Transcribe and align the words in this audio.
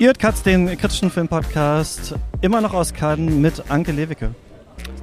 Ihr 0.00 0.06
hört 0.06 0.20
Katz, 0.20 0.44
den 0.44 0.68
kritischen 0.78 1.10
Filmpodcast, 1.10 2.14
immer 2.40 2.60
noch 2.60 2.72
aus 2.72 2.94
Cannes 2.94 3.34
mit 3.34 3.68
Anke 3.68 3.90
Lewicke. 3.90 4.32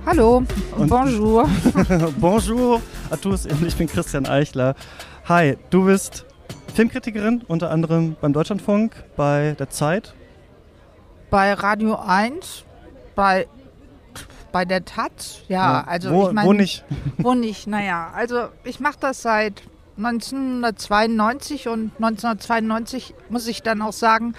Hallo 0.05 0.43
und 0.77 0.89
bonjour. 0.89 1.49
bonjour 2.17 2.81
à 3.09 3.17
tous, 3.17 3.45
ich 3.45 3.75
bin 3.75 3.87
Christian 3.87 4.25
Eichler. 4.25 4.73
Hi, 5.27 5.57
du 5.69 5.83
bist 5.83 6.25
Filmkritikerin, 6.73 7.43
unter 7.49 7.71
anderem 7.71 8.15
beim 8.21 8.31
Deutschlandfunk, 8.31 8.95
bei 9.17 9.57
der 9.59 9.69
Zeit. 9.69 10.13
Bei 11.29 11.51
Radio 11.51 11.95
1, 11.95 12.63
bei, 13.15 13.47
bei 14.53 14.63
der 14.63 14.85
Taz, 14.85 15.41
ja, 15.49 15.73
ja 15.73 15.83
also 15.85 16.09
wo, 16.11 16.27
ich 16.27 16.33
meine. 16.33 16.47
Wo 16.47 16.53
nicht? 16.53 16.85
Wo 17.17 17.33
nicht, 17.33 17.67
naja, 17.67 18.11
also 18.15 18.47
ich 18.63 18.79
mache 18.79 18.97
das 19.01 19.21
seit 19.21 19.61
1992 19.97 21.67
und 21.67 21.91
1992 21.97 23.13
muss 23.27 23.45
ich 23.47 23.61
dann 23.61 23.81
auch 23.81 23.91
sagen, 23.91 24.35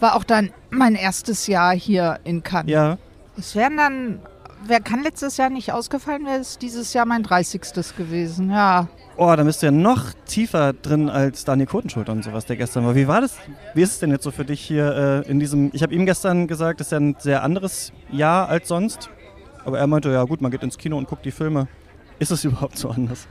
war 0.00 0.16
auch 0.16 0.24
dann 0.24 0.50
mein 0.70 0.94
erstes 0.94 1.46
Jahr 1.46 1.74
hier 1.74 2.18
in 2.24 2.42
Cannes. 2.42 2.70
Ja. 2.70 2.98
Es 3.36 3.54
wären 3.54 3.76
dann, 3.76 4.20
wer 4.64 4.80
kann 4.80 5.02
letztes 5.02 5.36
Jahr 5.36 5.50
nicht 5.50 5.72
ausgefallen, 5.72 6.26
wäre 6.26 6.38
es 6.38 6.58
dieses 6.58 6.92
Jahr 6.92 7.06
mein 7.06 7.22
30. 7.22 7.60
gewesen, 7.96 8.50
ja. 8.50 8.88
Oh, 9.16 9.34
da 9.34 9.42
bist 9.42 9.62
du 9.62 9.66
ja 9.66 9.72
noch 9.72 10.12
tiefer 10.26 10.72
drin 10.72 11.10
als 11.10 11.44
Daniel 11.44 11.66
Kotenschulter 11.66 12.12
und 12.12 12.22
sowas, 12.22 12.46
der 12.46 12.56
gestern 12.56 12.84
war. 12.86 12.94
Wie 12.94 13.08
war 13.08 13.20
das? 13.20 13.36
Wie 13.74 13.82
ist 13.82 13.92
es 13.92 13.98
denn 13.98 14.10
jetzt 14.10 14.22
so 14.22 14.30
für 14.30 14.44
dich 14.44 14.60
hier 14.60 15.24
äh, 15.26 15.30
in 15.30 15.40
diesem, 15.40 15.70
ich 15.72 15.82
habe 15.82 15.92
ihm 15.92 16.06
gestern 16.06 16.46
gesagt, 16.46 16.78
das 16.78 16.88
ist 16.88 16.92
ja 16.92 16.98
ein 16.98 17.16
sehr 17.18 17.42
anderes 17.42 17.92
Jahr 18.12 18.48
als 18.48 18.68
sonst. 18.68 19.10
Aber 19.64 19.78
er 19.78 19.86
meinte, 19.88 20.10
ja 20.10 20.22
gut, 20.22 20.40
man 20.40 20.50
geht 20.52 20.62
ins 20.62 20.78
Kino 20.78 20.96
und 20.96 21.08
guckt 21.08 21.24
die 21.24 21.32
Filme. 21.32 21.66
Ist 22.20 22.30
es 22.30 22.44
überhaupt 22.44 22.78
so 22.78 22.90
anders? 22.90 23.26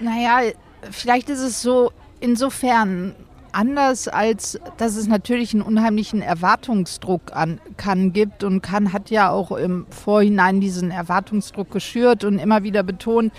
Naja, 0.00 0.52
vielleicht 0.90 1.30
ist 1.30 1.40
es 1.40 1.62
so 1.62 1.90
insofern 2.20 3.14
anders, 3.52 4.08
als 4.08 4.58
dass 4.76 4.96
es 4.96 5.06
natürlich 5.06 5.54
einen 5.54 5.62
unheimlichen 5.62 6.22
Erwartungsdruck 6.22 7.32
an 7.34 7.60
Cannes 7.76 8.12
gibt. 8.12 8.44
Und 8.44 8.62
Cannes 8.62 8.92
hat 8.92 9.10
ja 9.10 9.30
auch 9.30 9.52
im 9.52 9.86
Vorhinein 9.90 10.60
diesen 10.60 10.90
Erwartungsdruck 10.90 11.70
geschürt 11.70 12.24
und 12.24 12.38
immer 12.38 12.62
wieder 12.62 12.82
betont, 12.82 13.32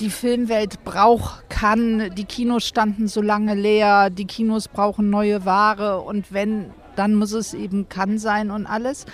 die 0.00 0.10
Filmwelt 0.10 0.84
braucht 0.84 1.48
Cannes, 1.50 2.10
die 2.14 2.24
Kinos 2.24 2.64
standen 2.64 3.08
so 3.08 3.20
lange 3.20 3.54
leer, 3.54 4.10
die 4.10 4.24
Kinos 4.24 4.68
brauchen 4.68 5.10
neue 5.10 5.44
Ware 5.44 6.00
und 6.00 6.32
wenn, 6.32 6.70
dann 6.96 7.14
muss 7.14 7.32
es 7.32 7.52
eben 7.54 7.88
Cannes 7.88 8.22
sein 8.22 8.50
und 8.50 8.66
alles. 8.66 9.06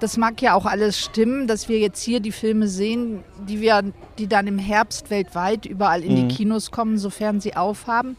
Das 0.00 0.16
mag 0.16 0.40
ja 0.40 0.54
auch 0.54 0.64
alles 0.64 0.98
stimmen, 0.98 1.48
dass 1.48 1.68
wir 1.68 1.78
jetzt 1.78 2.00
hier 2.02 2.20
die 2.20 2.30
Filme 2.30 2.68
sehen, 2.68 3.24
die 3.48 3.60
wir, 3.60 3.82
die 4.16 4.28
dann 4.28 4.46
im 4.46 4.58
Herbst 4.58 5.10
weltweit 5.10 5.66
überall 5.66 6.04
in 6.04 6.12
mhm. 6.12 6.28
die 6.28 6.34
Kinos 6.36 6.70
kommen, 6.70 6.98
sofern 6.98 7.40
sie 7.40 7.56
aufhaben. 7.56 8.16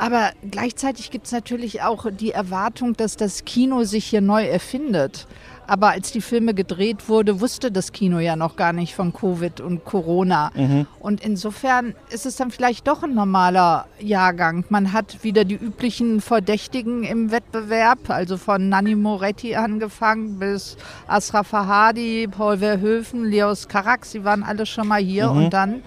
Aber 0.00 0.30
gleichzeitig 0.50 1.10
gibt 1.10 1.26
es 1.26 1.32
natürlich 1.32 1.82
auch 1.82 2.06
die 2.10 2.30
Erwartung, 2.30 2.96
dass 2.96 3.18
das 3.18 3.44
Kino 3.44 3.84
sich 3.84 4.06
hier 4.06 4.22
neu 4.22 4.46
erfindet. 4.46 5.26
Aber 5.66 5.90
als 5.90 6.10
die 6.10 6.22
Filme 6.22 6.54
gedreht 6.54 7.10
wurde, 7.10 7.42
wusste 7.42 7.70
das 7.70 7.92
Kino 7.92 8.18
ja 8.18 8.34
noch 8.34 8.56
gar 8.56 8.72
nicht 8.72 8.94
von 8.94 9.12
Covid 9.12 9.60
und 9.60 9.84
Corona. 9.84 10.52
Mhm. 10.54 10.86
Und 11.00 11.22
insofern 11.22 11.94
ist 12.08 12.24
es 12.24 12.36
dann 12.36 12.50
vielleicht 12.50 12.88
doch 12.88 13.02
ein 13.02 13.12
normaler 13.12 13.88
Jahrgang. 14.00 14.64
Man 14.70 14.94
hat 14.94 15.22
wieder 15.22 15.44
die 15.44 15.54
üblichen 15.54 16.22
Verdächtigen 16.22 17.04
im 17.04 17.30
Wettbewerb, 17.30 18.08
also 18.08 18.38
von 18.38 18.70
Nanni 18.70 18.94
Moretti 18.94 19.54
angefangen 19.54 20.38
bis 20.38 20.78
Asra 21.08 21.44
Fahadi, 21.44 22.26
Paul 22.26 22.56
Verhoeven, 22.56 23.26
Leos 23.26 23.68
Carax, 23.68 24.12
die 24.12 24.24
waren 24.24 24.44
alle 24.44 24.64
schon 24.64 24.88
mal 24.88 25.02
hier. 25.02 25.30
Mhm. 25.30 25.36
Und 25.36 25.50
dann 25.50 25.82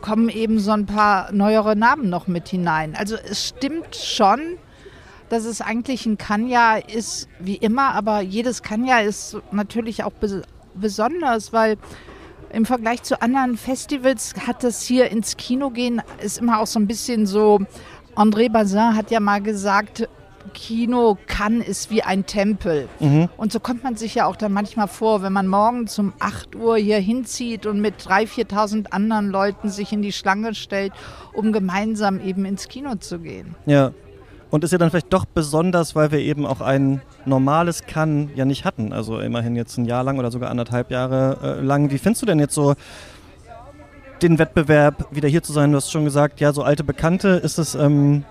kommen 0.00 0.28
eben 0.28 0.58
so 0.58 0.72
ein 0.72 0.86
paar 0.86 1.32
neuere 1.32 1.76
Namen 1.76 2.08
noch 2.08 2.26
mit 2.26 2.48
hinein. 2.48 2.94
Also 2.96 3.16
es 3.16 3.48
stimmt 3.48 3.96
schon, 3.96 4.40
dass 5.28 5.44
es 5.44 5.60
eigentlich 5.60 6.06
ein 6.06 6.18
Kanja 6.18 6.76
ist, 6.76 7.28
wie 7.38 7.56
immer, 7.56 7.94
aber 7.94 8.20
jedes 8.20 8.62
Kanja 8.62 9.00
ist 9.00 9.36
natürlich 9.52 10.04
auch 10.04 10.12
bes 10.12 10.42
besonders, 10.74 11.52
weil 11.52 11.76
im 12.52 12.64
Vergleich 12.64 13.02
zu 13.02 13.20
anderen 13.20 13.56
Festivals 13.56 14.34
hat 14.46 14.64
das 14.64 14.82
hier 14.82 15.10
ins 15.10 15.36
Kino 15.36 15.70
gehen, 15.70 16.00
ist 16.22 16.38
immer 16.38 16.60
auch 16.60 16.66
so 16.66 16.78
ein 16.78 16.86
bisschen 16.86 17.26
so, 17.26 17.60
André 18.14 18.50
Bazin 18.50 18.96
hat 18.96 19.10
ja 19.10 19.20
mal 19.20 19.40
gesagt, 19.40 20.08
Kino 20.52 21.18
kann 21.26 21.60
ist 21.60 21.90
wie 21.90 22.02
ein 22.02 22.26
Tempel. 22.26 22.88
Mhm. 23.00 23.28
Und 23.36 23.52
so 23.52 23.60
kommt 23.60 23.82
man 23.84 23.96
sich 23.96 24.14
ja 24.14 24.26
auch 24.26 24.36
dann 24.36 24.52
manchmal 24.52 24.88
vor, 24.88 25.22
wenn 25.22 25.32
man 25.32 25.46
morgens 25.46 25.98
um 25.98 26.12
8 26.18 26.56
Uhr 26.56 26.76
hier 26.76 26.98
hinzieht 26.98 27.66
und 27.66 27.80
mit 27.80 28.00
3.000, 28.00 28.50
4.000 28.50 28.86
anderen 28.90 29.28
Leuten 29.30 29.68
sich 29.68 29.92
in 29.92 30.02
die 30.02 30.12
Schlange 30.12 30.54
stellt, 30.54 30.92
um 31.32 31.52
gemeinsam 31.52 32.20
eben 32.20 32.44
ins 32.44 32.68
Kino 32.68 32.94
zu 32.96 33.18
gehen. 33.18 33.54
Ja, 33.66 33.92
und 34.50 34.64
ist 34.64 34.72
ja 34.72 34.78
dann 34.78 34.90
vielleicht 34.90 35.12
doch 35.12 35.24
besonders, 35.24 35.94
weil 35.94 36.10
wir 36.10 36.18
eben 36.18 36.44
auch 36.44 36.60
ein 36.60 37.00
normales 37.24 37.86
Kann 37.86 38.30
ja 38.34 38.44
nicht 38.44 38.64
hatten. 38.64 38.92
Also 38.92 39.20
immerhin 39.20 39.54
jetzt 39.54 39.78
ein 39.78 39.84
Jahr 39.84 40.02
lang 40.02 40.18
oder 40.18 40.30
sogar 40.30 40.50
anderthalb 40.50 40.90
Jahre 40.90 41.38
äh, 41.42 41.64
lang. 41.64 41.90
Wie 41.90 41.98
findest 41.98 42.22
du 42.22 42.26
denn 42.26 42.40
jetzt 42.40 42.54
so 42.54 42.74
den 44.22 44.38
Wettbewerb, 44.38 45.06
wieder 45.12 45.28
hier 45.28 45.42
zu 45.42 45.52
sein? 45.52 45.70
Du 45.70 45.76
hast 45.76 45.92
schon 45.92 46.04
gesagt, 46.04 46.40
ja, 46.40 46.52
so 46.52 46.62
alte 46.64 46.82
Bekannte. 46.82 47.28
Ist 47.28 47.58
es 47.58 47.76
ähm, 47.76 48.24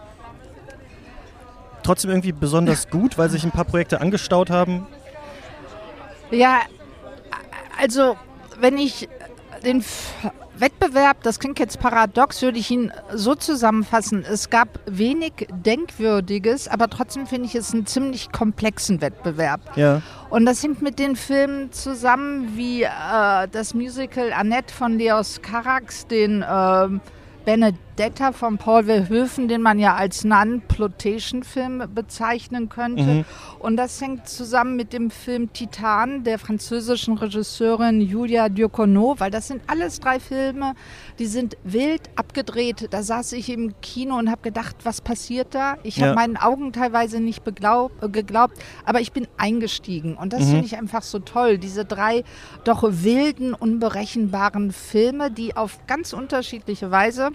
trotzdem 1.90 2.12
irgendwie 2.12 2.34
besonders 2.34 2.88
gut, 2.92 3.18
weil 3.18 3.32
sich 3.32 3.44
ein 3.44 3.50
paar 3.50 3.66
Projekte 3.66 4.00
angestaut 4.00 4.52
haben? 4.52 4.86
Ja, 6.30 6.60
also 7.82 8.16
wenn 8.60 8.78
ich 8.78 9.10
den 9.66 9.84
Wettbewerb, 10.56 11.24
das 11.24 11.40
klingt 11.40 11.58
jetzt 11.58 11.80
paradox, 11.80 12.44
würde 12.44 12.60
ich 12.60 12.70
ihn 12.70 12.92
so 13.12 13.34
zusammenfassen. 13.34 14.24
Es 14.24 14.52
gab 14.52 14.80
wenig 14.86 15.48
Denkwürdiges, 15.50 16.68
aber 16.68 16.92
trotzdem 16.92 17.26
finde 17.26 17.48
ich 17.48 17.56
es 17.56 17.74
einen 17.74 17.88
ziemlich 17.88 18.32
komplexen 18.32 19.02
Wettbewerb. 19.02 19.76
Ja. 19.76 20.04
Und 20.30 20.46
das 20.46 20.62
hängt 20.62 20.84
mit 20.84 21.00
den 21.00 21.16
Filmen 21.16 21.72
zusammen 21.72 22.56
wie 22.56 22.84
äh, 22.84 23.48
das 23.52 23.74
Musical 23.74 24.32
Annette 24.32 24.72
von 24.72 25.00
Leos 25.00 25.42
Carax, 25.42 26.06
den 26.06 26.44
äh, 26.44 26.90
Benedetta 28.00 28.32
von 28.32 28.58
Paul 28.58 28.86
Verhoeven, 28.86 29.50
den 29.50 29.62
man 29.62 29.78
ja 29.78 29.94
als 29.94 30.24
Non-Plotation-Film 30.24 31.84
bezeichnen 31.94 32.70
könnte. 32.70 33.04
Mhm. 33.04 33.26
Und 33.60 33.76
das 33.76 34.00
hängt 34.00 34.26
zusammen 34.30 34.78
mit 34.78 34.94
dem 34.94 35.12
Film 35.12 35.52
Titan 35.52 36.24
der 36.24 36.40
französischen 36.40 37.18
Regisseurin 37.18 38.00
Julia 38.00 38.48
Ducournau, 38.48 39.16
weil 39.18 39.32
das 39.32 39.50
sind 39.50 39.64
alles 39.68 40.00
drei 40.00 40.22
Filme, 40.22 40.76
die 41.20 41.26
sind 41.26 41.58
wild 41.66 42.04
abgedreht. 42.16 42.88
Da 42.92 43.04
saß 43.04 43.34
ich 43.34 43.50
im 43.50 43.74
Kino 43.82 44.18
und 44.18 44.32
habe 44.32 44.44
gedacht, 44.44 44.78
was 44.86 45.02
passiert 45.02 45.54
da? 45.54 45.76
Ich 45.84 45.98
ja. 45.98 46.08
habe 46.08 46.16
meinen 46.16 46.38
Augen 46.38 46.72
teilweise 46.72 47.20
nicht 47.20 47.44
beglaub, 47.44 47.92
äh, 48.02 48.08
geglaubt, 48.08 48.58
aber 48.86 49.02
ich 49.02 49.12
bin 49.12 49.28
eingestiegen. 49.36 50.16
Und 50.16 50.32
das 50.32 50.44
mhm. 50.44 50.52
finde 50.52 50.66
ich 50.68 50.78
einfach 50.78 51.04
so 51.04 51.20
toll. 51.20 51.58
Diese 51.58 51.84
drei 51.84 52.24
doch 52.64 52.82
wilden, 52.82 53.54
unberechenbaren 53.54 54.72
Filme, 54.72 55.32
die 55.32 55.58
auf 55.58 55.86
ganz 55.86 56.14
unterschiedliche 56.14 56.92
Weise 56.92 57.32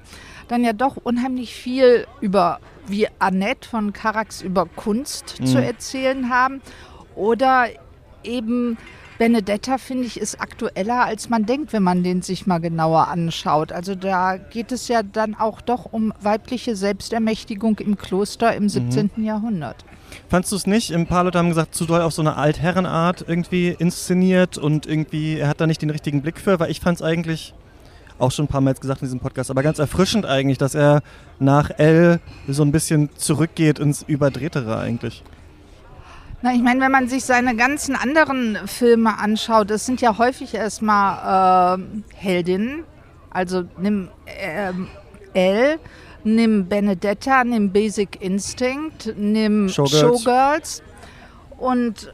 dann 0.49 0.65
ja 0.65 0.73
doch 0.73 0.97
unheimlich 0.97 1.55
viel 1.55 2.07
über, 2.21 2.61
wie 2.87 3.09
Annette 3.19 3.69
von 3.69 3.93
Carax, 3.93 4.43
über 4.43 4.67
Kunst 4.67 5.41
mhm. 5.41 5.47
zu 5.47 5.63
erzählen 5.63 6.31
haben. 6.31 6.61
Oder 7.15 7.67
eben 8.25 8.77
Benedetta, 9.19 9.79
finde 9.79 10.05
ich, 10.07 10.19
ist 10.19 10.41
aktueller, 10.41 11.05
als 11.05 11.29
man 11.29 11.47
denkt, 11.47 11.73
wenn 11.73 11.83
man 11.83 12.03
den 12.03 12.23
sich 12.23 12.47
mal 12.47 12.59
genauer 12.59 13.09
anschaut. 13.09 13.71
Also 13.71 13.95
da 13.95 14.37
geht 14.37 14.73
es 14.73 14.89
ja 14.89 15.03
dann 15.03 15.35
auch 15.35 15.61
doch 15.61 15.93
um 15.93 16.13
weibliche 16.21 16.75
Selbstermächtigung 16.75 17.79
im 17.79 17.97
Kloster 17.97 18.55
im 18.55 18.69
17. 18.69 19.11
Mhm. 19.17 19.25
Jahrhundert. 19.25 19.85
Fandst 20.29 20.53
du 20.53 20.57
es 20.57 20.67
nicht? 20.67 20.93
Ein 20.93 21.07
paar 21.07 21.25
Leute 21.25 21.39
haben 21.39 21.49
gesagt, 21.49 21.75
zu 21.75 21.87
doll 21.87 22.01
auf 22.01 22.13
so 22.13 22.23
eine 22.23 22.37
Altherrenart 22.37 23.25
irgendwie 23.27 23.69
inszeniert 23.79 24.59
und 24.59 24.87
irgendwie, 24.87 25.39
er 25.39 25.49
hat 25.49 25.61
da 25.61 25.67
nicht 25.67 25.83
den 25.83 25.91
richtigen 25.91 26.23
Blick 26.23 26.39
für, 26.39 26.59
weil 26.59 26.71
ich 26.71 26.81
fand 26.81 26.97
es 26.97 27.03
eigentlich 27.03 27.55
auch 28.19 28.31
schon 28.31 28.45
ein 28.45 28.49
paar 28.49 28.61
Mal 28.61 28.71
jetzt 28.71 28.81
gesagt 28.81 29.03
in 29.03 29.07
diesem 29.07 29.21
Podcast, 29.21 29.51
aber 29.51 29.63
ganz 29.63 29.79
erfrischend 29.79 30.27
eigentlich, 30.27 30.59
dass 30.59 30.75
er 30.75 31.03
nach 31.39 31.71
L 31.79 32.21
so 32.49 32.63
ein 32.63 32.73
bisschen 32.73 33.11
zurückgeht 33.17 33.79
ins 33.79 34.03
Überdrehtere 34.03 34.79
eigentlich. 34.79 35.23
Na, 36.43 36.53
ich 36.53 36.63
meine, 36.63 36.81
wenn 36.83 36.93
man 36.93 37.09
sich 37.09 37.25
seine 37.25 37.57
ganzen 37.57 37.97
anderen 37.97 38.59
Filme 38.67 39.19
anschaut, 39.19 39.71
das 39.71 39.87
sind 39.87 40.03
ja 40.03 40.19
häufig 40.19 40.55
erstmal 40.55 41.79
äh, 41.79 41.83
Heldinnen. 42.15 42.85
Also 43.31 43.65
nimm 43.79 44.11
äh, 44.27 44.73
L, 45.33 45.79
nimm 46.23 46.69
Benedetta, 46.69 47.45
nimm 47.45 47.73
Basic 47.73 48.21
Instinct, 48.21 49.15
nimm 49.17 49.71
Showgirls. 49.71 50.01
Showgirls. 50.01 50.83
Und 51.57 52.13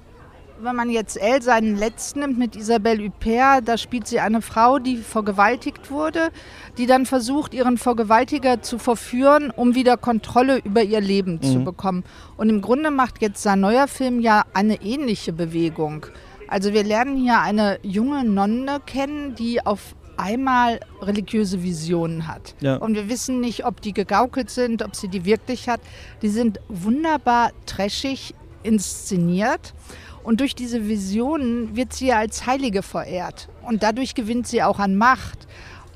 wenn 0.63 0.77
man 0.77 0.91
jetzt 0.91 1.17
Elle 1.21 1.43
seinen 1.43 1.77
letzten 1.77 2.21
nimmt 2.21 2.39
mit 2.39 2.57
Isabelle 2.57 3.05
Huppert, 3.05 3.67
da 3.67 3.79
spielt 3.79 4.07
sie 4.07 4.21
eine 4.21 4.43
Frau, 4.43 4.79
die 4.79 4.97
vergewaltigt 4.97 5.91
wurde, 5.91 6.31
die 6.79 6.87
dann 6.87 7.07
versucht, 7.07 7.55
ihren 7.55 7.79
Vergewaltiger 7.79 8.63
zu 8.63 8.79
verführen, 8.79 9.51
um 9.51 9.75
wieder 9.75 9.97
Kontrolle 9.97 10.59
über 10.59 10.83
ihr 10.83 11.01
Leben 11.01 11.35
mhm. 11.35 11.43
zu 11.43 11.65
bekommen. 11.65 12.05
Und 12.37 12.49
im 12.49 12.61
Grunde 12.61 12.91
macht 12.91 13.23
jetzt 13.23 13.43
sein 13.43 13.61
neuer 13.61 13.89
Film 13.89 14.21
ja 14.21 14.45
eine 14.53 14.83
ähnliche 14.83 15.33
Bewegung. 15.33 16.07
Also 16.49 16.73
wir 16.73 16.85
lernen 16.85 17.17
hier 17.17 17.41
eine 17.41 17.79
junge 17.83 18.25
Nonne 18.25 18.81
kennen, 18.85 19.35
die 19.35 19.65
auf 19.65 19.95
einmal 20.17 20.81
religiöse 21.01 21.63
Visionen 21.63 22.27
hat. 22.27 22.55
Ja. 22.61 22.77
Und 22.77 22.95
wir 22.95 23.09
wissen 23.09 23.41
nicht, 23.41 23.65
ob 23.65 23.81
die 23.81 23.93
gegaukelt 23.93 24.51
sind, 24.51 24.83
ob 24.83 24.95
sie 24.95 25.09
die 25.09 25.25
wirklich 25.25 25.69
hat. 25.69 25.81
Die 26.23 26.29
sind 26.29 26.61
wunderbar 26.69 27.53
trashig, 27.67 28.35
inszeniert. 28.63 29.75
Und 30.23 30.41
durch 30.41 30.55
diese 30.55 30.87
Visionen 30.87 31.77
wird 31.77 31.93
sie 31.93 32.09
ja 32.09 32.19
als 32.19 32.47
Heilige 32.47 32.83
verehrt. 32.83 33.49
Und 33.67 33.83
dadurch 33.83 34.15
gewinnt 34.15 34.47
sie 34.47 34.63
auch 34.63 34.79
an 34.79 34.97
Macht. 34.97 35.47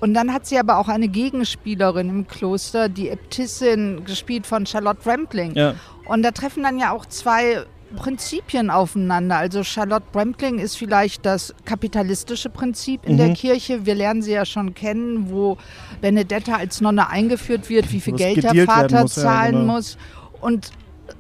Und 0.01 0.15
dann 0.15 0.33
hat 0.33 0.47
sie 0.47 0.59
aber 0.59 0.79
auch 0.79 0.89
eine 0.89 1.09
Gegenspielerin 1.09 2.09
im 2.09 2.27
Kloster, 2.27 2.89
die 2.89 3.09
Äbtissin, 3.09 4.05
gespielt 4.05 4.47
von 4.47 4.67
Charlotte 4.67 5.07
Rampling. 5.07 5.55
Ja. 5.55 5.75
Und 6.07 6.23
da 6.23 6.31
treffen 6.31 6.63
dann 6.63 6.79
ja 6.79 6.93
auch 6.93 7.07
zwei 7.07 7.65
Prinzipien 7.95 8.71
aufeinander. 8.71 9.37
Also 9.37 9.65
Charlotte 9.65 10.07
Brempling 10.13 10.59
ist 10.59 10.77
vielleicht 10.77 11.25
das 11.25 11.55
kapitalistische 11.65 12.51
Prinzip 12.51 13.07
in 13.07 13.15
mhm. 13.15 13.19
der 13.19 13.33
Kirche. 13.35 13.87
Wir 13.87 13.95
lernen 13.95 14.23
sie 14.23 14.33
ja 14.33 14.45
schon 14.45 14.75
kennen, 14.75 15.31
wo 15.31 15.57
Benedetta 16.01 16.57
als 16.57 16.81
Nonne 16.81 17.09
eingeführt 17.09 17.69
wird, 17.69 17.93
wie 17.93 18.01
viel 18.01 18.15
Geld 18.15 18.43
der 18.43 18.67
Vater 18.67 19.03
muss, 19.03 19.15
zahlen 19.15 19.55
ja, 19.55 19.61
genau. 19.61 19.73
muss. 19.75 19.97
Und 20.41 20.73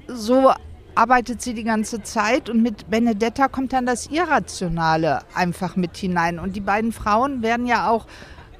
so 0.08 0.52
arbeitet 0.94 1.42
sie 1.42 1.54
die 1.54 1.64
ganze 1.64 2.02
Zeit 2.02 2.48
und 2.48 2.62
mit 2.62 2.90
Benedetta 2.90 3.48
kommt 3.48 3.72
dann 3.72 3.86
das 3.86 4.06
Irrationale 4.06 5.20
einfach 5.34 5.76
mit 5.76 5.96
hinein. 5.96 6.38
Und 6.38 6.56
die 6.56 6.60
beiden 6.60 6.92
Frauen 6.92 7.42
werden 7.42 7.66
ja 7.66 7.88
auch 7.88 8.06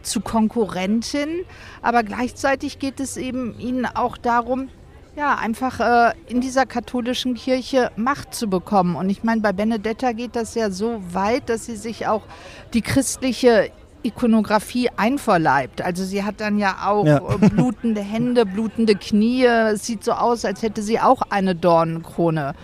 zu 0.02 0.20
Konkurrentinnen, 0.20 1.44
aber 1.82 2.02
gleichzeitig 2.02 2.78
geht 2.78 3.00
es 3.00 3.16
eben 3.16 3.58
ihnen 3.58 3.86
auch 3.86 4.16
darum, 4.16 4.68
ja, 5.16 5.36
einfach 5.36 5.80
äh, 5.80 6.12
in 6.26 6.40
dieser 6.40 6.66
katholischen 6.66 7.34
Kirche 7.34 7.92
Macht 7.96 8.34
zu 8.34 8.48
bekommen. 8.48 8.96
Und 8.96 9.10
ich 9.10 9.22
meine, 9.22 9.40
bei 9.40 9.52
Benedetta 9.52 10.12
geht 10.12 10.34
das 10.34 10.54
ja 10.56 10.70
so 10.70 11.00
weit, 11.12 11.48
dass 11.48 11.66
sie 11.66 11.76
sich 11.76 12.08
auch 12.08 12.22
die 12.72 12.82
christliche 12.82 13.70
Ikonografie 14.04 14.90
einverleibt. 14.96 15.82
Also 15.82 16.04
sie 16.04 16.22
hat 16.22 16.40
dann 16.40 16.58
ja 16.58 16.86
auch 16.86 17.06
ja. 17.06 17.18
Äh, 17.18 17.48
blutende 17.48 18.02
Hände, 18.02 18.46
blutende 18.46 18.94
Knie. 18.94 19.44
Es 19.44 19.86
sieht 19.86 20.04
so 20.04 20.12
aus, 20.12 20.44
als 20.44 20.62
hätte 20.62 20.82
sie 20.82 21.00
auch 21.00 21.22
eine 21.30 21.54
Dornenkrone 21.54 22.54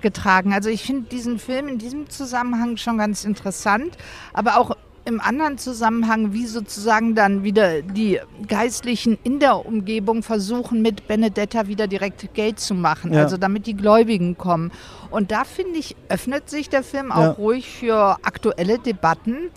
getragen. 0.00 0.52
Also 0.52 0.68
ich 0.68 0.82
finde 0.82 1.08
diesen 1.08 1.38
Film 1.38 1.66
in 1.66 1.78
diesem 1.78 2.10
Zusammenhang 2.10 2.76
schon 2.76 2.98
ganz 2.98 3.24
interessant, 3.24 3.96
aber 4.32 4.58
auch 4.58 4.76
im 5.06 5.20
anderen 5.20 5.58
Zusammenhang, 5.58 6.32
wie 6.32 6.46
sozusagen 6.46 7.14
dann 7.14 7.42
wieder 7.42 7.82
die 7.82 8.20
Geistlichen 8.48 9.18
in 9.22 9.38
der 9.38 9.66
Umgebung 9.66 10.22
versuchen, 10.22 10.82
mit 10.82 11.06
Benedetta 11.08 11.68
wieder 11.68 11.86
direkt 11.86 12.32
Geld 12.34 12.58
zu 12.58 12.74
machen, 12.74 13.12
ja. 13.12 13.22
also 13.22 13.36
damit 13.36 13.66
die 13.66 13.76
Gläubigen 13.76 14.38
kommen. 14.38 14.72
Und 15.10 15.30
da 15.30 15.44
finde 15.44 15.78
ich, 15.78 15.94
öffnet 16.08 16.48
sich 16.48 16.70
der 16.70 16.82
Film 16.82 17.12
auch 17.12 17.20
ja. 17.20 17.30
ruhig 17.32 17.68
für 17.68 18.16
aktuelle 18.22 18.78
Debatten. 18.78 19.50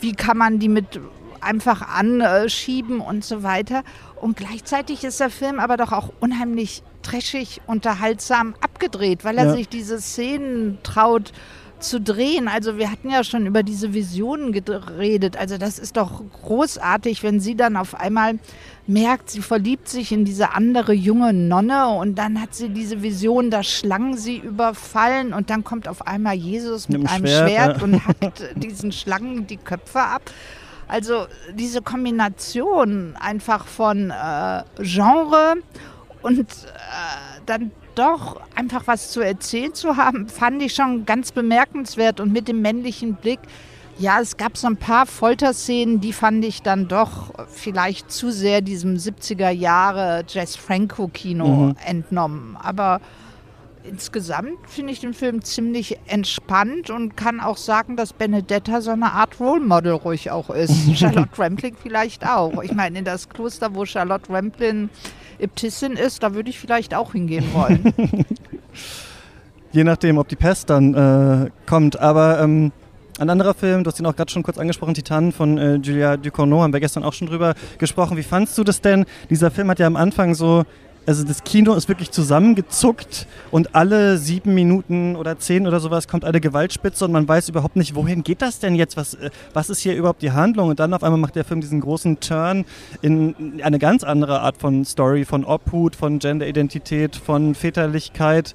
Wie 0.00 0.12
kann 0.12 0.38
man 0.38 0.58
die 0.58 0.68
mit 0.68 1.00
einfach 1.40 1.82
anschieben 1.82 3.00
und 3.00 3.24
so 3.24 3.42
weiter. 3.42 3.82
Und 4.16 4.36
gleichzeitig 4.36 5.04
ist 5.04 5.20
der 5.20 5.30
Film 5.30 5.60
aber 5.60 5.76
doch 5.76 5.92
auch 5.92 6.12
unheimlich 6.20 6.82
trashig, 7.02 7.60
unterhaltsam 7.66 8.54
abgedreht, 8.60 9.24
weil 9.24 9.38
er 9.38 9.46
ja. 9.46 9.52
sich 9.54 9.68
diese 9.68 10.00
Szenen 10.00 10.78
traut, 10.82 11.32
zu 11.80 12.00
drehen. 12.00 12.48
Also 12.48 12.76
wir 12.78 12.90
hatten 12.90 13.10
ja 13.10 13.24
schon 13.24 13.46
über 13.46 13.62
diese 13.62 13.94
Visionen 13.94 14.52
geredet. 14.52 15.36
Also 15.36 15.58
das 15.58 15.78
ist 15.78 15.96
doch 15.96 16.22
großartig, 16.42 17.22
wenn 17.22 17.40
sie 17.40 17.54
dann 17.56 17.76
auf 17.76 17.94
einmal 17.94 18.38
merkt, 18.86 19.30
sie 19.30 19.42
verliebt 19.42 19.88
sich 19.88 20.12
in 20.12 20.24
diese 20.24 20.54
andere 20.54 20.92
junge 20.92 21.32
Nonne 21.32 21.88
und 21.88 22.16
dann 22.16 22.40
hat 22.40 22.54
sie 22.54 22.70
diese 22.70 23.02
Vision, 23.02 23.50
da 23.50 23.62
Schlangen 23.62 24.16
sie 24.16 24.38
überfallen 24.38 25.34
und 25.34 25.50
dann 25.50 25.62
kommt 25.62 25.88
auf 25.88 26.06
einmal 26.06 26.34
Jesus 26.34 26.88
mit, 26.88 27.02
mit 27.02 27.10
einem 27.10 27.26
Schwert, 27.26 27.48
Schwert 27.48 27.76
ja. 27.78 27.84
und 27.84 28.06
hackt 28.06 28.42
diesen 28.56 28.92
Schlangen 28.92 29.46
die 29.46 29.58
Köpfe 29.58 30.00
ab. 30.00 30.22
Also 30.88 31.26
diese 31.52 31.82
Kombination 31.82 33.14
einfach 33.20 33.66
von 33.66 34.10
äh, 34.10 34.62
Genre 34.80 35.56
und 36.22 36.40
äh, 36.40 36.44
dann 37.44 37.70
doch 37.98 38.40
einfach 38.54 38.86
was 38.86 39.10
zu 39.10 39.20
erzählen 39.20 39.74
zu 39.74 39.96
haben, 39.96 40.28
fand 40.28 40.62
ich 40.62 40.74
schon 40.74 41.04
ganz 41.04 41.32
bemerkenswert. 41.32 42.20
Und 42.20 42.32
mit 42.32 42.48
dem 42.48 42.62
männlichen 42.62 43.16
Blick, 43.16 43.40
ja, 43.98 44.20
es 44.20 44.36
gab 44.36 44.56
so 44.56 44.68
ein 44.68 44.76
paar 44.76 45.06
Folterszenen, 45.06 46.00
die 46.00 46.12
fand 46.12 46.44
ich 46.44 46.62
dann 46.62 46.86
doch 46.86 47.32
vielleicht 47.48 48.12
zu 48.12 48.30
sehr 48.30 48.60
diesem 48.60 48.94
70er 48.94 49.50
Jahre 49.50 50.24
Jazz 50.28 50.54
Franco 50.54 51.08
Kino 51.08 51.46
mhm. 51.46 51.76
entnommen. 51.84 52.56
Aber 52.56 53.00
insgesamt 53.88 54.58
finde 54.68 54.92
ich 54.92 55.00
den 55.00 55.14
Film 55.14 55.42
ziemlich 55.42 55.98
entspannt 56.06 56.90
und 56.90 57.16
kann 57.16 57.40
auch 57.40 57.56
sagen, 57.56 57.96
dass 57.96 58.12
Benedetta 58.12 58.80
so 58.80 58.90
eine 58.90 59.12
Art 59.12 59.40
Role 59.40 59.60
Model 59.60 59.92
ruhig 59.92 60.30
auch 60.30 60.50
ist. 60.50 60.72
Charlotte 60.96 61.30
Rampling 61.36 61.76
vielleicht 61.80 62.26
auch. 62.26 62.62
Ich 62.62 62.72
meine, 62.72 63.00
in 63.00 63.04
das 63.04 63.28
Kloster, 63.28 63.74
wo 63.74 63.84
Charlotte 63.84 64.32
Rampling 64.32 64.90
Äbtissin 65.38 65.92
ist, 65.92 66.22
da 66.22 66.34
würde 66.34 66.50
ich 66.50 66.58
vielleicht 66.58 66.94
auch 66.94 67.12
hingehen 67.12 67.46
wollen. 67.52 67.92
Je 69.72 69.84
nachdem, 69.84 70.18
ob 70.18 70.28
die 70.28 70.36
Pest 70.36 70.70
dann 70.70 70.94
äh, 70.94 71.50
kommt. 71.66 71.98
Aber 72.00 72.40
ähm, 72.40 72.72
ein 73.18 73.30
anderer 73.30 73.54
Film, 73.54 73.84
du 73.84 73.90
hast 73.90 73.98
ihn 74.00 74.06
auch 74.06 74.16
gerade 74.16 74.30
schon 74.30 74.42
kurz 74.42 74.58
angesprochen, 74.58 74.94
Titan 74.94 75.32
von 75.32 75.58
äh, 75.58 75.74
Julia 75.76 76.16
Ducournau, 76.16 76.62
haben 76.62 76.72
wir 76.72 76.80
gestern 76.80 77.02
auch 77.02 77.12
schon 77.12 77.26
drüber 77.26 77.54
gesprochen. 77.78 78.16
Wie 78.16 78.22
fandst 78.22 78.56
du 78.56 78.64
das 78.64 78.80
denn? 78.80 79.04
Dieser 79.28 79.50
Film 79.50 79.68
hat 79.70 79.78
ja 79.78 79.86
am 79.86 79.96
Anfang 79.96 80.34
so 80.34 80.64
also 81.08 81.24
das 81.24 81.42
Kino 81.42 81.72
ist 81.72 81.88
wirklich 81.88 82.10
zusammengezuckt 82.10 83.26
und 83.50 83.74
alle 83.74 84.18
sieben 84.18 84.54
Minuten 84.54 85.16
oder 85.16 85.38
zehn 85.38 85.66
oder 85.66 85.80
sowas 85.80 86.06
kommt 86.06 86.22
eine 86.22 86.38
Gewaltspitze 86.38 87.06
und 87.06 87.12
man 87.12 87.26
weiß 87.26 87.48
überhaupt 87.48 87.76
nicht, 87.76 87.94
wohin 87.94 88.22
geht 88.22 88.42
das 88.42 88.58
denn 88.58 88.74
jetzt? 88.74 88.98
Was, 88.98 89.14
äh, 89.14 89.30
was 89.54 89.70
ist 89.70 89.78
hier 89.78 89.96
überhaupt 89.96 90.20
die 90.20 90.32
Handlung? 90.32 90.68
Und 90.68 90.80
dann 90.80 90.92
auf 90.92 91.02
einmal 91.02 91.18
macht 91.18 91.34
der 91.34 91.44
Film 91.44 91.62
diesen 91.62 91.80
großen 91.80 92.20
Turn 92.20 92.66
in 93.00 93.62
eine 93.62 93.78
ganz 93.78 94.04
andere 94.04 94.40
Art 94.42 94.58
von 94.58 94.84
Story, 94.84 95.24
von 95.24 95.46
Obhut, 95.46 95.96
von 95.96 96.18
Genderidentität, 96.18 97.16
von 97.16 97.54
Väterlichkeit. 97.54 98.54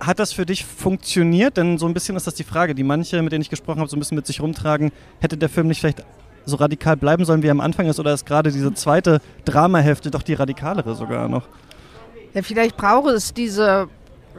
Hat 0.00 0.18
das 0.18 0.34
für 0.34 0.44
dich 0.44 0.66
funktioniert? 0.66 1.56
Denn 1.56 1.78
so 1.78 1.86
ein 1.86 1.94
bisschen 1.94 2.14
ist 2.14 2.26
das 2.26 2.34
die 2.34 2.44
Frage, 2.44 2.74
die 2.74 2.84
manche, 2.84 3.22
mit 3.22 3.32
denen 3.32 3.40
ich 3.40 3.48
gesprochen 3.48 3.78
habe, 3.78 3.88
so 3.88 3.96
ein 3.96 4.00
bisschen 4.00 4.16
mit 4.16 4.26
sich 4.26 4.42
rumtragen. 4.42 4.92
Hätte 5.18 5.38
der 5.38 5.48
Film 5.48 5.68
nicht 5.68 5.80
vielleicht 5.80 6.04
so 6.46 6.56
radikal 6.56 6.96
bleiben 6.96 7.24
sollen, 7.24 7.42
wie 7.42 7.48
er 7.48 7.52
am 7.52 7.60
Anfang 7.60 7.86
ist, 7.86 7.98
oder 7.98 8.12
ist 8.14 8.26
gerade 8.26 8.52
diese 8.52 8.72
zweite 8.74 9.20
Dramahälfte 9.44 10.10
doch 10.10 10.22
die 10.22 10.34
radikalere 10.34 10.94
sogar 10.94 11.28
noch? 11.28 11.46
Ja, 12.34 12.42
vielleicht 12.42 12.76
brauche 12.76 13.10
es 13.10 13.32
diese 13.32 13.88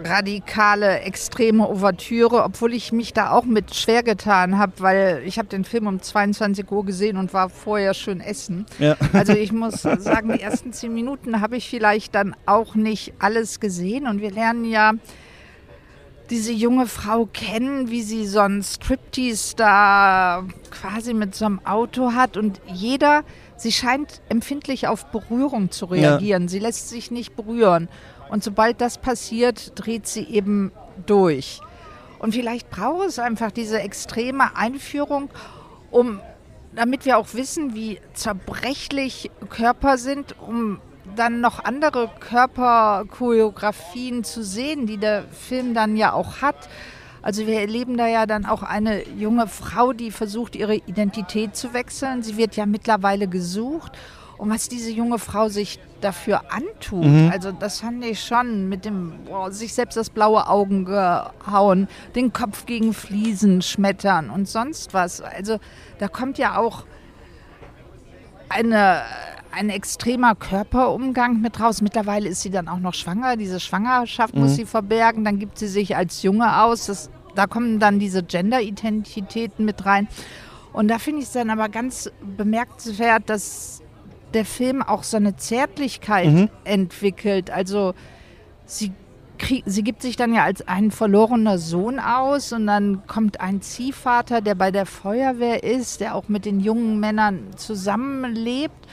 radikale, 0.04 1.00
extreme 1.02 1.68
Ouvertüre, 1.70 2.44
obwohl 2.44 2.74
ich 2.74 2.92
mich 2.92 3.14
da 3.14 3.32
auch 3.32 3.46
mit 3.46 3.74
schwer 3.74 4.04
getan 4.04 4.58
habe, 4.58 4.74
weil 4.80 5.22
ich 5.26 5.38
habe 5.38 5.48
den 5.48 5.64
Film 5.64 5.88
um 5.88 6.02
22 6.02 6.70
Uhr 6.70 6.86
gesehen 6.86 7.18
und 7.18 7.34
war 7.34 7.50
vorher 7.50 7.94
schön 7.94 8.20
essen. 8.20 8.66
Ja. 8.80 8.98
Also 9.14 9.34
ich 9.34 9.52
muss 9.52 9.82
sagen, 9.82 10.34
die 10.34 10.42
ersten 10.42 10.74
zehn 10.74 10.94
Minuten 10.94 11.40
habe 11.42 11.56
ich 11.58 11.70
vielleicht 11.70 12.16
dann 12.16 12.36
auch 12.46 12.76
nicht 12.76 13.14
alles 13.20 13.60
gesehen 13.60 14.08
und 14.08 14.22
wir 14.22 14.32
lernen 14.32 14.66
ja 14.66 14.94
diese 16.30 16.52
junge 16.52 16.88
Frau 16.88 17.28
kennen, 17.32 17.90
wie 17.90 18.02
sie 18.02 18.26
so 18.26 18.40
einen 18.40 18.64
Striptease 18.64 19.56
da 19.56 20.44
quasi 20.72 21.14
mit 21.14 21.36
so 21.36 21.46
einem 21.46 21.66
Auto 21.66 22.14
hat 22.14 22.38
und 22.38 22.62
jeder, 22.68 23.24
sie 23.58 23.72
scheint 23.72 24.22
empfindlich 24.30 24.88
auf 24.88 25.06
Berührung 25.08 25.72
zu 25.72 25.86
reagieren. 25.86 26.44
Ja. 26.44 26.50
Sie 26.50 26.60
lässt 26.60 26.90
sich 26.90 27.12
nicht 27.12 27.36
berühren. 27.36 27.90
Und 28.30 28.44
sobald 28.44 28.82
das 28.82 28.98
passiert, 28.98 29.74
dreht 29.76 30.08
sie 30.08 30.24
eben 30.24 30.72
durch. 31.06 31.62
Und 32.20 32.34
vielleicht 32.34 32.70
braucht 32.70 33.08
es 33.08 33.20
einfach 33.20 33.52
diese 33.52 33.80
extreme 33.80 34.56
Einführung, 34.56 35.30
um, 35.92 36.20
damit 36.74 37.06
wir 37.06 37.18
auch 37.18 37.34
wissen, 37.34 37.76
wie 37.76 38.00
zerbrechlich 38.14 39.30
Körper 39.50 39.98
sind, 39.98 40.36
um 40.40 40.80
dann 41.16 41.42
noch 41.42 41.64
andere 41.64 42.10
Körperchoreografien 42.20 44.24
zu 44.24 44.44
sehen, 44.44 44.88
die 44.88 44.98
der 44.98 45.24
Film 45.24 45.74
dann 45.74 45.96
ja 45.96 46.14
auch 46.14 46.42
hat. 46.42 46.70
Also 47.22 47.48
wir 47.48 47.60
erleben 47.60 47.98
da 47.98 48.08
ja 48.08 48.26
dann 48.26 48.46
auch 48.46 48.64
eine 48.64 49.08
junge 49.10 49.48
Frau, 49.48 49.94
die 49.94 50.12
versucht, 50.12 50.56
ihre 50.56 50.76
Identität 50.76 51.56
zu 51.56 51.74
wechseln. 51.74 52.22
Sie 52.22 52.38
wird 52.38 52.56
ja 52.56 52.66
mittlerweile 52.66 53.28
gesucht. 53.28 53.94
Und 54.38 54.50
was 54.50 54.68
diese 54.68 54.92
junge 54.92 55.18
Frau 55.18 55.48
sich 55.48 55.80
dafür 56.02 56.52
antut, 56.52 57.06
mhm. 57.06 57.30
also 57.32 57.52
das 57.52 57.80
fand 57.80 58.04
ich 58.04 58.22
schon 58.22 58.68
mit 58.68 58.84
dem 58.84 59.14
boah, 59.26 59.50
sich 59.50 59.74
selbst 59.74 59.96
das 59.96 60.10
blaue 60.10 60.48
Augen 60.48 60.86
gehauen, 60.86 61.88
den 62.16 62.34
Kopf 62.34 62.66
gegen 62.66 62.94
Fliesen 62.94 63.62
schmettern 63.62 64.30
und 64.30 64.48
sonst 64.48 64.94
was. 64.94 65.22
Also 65.22 65.58
da 66.00 66.10
kommt 66.10 66.38
ja 66.38 66.58
auch 66.58 66.84
eine 68.50 69.02
ein 69.56 69.70
extremer 69.70 70.36
Körperumgang 70.36 71.42
mit 71.42 71.60
raus. 71.60 71.82
Mittlerweile 71.82 72.28
ist 72.28 72.42
sie 72.42 72.50
dann 72.50 72.68
auch 72.68 72.80
noch 72.80 72.94
schwanger. 72.94 73.38
Diese 73.38 73.60
Schwangerschaft 73.60 74.36
mhm. 74.36 74.42
muss 74.42 74.56
sie 74.56 74.66
verbergen. 74.66 75.24
Dann 75.24 75.40
gibt 75.40 75.58
sie 75.58 75.68
sich 75.68 75.96
als 75.96 76.24
Junge 76.24 76.62
aus. 76.62 76.88
Das, 76.88 77.10
da 77.36 77.48
kommen 77.48 77.80
dann 77.80 78.00
diese 78.00 78.22
Gender-Identitäten 78.22 79.66
mit 79.66 79.86
rein. 79.86 80.08
Und 80.74 80.90
da 80.90 81.00
finde 81.00 81.22
ich 81.22 81.28
es 81.28 81.32
dann 81.32 81.50
aber 81.50 81.70
ganz 81.70 82.12
bemerkenswert, 82.38 83.30
dass 83.30 83.82
der 84.34 84.46
Film 84.46 84.82
auch 84.82 85.04
so 85.04 85.16
eine 85.16 85.38
Zärtlichkeit 85.38 86.28
mhm. 86.28 86.50
entwickelt. 86.66 87.50
Also 87.50 87.94
sie, 88.66 88.92
sie 89.66 89.84
gibt 89.84 90.02
sich 90.02 90.18
dann 90.18 90.34
ja 90.34 90.44
als 90.44 90.68
ein 90.68 90.92
verlorener 90.92 91.58
Sohn 91.60 92.00
aus 92.00 92.52
und 92.52 92.68
dann 92.68 93.08
kommt 93.08 93.40
ein 93.40 93.62
Ziehvater, 93.62 94.42
der 94.42 94.56
bei 94.56 94.72
der 94.72 94.86
Feuerwehr 94.86 95.64
ist, 95.64 96.02
der 96.02 96.16
auch 96.16 96.28
mit 96.28 96.44
den 96.44 96.60
jungen 96.60 97.00
Männern 97.00 97.52
zusammenlebt 97.56 98.86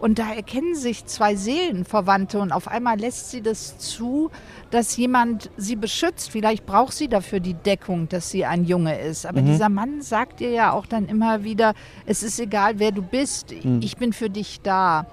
Und 0.00 0.18
da 0.18 0.32
erkennen 0.32 0.74
sich 0.74 1.04
zwei 1.04 1.36
Seelenverwandte 1.36 2.38
und 2.38 2.52
auf 2.52 2.68
einmal 2.68 2.98
lässt 2.98 3.30
sie 3.30 3.42
das 3.42 3.76
zu, 3.76 4.30
dass 4.70 4.96
jemand 4.96 5.50
sie 5.58 5.76
beschützt. 5.76 6.30
Vielleicht 6.30 6.64
braucht 6.64 6.94
sie 6.94 7.08
dafür 7.08 7.38
die 7.38 7.52
Deckung, 7.52 8.08
dass 8.08 8.30
sie 8.30 8.46
ein 8.46 8.64
Junge 8.64 8.98
ist. 8.98 9.26
Aber 9.26 9.42
mhm. 9.42 9.46
dieser 9.46 9.68
Mann 9.68 10.00
sagt 10.00 10.40
ihr 10.40 10.50
ja 10.50 10.72
auch 10.72 10.86
dann 10.86 11.06
immer 11.06 11.44
wieder, 11.44 11.74
es 12.06 12.22
ist 12.22 12.40
egal, 12.40 12.78
wer 12.78 12.92
du 12.92 13.02
bist, 13.02 13.52
mhm. 13.62 13.80
ich 13.82 13.98
bin 13.98 14.14
für 14.14 14.30
dich 14.30 14.62
da. 14.62 15.06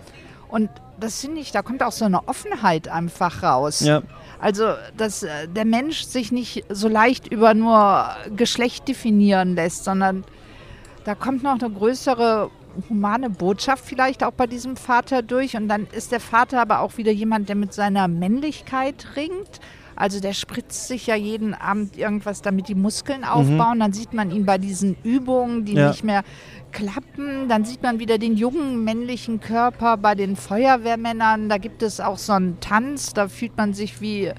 Und 0.48 0.70
das 0.98 1.20
finde 1.20 1.41
ich, 1.41 1.51
da 1.51 1.63
kommt 1.63 1.84
auch 1.84 1.91
so 1.91 2.06
eine 2.06 2.25
Offenheit 2.29 2.88
einfach 2.88 3.44
raus. 3.44 3.82
Ja. 3.82 4.03
Also, 4.39 4.74
dass 4.96 5.24
äh, 5.24 5.50
der 5.50 5.65
Mensch 5.65 6.03
sich 6.03 6.32
nicht 6.32 6.63
so 6.70 6.88
leicht 6.88 7.27
über 7.27 7.53
nur 7.53 8.08
Geschlecht 8.36 8.88
definieren 8.88 9.56
lässt, 9.56 9.84
sondern 9.84 10.24
da 11.03 11.13
kommt 11.13 11.44
noch 11.44 11.60
eine 11.60 11.70
größere 11.70 12.50
humane 12.89 13.29
Botschaft 13.29 13.86
vielleicht 13.86 14.24
auch 14.24 14.31
bei 14.31 14.48
diesem 14.48 14.75
Vater 14.75 15.22
durch. 15.22 15.55
Und 15.55 15.67
dann 15.67 15.88
ist 15.91 16.12
der 16.12 16.19
Vater 16.19 16.62
aber 16.62 16.81
auch 16.81 16.98
wieder 16.98 17.12
jemand, 17.12 17.50
der 17.50 17.55
mit 17.55 17.74
seiner 17.74 18.07
Männlichkeit 18.07 19.15
ringt. 19.15 19.60
Also 19.96 20.19
der 20.19 20.34
spritzt 20.34 20.88
sich 20.88 21.07
ja 21.07 21.15
jeden 21.15 21.55
Abend 21.55 21.98
irgendwas, 21.98 22.43
damit 22.43 22.67
die 22.67 22.75
Muskeln 22.75 23.22
mhm. 23.22 23.27
aufbauen. 23.27 23.77
Mhm. 23.77 23.79
Dann 23.79 23.93
sieht 23.93 24.13
man 24.13 24.31
ihn 24.31 24.46
bei 24.46 24.57
diesen 24.57 24.96
Übungen, 25.03 25.65
die 25.65 25.74
ja. 25.74 25.89
nicht 25.89 26.03
mehr 26.03 26.24
klappen. 26.72 27.50
Dann 27.50 27.65
sieht 27.65 27.81
man 27.81 28.00
wieder 28.00 28.19
den 28.19 28.38
jungen 28.38 28.84
männlichen 28.84 29.39
Körper 29.39 29.98
bei 29.98 30.13
den 30.13 30.36
Feuerwehrmännern. 30.36 31.50
Da 31.50 31.57
gibt 31.57 31.81
es 31.81 32.00
auch 32.00 32.19
so 32.19 32.34
einen 32.34 32.60
Tanz, 32.60 33.13
da 33.13 33.27
fühlt 33.27 33.57
man 33.57 33.74
sich 33.74 34.00
wie 34.01 34.31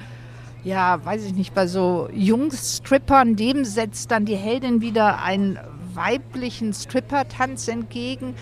ja, 0.65 1.05
weiß 1.05 1.25
ich 1.25 1.35
nicht, 1.35 1.55
bei 1.55 1.67
so 1.67 2.09
Jungstrippern, 2.13 3.37
dem 3.37 3.65
setzt 3.65 4.11
dann 4.11 4.25
die 4.25 4.37
Heldin 4.37 4.81
wieder 4.81 5.23
ein 5.23 5.59
weiblichen 5.99 6.73
Stripper-Tanz 6.73 7.69
entgegen. 7.69 8.35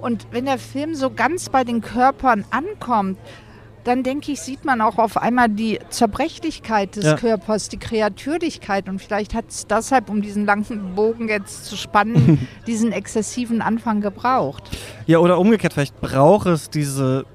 Und 0.00 0.26
wenn 0.30 0.46
der 0.46 0.58
Film 0.58 0.94
so 0.94 1.10
ganz 1.10 1.48
bei 1.48 1.64
den 1.64 1.80
Körpern 1.80 2.44
ankommt, 2.50 3.18
dann 3.86 4.02
denke 4.02 4.32
ich, 4.32 4.40
sieht 4.40 4.64
man 4.64 4.80
auch 4.80 4.98
auf 4.98 5.16
einmal 5.16 5.48
die 5.48 5.78
Zerbrechlichkeit 5.90 6.96
des 6.96 7.04
ja. 7.04 7.16
Körpers, 7.16 7.68
die 7.68 7.76
Kreatürlichkeit. 7.76 8.88
Und 8.88 9.00
vielleicht 9.00 9.32
hat 9.32 9.44
es 9.48 9.66
deshalb, 9.68 10.10
um 10.10 10.22
diesen 10.22 10.44
langen 10.44 10.96
Bogen 10.96 11.28
jetzt 11.28 11.66
zu 11.66 11.76
spannen, 11.76 12.48
diesen 12.66 12.90
exzessiven 12.90 13.62
Anfang 13.62 14.00
gebraucht. 14.00 14.64
Ja, 15.06 15.18
oder 15.18 15.38
umgekehrt, 15.38 15.72
vielleicht 15.72 16.00
braucht 16.00 16.48
es 16.48 16.68
diese 16.68 17.26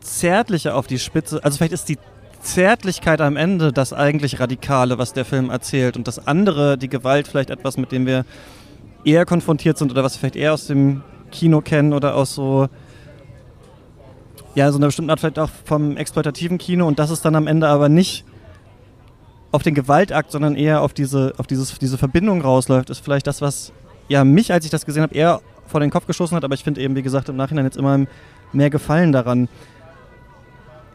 zärtliche 0.00 0.74
auf 0.74 0.86
die 0.86 1.00
Spitze. 1.00 1.42
Also 1.42 1.56
vielleicht 1.56 1.72
ist 1.72 1.88
die 1.88 1.98
Zärtlichkeit 2.40 3.20
am 3.20 3.36
Ende 3.36 3.72
das 3.72 3.92
eigentlich 3.92 4.38
Radikale, 4.38 4.98
was 4.98 5.12
der 5.12 5.24
Film 5.24 5.50
erzählt. 5.50 5.96
Und 5.96 6.06
das 6.06 6.24
andere, 6.24 6.78
die 6.78 6.88
Gewalt, 6.88 7.26
vielleicht 7.26 7.50
etwas, 7.50 7.78
mit 7.78 7.90
dem 7.90 8.06
wir 8.06 8.24
eher 9.04 9.26
konfrontiert 9.26 9.78
sind 9.78 9.90
oder 9.90 10.02
was 10.02 10.14
wir 10.14 10.20
vielleicht 10.20 10.36
eher 10.36 10.54
aus 10.54 10.66
dem 10.66 11.02
Kino 11.30 11.60
kennen 11.60 11.92
oder 11.92 12.14
aus 12.14 12.34
so, 12.34 12.68
ja, 14.54 14.70
so 14.70 14.78
einer 14.78 14.86
bestimmten 14.86 15.10
Art 15.10 15.20
vielleicht 15.20 15.38
auch 15.38 15.50
vom 15.64 15.96
exploitativen 15.96 16.58
Kino 16.58 16.86
und 16.86 16.98
das 16.98 17.10
ist 17.10 17.24
dann 17.24 17.34
am 17.34 17.46
Ende 17.46 17.68
aber 17.68 17.88
nicht 17.88 18.24
auf 19.52 19.62
den 19.62 19.74
Gewaltakt, 19.74 20.32
sondern 20.32 20.56
eher 20.56 20.82
auf 20.82 20.92
diese, 20.92 21.34
auf 21.38 21.46
dieses, 21.46 21.78
diese 21.78 21.98
Verbindung 21.98 22.40
rausläuft, 22.40 22.90
ist 22.90 22.98
vielleicht 22.98 23.26
das, 23.26 23.40
was 23.40 23.72
ja 24.08 24.24
mich, 24.24 24.52
als 24.52 24.64
ich 24.64 24.70
das 24.70 24.84
gesehen 24.84 25.02
habe, 25.02 25.14
eher 25.14 25.40
vor 25.66 25.80
den 25.80 25.90
Kopf 25.90 26.06
geschossen 26.06 26.36
hat, 26.36 26.44
aber 26.44 26.54
ich 26.54 26.64
finde 26.64 26.80
eben, 26.80 26.96
wie 26.96 27.02
gesagt, 27.02 27.28
im 27.28 27.36
Nachhinein 27.36 27.64
jetzt 27.64 27.76
immer 27.76 28.06
mehr 28.52 28.70
Gefallen 28.70 29.12
daran. 29.12 29.48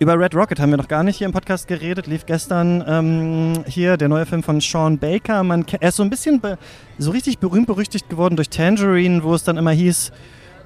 Über 0.01 0.17
Red 0.17 0.33
Rocket 0.33 0.61
haben 0.61 0.69
wir 0.69 0.77
noch 0.77 0.87
gar 0.87 1.03
nicht 1.03 1.17
hier 1.17 1.27
im 1.27 1.33
Podcast 1.33 1.67
geredet. 1.67 2.07
Lief 2.07 2.25
gestern 2.25 2.81
ähm, 2.87 3.65
hier 3.67 3.97
der 3.97 4.07
neue 4.07 4.25
Film 4.25 4.43
von 4.43 4.61
Sean 4.61 4.97
Baker. 4.97 5.43
Man, 5.43 5.65
er 5.77 5.89
ist 5.89 5.97
so 5.97 6.03
ein 6.03 6.09
bisschen 6.09 6.41
so 6.97 7.11
richtig 7.11 7.39
berühmt 7.39 7.67
berüchtigt 7.67 8.09
geworden 8.09 8.37
durch 8.37 8.49
Tangerine, 8.49 9.21
wo 9.23 9.33
es 9.35 9.43
dann 9.43 9.57
immer 9.57 9.71
hieß, 9.71 10.13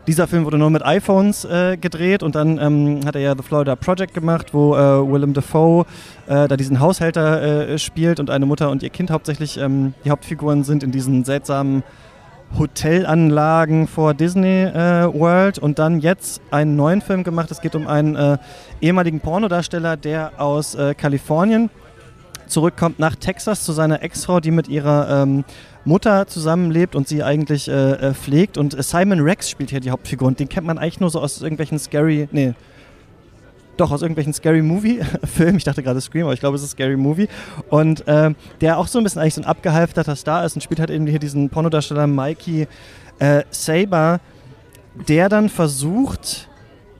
dieser 0.05 0.27
Film 0.27 0.45
wurde 0.45 0.59
nur 0.59 0.69
mit 0.69 0.85
iPhones 0.85 1.45
äh, 1.45 1.77
gedreht 1.77 2.21
und 2.21 2.35
dann 2.35 2.59
ähm, 2.59 2.99
hat 3.05 3.15
er 3.15 3.21
ja 3.21 3.35
The 3.35 3.41
Florida 3.41 3.75
Project 3.75 4.13
gemacht, 4.13 4.53
wo 4.53 4.75
äh, 4.75 4.79
Willem 4.79 5.33
Dafoe 5.33 5.85
äh, 6.27 6.47
da 6.47 6.55
diesen 6.55 6.79
Haushälter 6.79 7.69
äh, 7.69 7.79
spielt 7.79 8.19
und 8.19 8.29
eine 8.29 8.45
Mutter 8.45 8.69
und 8.69 8.83
ihr 8.83 8.91
Kind 8.91 9.09
hauptsächlich 9.09 9.57
ähm, 9.57 9.95
die 10.05 10.11
Hauptfiguren 10.11 10.63
sind 10.63 10.83
in 10.83 10.91
diesen 10.91 11.23
seltsamen 11.23 11.81
Hotelanlagen 12.57 13.87
vor 13.87 14.13
Disney 14.13 14.63
äh, 14.63 15.13
World 15.13 15.59
und 15.59 15.79
dann 15.79 15.99
jetzt 15.99 16.41
einen 16.51 16.75
neuen 16.75 17.01
Film 17.01 17.23
gemacht. 17.23 17.51
Es 17.51 17.61
geht 17.61 17.75
um 17.75 17.87
einen 17.87 18.15
äh, 18.15 18.37
ehemaligen 18.81 19.19
Pornodarsteller, 19.19 19.97
der 19.97 20.33
aus 20.37 20.75
äh, 20.75 20.93
Kalifornien 20.93 21.69
zurückkommt 22.47 22.99
nach 22.99 23.15
Texas 23.15 23.63
zu 23.63 23.71
seiner 23.71 24.03
Ex-Frau, 24.03 24.39
die 24.39 24.51
mit 24.51 24.67
ihrer 24.67 25.23
ähm, 25.23 25.43
Mutter 25.85 26.27
zusammenlebt 26.27 26.95
und 26.95 27.07
sie 27.07 27.23
eigentlich 27.23 27.67
äh, 27.67 27.91
äh, 27.91 28.13
pflegt. 28.13 28.57
Und 28.57 28.81
Simon 28.81 29.21
Rex 29.21 29.49
spielt 29.49 29.71
hier 29.71 29.79
die 29.79 29.91
Hauptfigur 29.91 30.27
und 30.27 30.39
den 30.39 30.49
kennt 30.49 30.67
man 30.67 30.77
eigentlich 30.77 30.99
nur 30.99 31.09
so 31.09 31.19
aus 31.19 31.41
irgendwelchen 31.41 31.79
Scary, 31.79 32.29
nee, 32.31 32.53
doch 33.77 33.91
aus 33.91 34.01
irgendwelchen 34.01 34.33
Scary 34.33 34.61
Movie-Filmen. 34.61 35.57
Ich 35.57 35.63
dachte 35.63 35.83
gerade 35.83 36.01
Scream, 36.01 36.23
aber 36.25 36.33
ich 36.33 36.39
glaube, 36.39 36.55
es 36.55 36.63
ist 36.63 36.71
Scary 36.71 36.97
Movie. 36.97 37.27
Und 37.69 38.07
äh, 38.07 38.33
der 38.61 38.77
auch 38.77 38.87
so 38.87 38.99
ein 38.99 39.03
bisschen 39.03 39.21
eigentlich 39.21 39.35
so 39.35 39.41
ein 39.41 39.47
abgehalfterter 39.47 40.15
Star 40.15 40.45
ist 40.45 40.55
und 40.55 40.61
spielt 40.61 40.79
halt 40.79 40.89
eben 40.89 41.07
hier 41.07 41.19
diesen 41.19 41.49
Pornodarsteller 41.49 42.07
Mikey 42.07 42.67
äh, 43.19 43.43
Saber, 43.51 44.19
der 45.07 45.29
dann 45.29 45.49
versucht, 45.49 46.49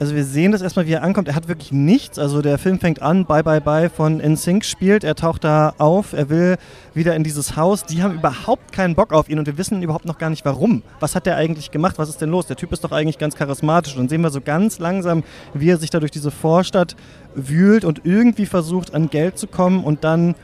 also 0.03 0.15
wir 0.17 0.25
sehen 0.25 0.51
das 0.51 0.62
erstmal, 0.62 0.86
wie 0.86 0.91
er 0.91 1.01
ankommt. 1.01 1.29
Er 1.29 1.36
hat 1.36 1.48
wirklich 1.48 1.72
nichts. 1.72 2.19
Also 2.19 2.41
der 2.41 2.57
Film 2.57 2.77
fängt 2.77 3.01
an, 3.01 3.25
Bye 3.25 3.41
Bye 3.41 3.62
Bye 3.62 3.89
von 3.89 4.17
NSYNC 4.17 4.65
spielt. 4.65 5.05
Er 5.05 5.15
taucht 5.15 5.45
da 5.45 5.75
auf, 5.77 6.12
er 6.12 6.27
will 6.29 6.57
wieder 6.93 7.15
in 7.15 7.24
dieses 7.24 7.55
Haus. 7.55 7.86
Die 7.86 8.03
haben 8.03 8.15
überhaupt 8.15 8.74
keinen 8.74 8.95
Bock 8.95 9.13
auf 9.13 9.29
ihn 9.29 9.39
und 9.39 9.45
wir 9.45 9.57
wissen 9.57 9.81
überhaupt 9.81 10.03
noch 10.03 10.17
gar 10.17 10.29
nicht 10.29 10.43
warum. 10.43 10.83
Was 11.00 11.15
hat 11.15 11.25
der 11.25 11.38
eigentlich 11.38 11.72
gemacht? 11.72 12.00
Was 12.00 12.10
ist 12.10 12.19
denn 12.19 12.29
los? 12.31 12.48
Der 12.48 12.57
Typ 12.57 12.74
ist 12.74 12.83
doch 12.83 12.91
eigentlich 12.91 13.17
ganz 13.17 13.36
charismatisch. 13.36 13.93
Und 13.93 14.00
dann 14.00 14.10
sehen 14.10 14.19
wir 14.19 14.29
so 14.29 14.41
ganz 14.41 14.77
langsam, 14.77 15.24
wie 15.53 15.69
er 15.69 15.77
sich 15.77 15.89
da 15.89 16.01
durch 16.01 16.12
diese 16.12 16.31
Vorstadt 16.31 16.98
wühlt 17.33 17.86
und 17.86 18.01
irgendwie 18.03 18.45
versucht, 18.45 18.93
an 18.93 19.10
Geld 19.10 19.38
zu 19.38 19.48
kommen 19.48 19.86
und 19.86 20.03
dann 20.03 20.36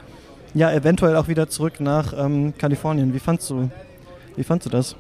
ja 0.54 0.72
eventuell 0.72 1.18
auch 1.18 1.28
wieder 1.28 1.50
zurück 1.50 1.82
nach 1.82 2.13
ähm, 2.18 2.54
Kalifornien. 2.58 3.13
Wie 3.13 3.20
fandst 3.20 3.50
du, 3.50 3.70
wie 4.38 4.44
fandst 4.44 4.68
du 4.68 4.70
das? 4.70 4.96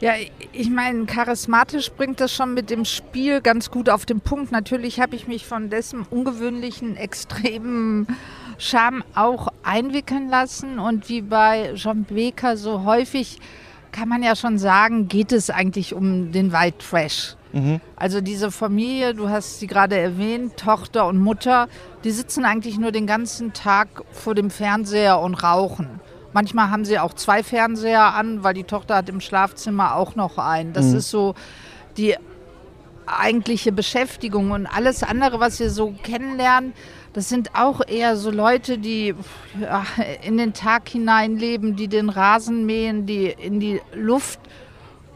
Ja, 0.00 0.12
ich 0.52 0.70
meine, 0.70 1.06
charismatisch 1.06 1.90
bringt 1.92 2.20
das 2.20 2.32
schon 2.32 2.52
mit 2.52 2.68
dem 2.68 2.84
Spiel 2.84 3.40
ganz 3.40 3.70
gut 3.70 3.88
auf 3.88 4.04
den 4.04 4.20
Punkt. 4.20 4.52
Natürlich 4.52 5.00
habe 5.00 5.16
ich 5.16 5.28
mich 5.28 5.46
von 5.46 5.70
dessen 5.70 6.02
ungewöhnlichen, 6.02 6.96
extremen 6.96 8.06
Charme 8.58 9.04
auch 9.14 9.48
einwickeln 9.62 10.28
lassen. 10.28 10.78
Und 10.78 11.08
wie 11.08 11.22
bei 11.22 11.72
John 11.74 12.04
Baker 12.04 12.56
so 12.56 12.84
häufig 12.84 13.38
kann 13.92 14.08
man 14.08 14.24
ja 14.24 14.34
schon 14.34 14.58
sagen, 14.58 15.06
geht 15.06 15.30
es 15.30 15.50
eigentlich 15.50 15.94
um 15.94 16.32
den 16.32 16.52
White 16.52 16.78
Trash. 16.78 17.36
Mhm. 17.52 17.80
Also 17.94 18.20
diese 18.20 18.50
Familie, 18.50 19.14
du 19.14 19.28
hast 19.28 19.60
sie 19.60 19.68
gerade 19.68 19.96
erwähnt, 19.96 20.56
Tochter 20.56 21.06
und 21.06 21.18
Mutter, 21.18 21.68
die 22.02 22.10
sitzen 22.10 22.44
eigentlich 22.44 22.78
nur 22.78 22.90
den 22.90 23.06
ganzen 23.06 23.52
Tag 23.52 23.88
vor 24.10 24.34
dem 24.34 24.50
Fernseher 24.50 25.20
und 25.20 25.34
rauchen. 25.34 26.00
Manchmal 26.34 26.70
haben 26.70 26.84
sie 26.84 26.98
auch 26.98 27.14
zwei 27.14 27.42
Fernseher 27.42 28.14
an, 28.14 28.42
weil 28.42 28.52
die 28.52 28.64
Tochter 28.64 28.96
hat 28.96 29.08
im 29.08 29.20
Schlafzimmer 29.20 29.94
auch 29.94 30.16
noch 30.16 30.36
einen. 30.36 30.72
Das 30.72 30.86
mhm. 30.86 30.96
ist 30.96 31.10
so 31.10 31.34
die 31.96 32.16
eigentliche 33.06 33.72
Beschäftigung 33.72 34.50
und 34.50 34.66
alles 34.66 35.02
andere, 35.02 35.40
was 35.40 35.60
wir 35.60 35.70
so 35.70 35.94
kennenlernen, 36.02 36.72
das 37.12 37.28
sind 37.28 37.54
auch 37.54 37.80
eher 37.86 38.16
so 38.16 38.30
Leute, 38.30 38.76
die 38.76 39.14
in 40.22 40.36
den 40.36 40.52
Tag 40.52 40.88
hinein 40.88 41.36
leben, 41.36 41.76
die 41.76 41.86
den 41.86 42.08
Rasen 42.08 42.66
mähen, 42.66 43.06
die 43.06 43.26
in 43.26 43.60
die 43.60 43.80
Luft 43.94 44.40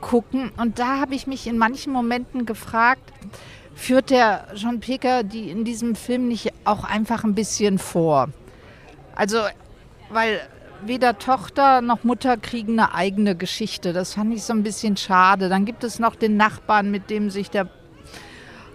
gucken. 0.01 0.53
Und 0.57 0.79
da 0.79 1.01
habe 1.01 1.17
ich 1.17 1.27
mich 1.27 1.49
in 1.49 1.59
manchen 1.59 1.93
Momenten 1.93 2.47
gefragt, 2.47 3.13
führt 3.75 4.11
der 4.11 4.47
John 4.55 4.79
Picker 4.79 5.25
die 5.25 5.51
in 5.51 5.65
diesem 5.65 5.97
Film 5.97 6.29
nicht 6.29 6.53
auch 6.65 6.85
einfach 6.85 7.25
ein 7.25 7.35
bisschen 7.35 7.79
vor? 7.79 8.29
Also, 9.17 9.39
weil 10.11 10.41
weder 10.85 11.19
Tochter 11.19 11.81
noch 11.81 12.05
Mutter 12.05 12.37
kriegen 12.37 12.79
eine 12.79 12.95
eigene 12.95 13.37
Geschichte. 13.37 13.93
Das 13.93 14.15
fand 14.15 14.35
ich 14.35 14.43
so 14.43 14.53
ein 14.53 14.63
bisschen 14.63 14.97
schade. 14.97 15.49
Dann 15.49 15.65
gibt 15.65 15.85
es 15.85 15.99
noch 15.99 16.15
den 16.15 16.37
Nachbarn, 16.37 16.91
mit 16.91 17.11
dem 17.11 17.31
sich 17.31 17.51
der 17.51 17.69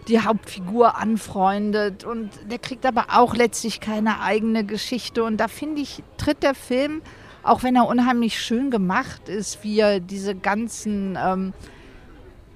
die 0.10 0.20
Hauptfigur 0.20 0.98
anfreundet 0.98 2.04
und 2.04 2.30
der 2.52 2.60
kriegt 2.60 2.86
aber 2.86 3.06
auch 3.14 3.36
letztlich 3.36 3.80
keine 3.80 4.20
eigene 4.20 4.66
Geschichte 4.66 5.24
und 5.24 5.38
da 5.38 5.48
finde 5.48 5.82
ich 5.82 6.04
tritt 6.18 6.44
der 6.44 6.56
Film 6.56 7.02
auch 7.42 7.64
wenn 7.64 7.76
er 7.76 7.88
unheimlich 7.88 8.42
schön 8.42 8.72
gemacht 8.72 9.30
ist, 9.30 9.64
wie 9.64 9.80
er 9.80 10.00
diese 10.00 10.36
ganzen 10.36 11.18
ähm, 11.22 11.54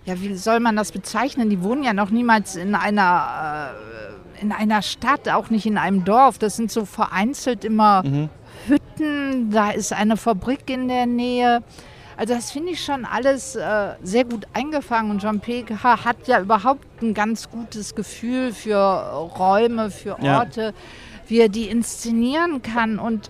ja, 0.07 0.19
wie 0.21 0.35
soll 0.35 0.61
man 0.61 0.77
das 0.77 0.93
bezeichnen? 0.93 1.49
Die 1.49 1.61
wohnen 1.61 1.83
ja 1.83 1.91
noch 1.91 2.09
niemals 2.09 2.55
in 2.55 2.75
einer, 2.75 3.73
äh, 4.39 4.41
in 4.41 4.53
einer 4.53 4.81
Stadt, 4.81 5.27
auch 5.27 5.49
nicht 5.49 5.65
in 5.65 5.77
einem 5.77 6.05
Dorf. 6.05 6.37
Das 6.37 6.55
sind 6.55 6.71
so 6.71 6.85
vereinzelt 6.85 7.65
immer 7.65 8.03
mhm. 8.03 8.29
Hütten, 8.67 9.51
da 9.51 9.71
ist 9.71 9.93
eine 9.93 10.17
Fabrik 10.17 10.69
in 10.69 10.87
der 10.87 11.05
Nähe. 11.05 11.61
Also 12.15 12.33
das 12.33 12.51
finde 12.51 12.71
ich 12.71 12.83
schon 12.83 13.05
alles 13.05 13.55
äh, 13.55 13.89
sehr 14.01 14.23
gut 14.23 14.47
eingefangen 14.53 15.11
und 15.11 15.21
John 15.21 15.39
Pekka 15.39 16.03
hat 16.03 16.27
ja 16.27 16.41
überhaupt 16.41 17.01
ein 17.03 17.13
ganz 17.13 17.49
gutes 17.49 17.93
Gefühl 17.93 18.53
für 18.53 18.75
Räume, 19.37 19.91
für 19.91 20.19
Orte, 20.19 20.61
ja. 20.61 20.71
wie 21.27 21.39
er 21.39 21.49
die 21.49 21.67
inszenieren 21.69 22.63
kann 22.63 22.97
und 22.97 23.29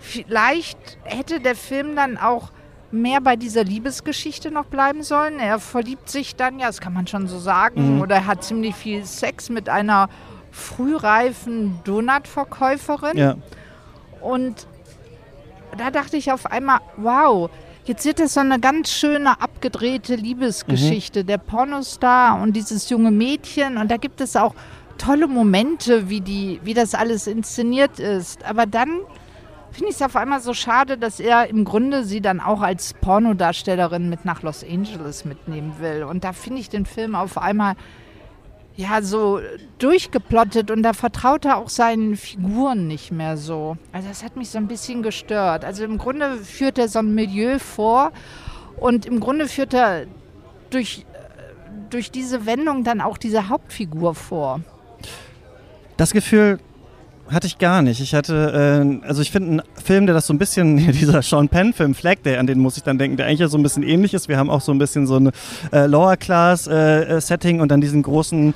vielleicht 0.00 0.98
hätte 1.04 1.38
der 1.38 1.54
Film 1.54 1.94
dann 1.94 2.16
auch 2.18 2.50
mehr 2.90 3.20
bei 3.20 3.36
dieser 3.36 3.62
Liebesgeschichte 3.62 4.50
noch 4.50 4.64
bleiben 4.64 5.04
sollen. 5.04 5.38
Er 5.38 5.60
verliebt 5.60 6.08
sich 6.10 6.34
dann, 6.34 6.58
ja, 6.58 6.66
das 6.66 6.80
kann 6.80 6.92
man 6.92 7.06
schon 7.06 7.28
so 7.28 7.38
sagen, 7.38 7.94
Mhm. 7.96 8.02
oder 8.02 8.16
er 8.16 8.26
hat 8.26 8.42
ziemlich 8.42 8.74
viel 8.74 9.04
Sex 9.04 9.48
mit 9.50 9.68
einer 9.68 10.08
frühreifen 10.50 11.78
Donutverkäuferin. 11.84 13.16
Ja. 13.16 13.36
Und 14.20 14.66
da 15.76 15.90
dachte 15.90 16.16
ich 16.16 16.32
auf 16.32 16.46
einmal, 16.46 16.80
wow, 16.96 17.50
jetzt 17.84 18.04
wird 18.04 18.18
das 18.20 18.34
so 18.34 18.40
eine 18.40 18.58
ganz 18.58 18.90
schöne 18.90 19.40
abgedrehte 19.40 20.14
Liebesgeschichte. 20.14 21.24
Der 21.24 21.38
Pornostar 21.38 22.40
und 22.40 22.54
dieses 22.54 22.88
junge 22.90 23.10
Mädchen. 23.10 23.76
Und 23.76 23.90
da 23.90 23.96
gibt 23.96 24.20
es 24.20 24.36
auch 24.36 24.54
tolle 24.98 25.26
Momente, 25.26 26.08
wie, 26.08 26.20
die, 26.20 26.60
wie 26.62 26.74
das 26.74 26.94
alles 26.94 27.26
inszeniert 27.26 27.98
ist. 27.98 28.44
Aber 28.44 28.66
dann 28.66 29.00
finde 29.70 29.90
ich 29.90 29.96
es 29.96 30.02
auf 30.02 30.16
einmal 30.16 30.40
so 30.40 30.52
schade, 30.52 30.98
dass 30.98 31.20
er 31.20 31.48
im 31.48 31.64
Grunde 31.64 32.04
sie 32.04 32.20
dann 32.20 32.40
auch 32.40 32.60
als 32.60 32.94
Pornodarstellerin 32.94 34.10
mit 34.10 34.24
nach 34.24 34.42
Los 34.42 34.64
Angeles 34.64 35.24
mitnehmen 35.24 35.74
will. 35.78 36.04
Und 36.04 36.24
da 36.24 36.32
finde 36.32 36.60
ich 36.60 36.68
den 36.68 36.86
Film 36.86 37.14
auf 37.14 37.38
einmal 37.38 37.76
ja 38.80 39.02
so 39.02 39.40
durchgeplottet 39.78 40.70
und 40.70 40.82
da 40.82 40.92
vertraut 40.92 41.44
er 41.44 41.58
auch 41.58 41.68
seinen 41.68 42.16
Figuren 42.16 42.86
nicht 42.86 43.12
mehr 43.12 43.36
so. 43.36 43.76
Also 43.92 44.08
das 44.08 44.24
hat 44.24 44.36
mich 44.36 44.50
so 44.50 44.58
ein 44.58 44.66
bisschen 44.66 45.02
gestört. 45.02 45.64
Also 45.64 45.84
im 45.84 45.98
Grunde 45.98 46.36
führt 46.38 46.78
er 46.78 46.88
so 46.88 47.00
ein 47.00 47.14
Milieu 47.14 47.58
vor 47.58 48.12
und 48.78 49.06
im 49.06 49.20
Grunde 49.20 49.46
führt 49.48 49.74
er 49.74 50.06
durch, 50.70 51.04
äh, 51.12 51.18
durch 51.90 52.10
diese 52.10 52.46
Wendung 52.46 52.82
dann 52.84 53.00
auch 53.00 53.18
diese 53.18 53.48
Hauptfigur 53.48 54.14
vor. 54.14 54.60
Das 55.96 56.12
Gefühl 56.12 56.58
hatte 57.30 57.46
ich 57.46 57.58
gar 57.58 57.82
nicht. 57.82 58.00
Ich 58.00 58.14
hatte, 58.14 59.00
äh, 59.02 59.06
also 59.06 59.22
ich 59.22 59.30
finde 59.30 59.50
einen 59.50 59.62
Film, 59.82 60.06
der 60.06 60.14
das 60.14 60.26
so 60.26 60.34
ein 60.34 60.38
bisschen, 60.38 60.76
dieser 60.92 61.22
Sean 61.22 61.48
Penn-Film 61.48 61.94
Flag 61.94 62.16
Day, 62.24 62.36
an 62.36 62.46
den 62.46 62.58
muss 62.58 62.76
ich 62.76 62.82
dann 62.82 62.98
denken, 62.98 63.16
der 63.16 63.26
eigentlich 63.26 63.40
ja 63.40 63.48
so 63.48 63.58
ein 63.58 63.62
bisschen 63.62 63.82
ähnlich 63.82 64.14
ist. 64.14 64.28
Wir 64.28 64.38
haben 64.38 64.50
auch 64.50 64.60
so 64.60 64.72
ein 64.72 64.78
bisschen 64.78 65.06
so 65.06 65.16
ein 65.16 65.30
äh, 65.72 65.86
Lower-Class-Setting 65.86 67.58
äh, 67.58 67.62
und 67.62 67.68
dann 67.68 67.80
diesen 67.80 68.02
großen 68.02 68.54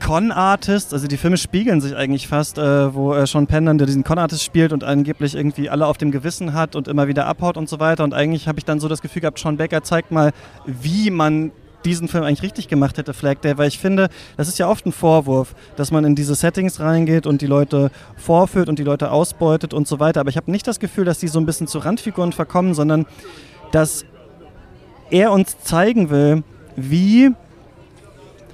Con-Artist, 0.00 0.94
also 0.94 1.06
die 1.06 1.18
Filme 1.18 1.36
spiegeln 1.36 1.80
sich 1.80 1.94
eigentlich 1.94 2.26
fast, 2.26 2.56
äh, 2.58 2.94
wo 2.94 3.12
äh, 3.14 3.26
Sean 3.26 3.46
Penn 3.46 3.66
dann 3.66 3.76
diesen 3.76 4.02
Con-Artist 4.02 4.42
spielt 4.42 4.72
und 4.72 4.82
angeblich 4.82 5.34
irgendwie 5.34 5.68
alle 5.68 5.86
auf 5.86 5.98
dem 5.98 6.10
Gewissen 6.10 6.54
hat 6.54 6.74
und 6.74 6.88
immer 6.88 7.06
wieder 7.06 7.26
abhaut 7.26 7.56
und 7.56 7.68
so 7.68 7.80
weiter. 7.80 8.02
Und 8.02 8.14
eigentlich 8.14 8.48
habe 8.48 8.58
ich 8.58 8.64
dann 8.64 8.80
so 8.80 8.88
das 8.88 9.02
Gefühl 9.02 9.20
gehabt, 9.20 9.38
Sean 9.38 9.58
Baker 9.58 9.82
zeigt 9.82 10.10
mal, 10.10 10.32
wie 10.64 11.10
man 11.10 11.52
diesen 11.84 12.08
Film 12.08 12.24
eigentlich 12.24 12.42
richtig 12.42 12.68
gemacht 12.68 12.98
hätte, 12.98 13.14
Flag 13.14 13.36
Day, 13.36 13.56
weil 13.58 13.68
ich 13.68 13.78
finde, 13.78 14.08
das 14.36 14.48
ist 14.48 14.58
ja 14.58 14.68
oft 14.68 14.86
ein 14.86 14.92
Vorwurf, 14.92 15.54
dass 15.76 15.90
man 15.90 16.04
in 16.04 16.14
diese 16.14 16.34
Settings 16.34 16.80
reingeht 16.80 17.26
und 17.26 17.42
die 17.42 17.46
Leute 17.46 17.90
vorführt 18.16 18.68
und 18.68 18.78
die 18.78 18.84
Leute 18.84 19.10
ausbeutet 19.10 19.74
und 19.74 19.88
so 19.88 20.00
weiter. 20.00 20.20
Aber 20.20 20.30
ich 20.30 20.36
habe 20.36 20.50
nicht 20.50 20.66
das 20.66 20.80
Gefühl, 20.80 21.04
dass 21.04 21.18
die 21.18 21.28
so 21.28 21.38
ein 21.38 21.46
bisschen 21.46 21.66
zu 21.66 21.78
Randfiguren 21.78 22.32
verkommen, 22.32 22.74
sondern 22.74 23.06
dass 23.72 24.04
er 25.10 25.32
uns 25.32 25.58
zeigen 25.60 26.10
will, 26.10 26.42
wie 26.76 27.30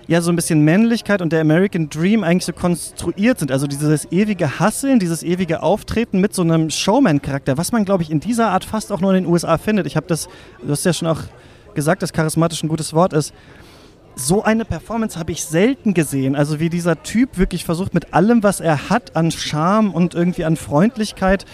ja 0.09 0.21
so 0.21 0.31
ein 0.31 0.37
bisschen 0.37 0.63
Männlichkeit 0.63 1.21
und 1.21 1.33
der 1.33 1.41
American 1.41 1.89
Dream 1.89 2.23
eigentlich 2.23 2.45
so 2.45 2.53
konstruiert 2.53 3.41
sind. 3.41 3.51
Also 3.51 3.67
dieses 3.67 4.11
ewige 4.13 4.61
Hasseln, 4.61 4.99
dieses 4.99 5.23
ewige 5.23 5.63
Auftreten 5.63 6.21
mit 6.21 6.33
so 6.35 6.43
einem 6.43 6.71
Showman-Charakter, 6.71 7.59
was 7.59 7.73
man, 7.73 7.85
glaube 7.85 8.03
ich, 8.03 8.11
in 8.11 8.21
dieser 8.21 8.51
Art 8.51 8.65
fast 8.65 8.93
auch 8.93 9.01
nur 9.01 9.13
in 9.15 9.25
den 9.25 9.33
USA 9.33 9.59
findet. 9.59 9.87
Ich 9.87 9.97
habe 9.97 10.07
das, 10.07 10.29
du 10.63 10.71
hast 10.71 10.85
ja 10.85 10.93
schon 10.93 11.09
auch 11.09 11.23
gesagt, 11.77 12.03
dass 12.03 12.13
charismatisch 12.13 12.65
ein 12.65 12.69
gutes 12.69 12.93
Wort 12.93 13.13
ist. 13.13 13.33
So 14.17 14.43
eine 14.43 14.65
Performance 14.65 15.17
habe 15.19 15.31
ich 15.31 15.45
selten 15.45 15.95
gesehen. 15.95 16.35
Also 16.35 16.59
wie 16.59 16.71
dieser 16.71 17.03
Typ 17.05 17.39
wirklich 17.39 17.65
versucht, 17.65 17.95
mit 17.95 18.13
allem, 18.15 18.43
was 18.43 18.59
er 18.59 18.91
hat, 18.91 19.15
an 19.15 19.31
Charme 19.31 19.93
und 19.93 20.15
irgendwie 20.15 20.45
an 20.45 20.57
Freundlichkeit, 20.57 21.45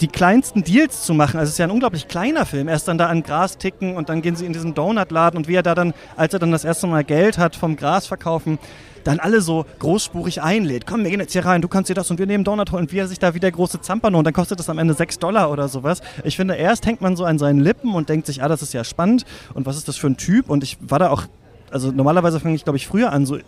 die 0.00 0.08
kleinsten 0.08 0.62
Deals 0.62 1.02
zu 1.02 1.12
machen. 1.12 1.38
Also 1.38 1.48
es 1.48 1.54
ist 1.54 1.58
ja 1.58 1.66
ein 1.66 1.70
unglaublich 1.70 2.08
kleiner 2.08 2.46
Film. 2.46 2.68
Erst 2.68 2.88
dann 2.88 2.96
da 2.96 3.08
an 3.08 3.22
Gras 3.22 3.58
ticken 3.58 3.96
und 3.96 4.08
dann 4.08 4.22
gehen 4.22 4.36
sie 4.36 4.46
in 4.46 4.52
diesen 4.52 4.72
Donutladen 4.72 5.36
und 5.36 5.48
wie 5.48 5.56
er 5.56 5.62
da 5.62 5.74
dann, 5.74 5.92
als 6.16 6.32
er 6.32 6.38
dann 6.38 6.52
das 6.52 6.64
erste 6.64 6.86
Mal 6.86 7.04
Geld 7.04 7.36
hat 7.36 7.56
vom 7.56 7.76
Gras 7.76 8.06
verkaufen, 8.06 8.58
dann 9.04 9.20
alle 9.20 9.40
so 9.40 9.66
großspurig 9.78 10.42
einlädt. 10.42 10.86
Komm, 10.86 11.02
wir 11.02 11.10
gehen 11.10 11.20
jetzt 11.20 11.32
hier 11.32 11.44
rein, 11.44 11.62
du 11.62 11.68
kannst 11.68 11.90
dir 11.90 11.94
das 11.94 12.10
und 12.10 12.18
wir 12.18 12.26
nehmen 12.26 12.44
Donut. 12.44 12.72
Und 12.72 12.92
wie 12.92 12.98
er 12.98 13.08
sich 13.08 13.18
da 13.18 13.34
wie 13.34 13.40
der 13.40 13.52
große 13.52 13.80
Zampano 13.80 14.18
und 14.18 14.24
dann 14.24 14.34
kostet 14.34 14.58
das 14.58 14.68
am 14.68 14.78
Ende 14.78 14.94
6 14.94 15.18
Dollar 15.18 15.50
oder 15.50 15.68
sowas. 15.68 16.00
Ich 16.24 16.36
finde, 16.36 16.54
erst 16.54 16.86
hängt 16.86 17.00
man 17.00 17.16
so 17.16 17.24
an 17.24 17.38
seinen 17.38 17.60
Lippen 17.60 17.94
und 17.94 18.08
denkt 18.08 18.26
sich, 18.26 18.42
ah, 18.42 18.48
das 18.48 18.62
ist 18.62 18.72
ja 18.72 18.84
spannend 18.84 19.24
und 19.54 19.66
was 19.66 19.76
ist 19.76 19.88
das 19.88 19.96
für 19.96 20.06
ein 20.06 20.16
Typ? 20.16 20.50
Und 20.50 20.62
ich 20.62 20.78
war 20.80 20.98
da 20.98 21.10
auch, 21.10 21.24
also 21.70 21.90
normalerweise 21.90 22.40
fange 22.40 22.54
ich, 22.54 22.64
glaube 22.64 22.76
ich, 22.76 22.86
früher 22.86 23.12
an, 23.12 23.26
so 23.26 23.38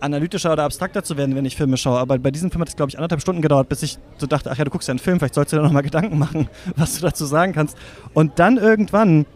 analytischer 0.00 0.52
oder 0.52 0.64
abstrakter 0.64 1.02
zu 1.02 1.16
werden, 1.16 1.34
wenn 1.34 1.44
ich 1.44 1.56
Filme 1.56 1.76
schaue. 1.76 1.98
Aber 1.98 2.18
bei 2.18 2.30
diesem 2.30 2.50
Film 2.50 2.60
hat 2.60 2.68
es, 2.68 2.76
glaube 2.76 2.90
ich, 2.90 2.98
anderthalb 2.98 3.20
Stunden 3.20 3.42
gedauert, 3.42 3.68
bis 3.68 3.82
ich 3.82 3.98
so 4.18 4.26
dachte, 4.26 4.50
ach 4.50 4.58
ja, 4.58 4.64
du 4.64 4.70
guckst 4.70 4.88
ja 4.88 4.92
einen 4.92 4.98
Film, 4.98 5.18
vielleicht 5.18 5.34
sollst 5.34 5.52
du 5.52 5.56
dir 5.56 5.62
noch 5.62 5.72
mal 5.72 5.82
Gedanken 5.82 6.18
machen, 6.18 6.48
was 6.76 6.96
du 6.96 7.02
dazu 7.02 7.24
sagen 7.24 7.52
kannst. 7.52 7.76
Und 8.14 8.38
dann 8.38 8.56
irgendwann, 8.56 9.26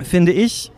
finde 0.00 0.32
ich, 0.32 0.72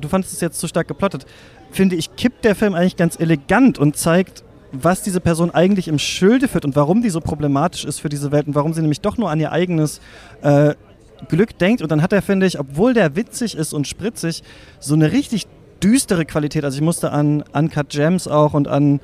du 0.00 0.08
fandest 0.08 0.34
es 0.34 0.40
jetzt 0.40 0.60
zu 0.60 0.68
stark 0.68 0.88
geplottet, 0.88 1.26
finde 1.70 1.96
ich, 1.96 2.14
kippt 2.16 2.44
der 2.44 2.54
Film 2.54 2.74
eigentlich 2.74 2.96
ganz 2.96 3.18
elegant 3.18 3.78
und 3.78 3.96
zeigt, 3.96 4.44
was 4.72 5.02
diese 5.02 5.20
Person 5.20 5.50
eigentlich 5.50 5.88
im 5.88 5.98
Schilde 5.98 6.48
führt 6.48 6.64
und 6.64 6.76
warum 6.76 7.02
die 7.02 7.10
so 7.10 7.20
problematisch 7.20 7.84
ist 7.84 8.00
für 8.00 8.08
diese 8.08 8.32
Welt 8.32 8.46
und 8.46 8.54
warum 8.54 8.74
sie 8.74 8.80
nämlich 8.80 9.00
doch 9.00 9.16
nur 9.16 9.30
an 9.30 9.40
ihr 9.40 9.52
eigenes 9.52 10.00
äh, 10.42 10.74
Glück 11.28 11.58
denkt. 11.58 11.82
Und 11.82 11.90
dann 11.90 12.02
hat 12.02 12.12
er, 12.12 12.22
finde 12.22 12.46
ich, 12.46 12.60
obwohl 12.60 12.94
der 12.94 13.16
witzig 13.16 13.56
ist 13.56 13.72
und 13.72 13.86
spritzig, 13.86 14.42
so 14.78 14.94
eine 14.94 15.12
richtig 15.12 15.46
düstere 15.82 16.24
Qualität. 16.24 16.64
Also 16.64 16.76
ich 16.76 16.82
musste 16.82 17.12
an 17.12 17.44
Uncut 17.52 17.88
Gems 17.90 18.28
auch 18.28 18.54
und 18.54 18.68
an 18.68 19.00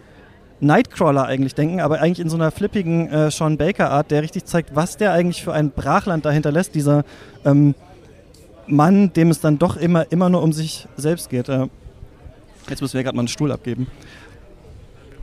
Nightcrawler 0.60 1.26
eigentlich 1.26 1.54
denken, 1.54 1.80
aber 1.80 2.00
eigentlich 2.00 2.20
in 2.20 2.28
so 2.28 2.36
einer 2.36 2.50
flippigen 2.50 3.08
äh, 3.10 3.30
Sean 3.30 3.56
Baker 3.56 3.90
Art, 3.90 4.10
der 4.10 4.22
richtig 4.22 4.44
zeigt, 4.44 4.74
was 4.74 4.96
der 4.96 5.12
eigentlich 5.12 5.42
für 5.42 5.52
ein 5.52 5.70
Brachland 5.70 6.24
dahinter 6.24 6.52
lässt, 6.52 6.74
dieser 6.74 7.04
ähm, 7.44 7.74
Mann, 8.66 9.12
dem 9.12 9.30
es 9.30 9.40
dann 9.40 9.58
doch 9.58 9.76
immer, 9.76 10.10
immer 10.10 10.30
nur 10.30 10.42
um 10.42 10.52
sich 10.52 10.86
selbst 10.96 11.28
geht. 11.28 11.48
Äh, 11.48 11.68
jetzt 12.68 12.80
müssen 12.80 12.94
wir 12.94 13.02
gerade 13.02 13.16
mal 13.16 13.22
einen 13.22 13.28
Stuhl 13.28 13.52
abgeben. 13.52 13.86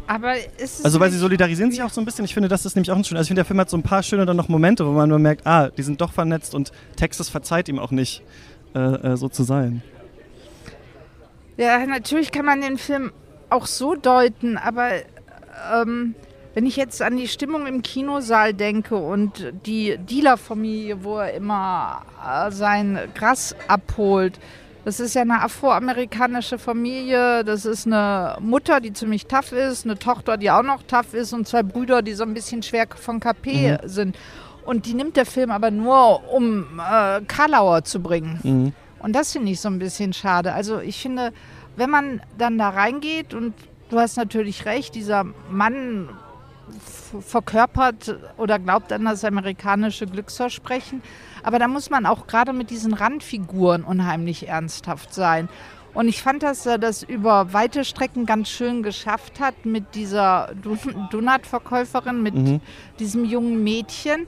Aber 0.08 0.34
ist 0.58 0.84
Also 0.84 1.00
weil 1.00 1.10
sie 1.10 1.18
solidarisieren 1.18 1.72
sich 1.72 1.82
auch 1.82 1.90
so 1.90 2.02
ein 2.02 2.06
bisschen. 2.06 2.26
Ich 2.26 2.34
finde, 2.34 2.50
das 2.50 2.66
ist 2.66 2.76
nämlich 2.76 2.92
auch 2.92 2.98
ein 2.98 3.04
schön. 3.04 3.18
Also 3.18 3.26
ich 3.26 3.28
finde, 3.30 3.40
der 3.40 3.46
Film 3.46 3.60
hat 3.60 3.70
so 3.70 3.78
ein 3.78 3.84
paar 3.84 4.04
schöne 4.04 4.26
dann 4.26 4.36
noch 4.36 4.50
Momente, 4.50 4.86
wo 4.86 4.92
man 4.92 5.08
nur 5.08 5.20
merkt, 5.20 5.48
ah, 5.48 5.70
die 5.70 5.84
sind 5.84 6.02
doch 6.02 6.12
vernetzt 6.12 6.54
und 6.54 6.72
Texas 6.98 7.30
verzeiht 7.30 7.70
ihm 7.70 7.80
auch 7.80 7.92
nicht, 7.92 8.22
äh, 8.76 8.80
äh, 8.80 9.18
so 9.18 9.30
zu 9.30 9.44
sein. 9.44 9.82
Ja, 11.58 11.86
natürlich 11.86 12.32
kann 12.32 12.46
man 12.46 12.62
den 12.62 12.78
Film 12.78 13.12
auch 13.50 13.68
so 13.68 13.96
deuten, 13.96 14.58
aber 14.58 14.90
ähm, 15.74 16.16
wenn 16.54 16.66
ich 16.66 16.76
jetzt 16.76 17.02
an 17.02 17.18
die 17.18 17.28
Stimmung 17.28 17.66
im 17.68 17.82
Kinosaal 17.82 18.54
denke 18.54 18.96
und 18.96 19.54
die 19.66 19.98
Dealerfamilie, 19.98 21.04
wo 21.04 21.20
er 21.20 21.34
immer 21.34 22.02
äh, 22.26 22.52
sein 22.52 23.00
Gras 23.16 23.56
abholt, 23.68 24.40
das 24.84 25.00
ist 25.00 25.14
ja 25.14 25.22
eine 25.22 25.42
afroamerikanische 25.42 26.58
Familie, 26.58 27.44
das 27.44 27.66
ist 27.66 27.86
eine 27.86 28.38
Mutter, 28.40 28.80
die 28.80 28.94
ziemlich 28.94 29.28
tough 29.28 29.52
ist, 29.52 29.86
eine 29.86 29.98
Tochter, 29.98 30.38
die 30.38 30.50
auch 30.50 30.64
noch 30.64 30.84
tough 30.84 31.14
ist 31.14 31.34
und 31.34 31.48
zwei 31.48 31.64
Brüder, 31.64 32.02
die 32.02 32.14
so 32.14 32.24
ein 32.24 32.34
bisschen 32.34 32.64
schwer 32.64 32.88
von 32.96 33.20
KP 33.20 33.78
sind. 33.86 34.18
Und 34.66 34.86
die 34.86 34.94
nimmt 34.94 35.18
der 35.18 35.26
Film 35.26 35.52
aber 35.52 35.72
nur, 35.72 36.32
um 36.32 36.80
äh, 36.80 37.22
Karlauer 37.22 37.84
zu 37.84 38.00
bringen. 38.00 38.40
Mhm. 38.44 38.74
Und 39.00 39.14
das 39.14 39.32
finde 39.32 39.52
ich 39.52 39.60
so 39.60 39.70
ein 39.70 39.80
bisschen 39.80 40.14
schade. 40.14 40.54
Also 40.54 40.80
ich 40.80 41.02
finde, 41.02 41.34
wenn 41.76 41.90
man 41.90 42.22
dann 42.38 42.58
da 42.58 42.70
reingeht 42.70 43.34
und 43.34 43.54
du 43.90 44.00
hast 44.00 44.18
natürlich 44.18 44.66
recht, 44.66 44.96
dieser 44.96 45.26
Mann 45.50 46.10
verkörpert 47.20 48.18
oder 48.38 48.60
glaubt 48.60 48.92
an 48.94 49.06
das 49.06 49.24
amerikanische 49.26 50.06
Glücksversprechen, 50.08 51.02
aber 51.44 51.60
da 51.60 51.68
muss 51.68 51.90
man 51.90 52.06
auch 52.06 52.28
gerade 52.28 52.54
mit 52.54 52.70
diesen 52.70 52.94
Randfiguren 52.94 53.84
unheimlich 53.84 54.48
ernsthaft 54.48 55.14
sein. 55.14 55.50
Und 55.94 56.08
ich 56.08 56.22
fand, 56.22 56.42
dass 56.44 56.66
er 56.66 56.78
das 56.78 57.04
über 57.04 57.52
weite 57.52 57.84
Strecken 57.84 58.26
ganz 58.26 58.48
schön 58.50 58.82
geschafft 58.82 59.42
hat 59.42 59.66
mit 59.66 59.94
dieser 59.94 60.52
Donut-Verkäuferin, 61.12 62.24
mit 62.24 62.34
Mhm. 62.36 62.62
diesem 63.00 63.26
jungen 63.26 63.62
Mädchen. 63.62 64.26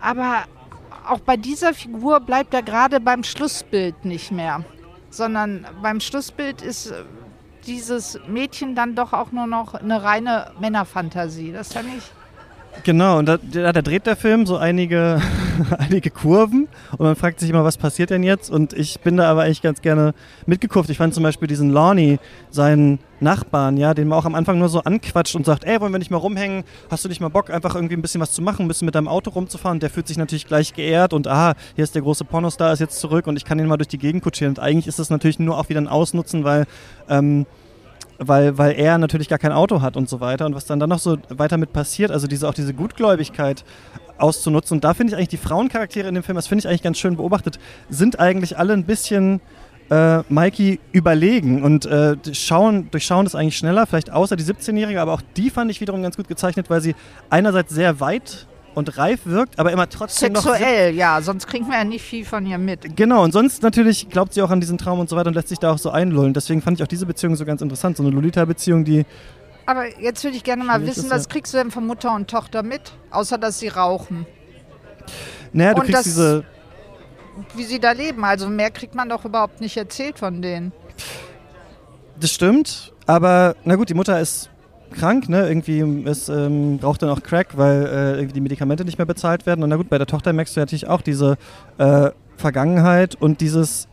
Aber 0.00 0.44
auch 1.08 1.20
bei 1.20 1.36
dieser 1.36 1.74
Figur 1.74 2.18
bleibt 2.20 2.54
er 2.54 2.62
gerade 2.62 2.98
beim 2.98 3.22
Schlussbild 3.22 4.04
nicht 4.04 4.32
mehr, 4.32 4.64
sondern 5.10 5.64
beim 5.80 6.00
Schlussbild 6.00 6.60
ist 6.60 6.90
äh, 6.90 7.04
dieses 7.66 8.18
Mädchen 8.26 8.74
dann 8.74 8.94
doch 8.94 9.12
auch 9.12 9.32
nur 9.32 9.46
noch 9.46 9.74
eine 9.74 10.02
reine 10.02 10.52
Männerfantasie. 10.60 11.52
Das 11.52 11.72
fand 11.72 11.88
ich. 11.96 12.04
Genau, 12.82 13.18
und 13.18 13.26
da, 13.26 13.38
da, 13.38 13.72
da 13.72 13.82
dreht 13.82 14.06
der 14.06 14.16
Film 14.16 14.44
so 14.44 14.56
einige, 14.56 15.22
einige 15.78 16.10
Kurven 16.10 16.68
und 16.92 17.00
man 17.00 17.16
fragt 17.16 17.40
sich 17.40 17.48
immer, 17.48 17.64
was 17.64 17.78
passiert 17.78 18.10
denn 18.10 18.22
jetzt? 18.22 18.50
Und 18.50 18.72
ich 18.72 19.00
bin 19.00 19.16
da 19.16 19.30
aber 19.30 19.42
eigentlich 19.42 19.62
ganz 19.62 19.80
gerne 19.80 20.12
mitgekurft. 20.44 20.90
Ich 20.90 20.98
fand 20.98 21.14
zum 21.14 21.22
Beispiel 21.22 21.48
diesen 21.48 21.70
Lonnie, 21.70 22.18
seinen 22.50 22.98
Nachbarn, 23.20 23.76
ja, 23.76 23.94
den 23.94 24.08
man 24.08 24.18
auch 24.18 24.24
am 24.26 24.34
Anfang 24.34 24.58
nur 24.58 24.68
so 24.68 24.80
anquatscht 24.80 25.34
und 25.34 25.46
sagt, 25.46 25.64
ey, 25.64 25.80
wollen 25.80 25.92
wir 25.92 25.98
nicht 25.98 26.10
mal 26.10 26.18
rumhängen? 26.18 26.64
Hast 26.90 27.04
du 27.04 27.08
nicht 27.08 27.20
mal 27.20 27.28
Bock, 27.28 27.48
einfach 27.48 27.74
irgendwie 27.74 27.94
ein 27.94 28.02
bisschen 28.02 28.20
was 28.20 28.32
zu 28.32 28.42
machen, 28.42 28.66
ein 28.66 28.68
bisschen 28.68 28.86
mit 28.86 28.94
deinem 28.94 29.08
Auto 29.08 29.30
rumzufahren? 29.30 29.76
Und 29.76 29.82
der 29.82 29.90
fühlt 29.90 30.06
sich 30.06 30.18
natürlich 30.18 30.46
gleich 30.46 30.74
geehrt 30.74 31.12
und 31.12 31.26
ah, 31.26 31.54
hier 31.76 31.84
ist 31.84 31.94
der 31.94 32.02
große 32.02 32.24
Pornostar, 32.24 32.72
ist 32.72 32.80
jetzt 32.80 33.00
zurück 33.00 33.26
und 33.26 33.36
ich 33.36 33.44
kann 33.44 33.58
ihn 33.58 33.66
mal 33.66 33.76
durch 33.76 33.88
die 33.88 33.98
Gegend 33.98 34.22
kutschieren. 34.22 34.52
Und 34.52 34.58
eigentlich 34.60 34.86
ist 34.86 34.98
das 34.98 35.10
natürlich 35.10 35.38
nur 35.38 35.58
auch 35.58 35.68
wieder 35.68 35.80
ein 35.80 35.88
Ausnutzen, 35.88 36.44
weil 36.44 36.66
ähm, 37.08 37.46
weil, 38.18 38.58
weil 38.58 38.72
er 38.72 38.98
natürlich 38.98 39.28
gar 39.28 39.38
kein 39.38 39.52
Auto 39.52 39.82
hat 39.82 39.96
und 39.96 40.08
so 40.08 40.20
weiter 40.20 40.46
und 40.46 40.54
was 40.54 40.66
dann, 40.66 40.80
dann 40.80 40.90
noch 40.90 40.98
so 40.98 41.18
weiter 41.28 41.56
mit 41.56 41.72
passiert, 41.72 42.10
also 42.10 42.26
diese, 42.26 42.48
auch 42.48 42.54
diese 42.54 42.74
Gutgläubigkeit 42.74 43.64
auszunutzen. 44.18 44.76
Und 44.76 44.84
da 44.84 44.94
finde 44.94 45.12
ich 45.12 45.16
eigentlich 45.16 45.28
die 45.28 45.36
Frauencharaktere 45.36 46.08
in 46.08 46.14
dem 46.14 46.22
Film, 46.22 46.36
das 46.36 46.46
finde 46.46 46.60
ich 46.60 46.68
eigentlich 46.68 46.82
ganz 46.82 46.98
schön 46.98 47.16
beobachtet, 47.16 47.58
sind 47.88 48.20
eigentlich 48.20 48.56
alle 48.58 48.72
ein 48.72 48.84
bisschen 48.84 49.40
äh, 49.90 50.20
Mikey 50.28 50.80
überlegen 50.92 51.62
und 51.62 51.86
äh, 51.86 52.16
schauen, 52.32 52.90
durchschauen 52.90 53.24
das 53.24 53.34
eigentlich 53.34 53.56
schneller, 53.56 53.86
vielleicht 53.86 54.10
außer 54.10 54.36
die 54.36 54.44
17-Jährige, 54.44 55.00
aber 55.00 55.12
auch 55.12 55.22
die 55.36 55.50
fand 55.50 55.70
ich 55.70 55.80
wiederum 55.80 56.02
ganz 56.02 56.16
gut 56.16 56.28
gezeichnet, 56.28 56.70
weil 56.70 56.80
sie 56.80 56.94
einerseits 57.30 57.74
sehr 57.74 58.00
weit 58.00 58.46
und 58.74 58.98
reif 58.98 59.20
wirkt, 59.24 59.58
aber 59.58 59.72
immer 59.72 59.88
trotzdem 59.88 60.34
Sexuell, 60.34 60.92
noch 60.92 60.98
ja, 60.98 61.22
sonst 61.22 61.46
kriegen 61.46 61.66
wir 61.68 61.78
ja 61.78 61.84
nicht 61.84 62.04
viel 62.04 62.24
von 62.24 62.44
ihr 62.46 62.58
mit. 62.58 62.96
Genau, 62.96 63.22
und 63.22 63.32
sonst 63.32 63.62
natürlich 63.62 64.08
glaubt 64.08 64.34
sie 64.34 64.42
auch 64.42 64.50
an 64.50 64.60
diesen 64.60 64.78
Traum 64.78 64.98
und 64.98 65.08
so 65.08 65.16
weiter 65.16 65.28
und 65.28 65.34
lässt 65.34 65.48
sich 65.48 65.58
da 65.58 65.72
auch 65.72 65.78
so 65.78 65.90
einlullen. 65.90 66.34
Deswegen 66.34 66.62
fand 66.62 66.78
ich 66.78 66.82
auch 66.82 66.88
diese 66.88 67.06
Beziehung 67.06 67.36
so 67.36 67.44
ganz 67.44 67.62
interessant, 67.62 67.96
so 67.96 68.02
eine 68.02 68.12
Lolita-Beziehung, 68.12 68.84
die... 68.84 69.06
Aber 69.66 69.98
jetzt 70.00 70.22
würde 70.24 70.36
ich 70.36 70.44
gerne 70.44 70.62
mal 70.64 70.84
wissen, 70.86 71.10
was 71.10 71.28
kriegst 71.28 71.54
du 71.54 71.58
denn 71.58 71.70
von 71.70 71.86
Mutter 71.86 72.14
und 72.14 72.28
Tochter 72.28 72.62
mit, 72.62 72.92
außer 73.10 73.38
dass 73.38 73.60
sie 73.60 73.68
rauchen? 73.68 74.26
Naja, 75.52 75.74
du 75.74 75.80
und 75.80 75.86
kriegst 75.86 76.06
diese... 76.06 76.44
Wie 77.56 77.64
sie 77.64 77.80
da 77.80 77.92
leben, 77.92 78.24
also 78.24 78.48
mehr 78.48 78.70
kriegt 78.70 78.94
man 78.94 79.08
doch 79.08 79.24
überhaupt 79.24 79.60
nicht 79.60 79.76
erzählt 79.76 80.18
von 80.18 80.40
denen. 80.40 80.72
Das 82.20 82.30
stimmt, 82.30 82.92
aber 83.06 83.56
na 83.64 83.74
gut, 83.74 83.88
die 83.88 83.94
Mutter 83.94 84.20
ist 84.20 84.50
krank, 84.94 85.28
ne? 85.28 85.48
Irgendwie 85.48 85.80
ist, 86.08 86.28
ähm, 86.28 86.78
raucht 86.82 87.02
dann 87.02 87.10
auch 87.10 87.22
Crack, 87.22 87.56
weil 87.56 88.20
äh, 88.20 88.26
die 88.26 88.40
Medikamente 88.40 88.84
nicht 88.84 88.98
mehr 88.98 89.06
bezahlt 89.06 89.46
werden. 89.46 89.62
Und 89.62 89.70
na 89.70 89.76
gut, 89.76 89.88
bei 89.88 89.98
der 89.98 90.06
Tochter 90.06 90.32
merkst 90.32 90.56
du 90.56 90.60
natürlich 90.60 90.88
auch 90.88 91.02
diese 91.02 91.36
äh, 91.78 92.10
Vergangenheit 92.36 93.14
und 93.14 93.40
dieses 93.40 93.88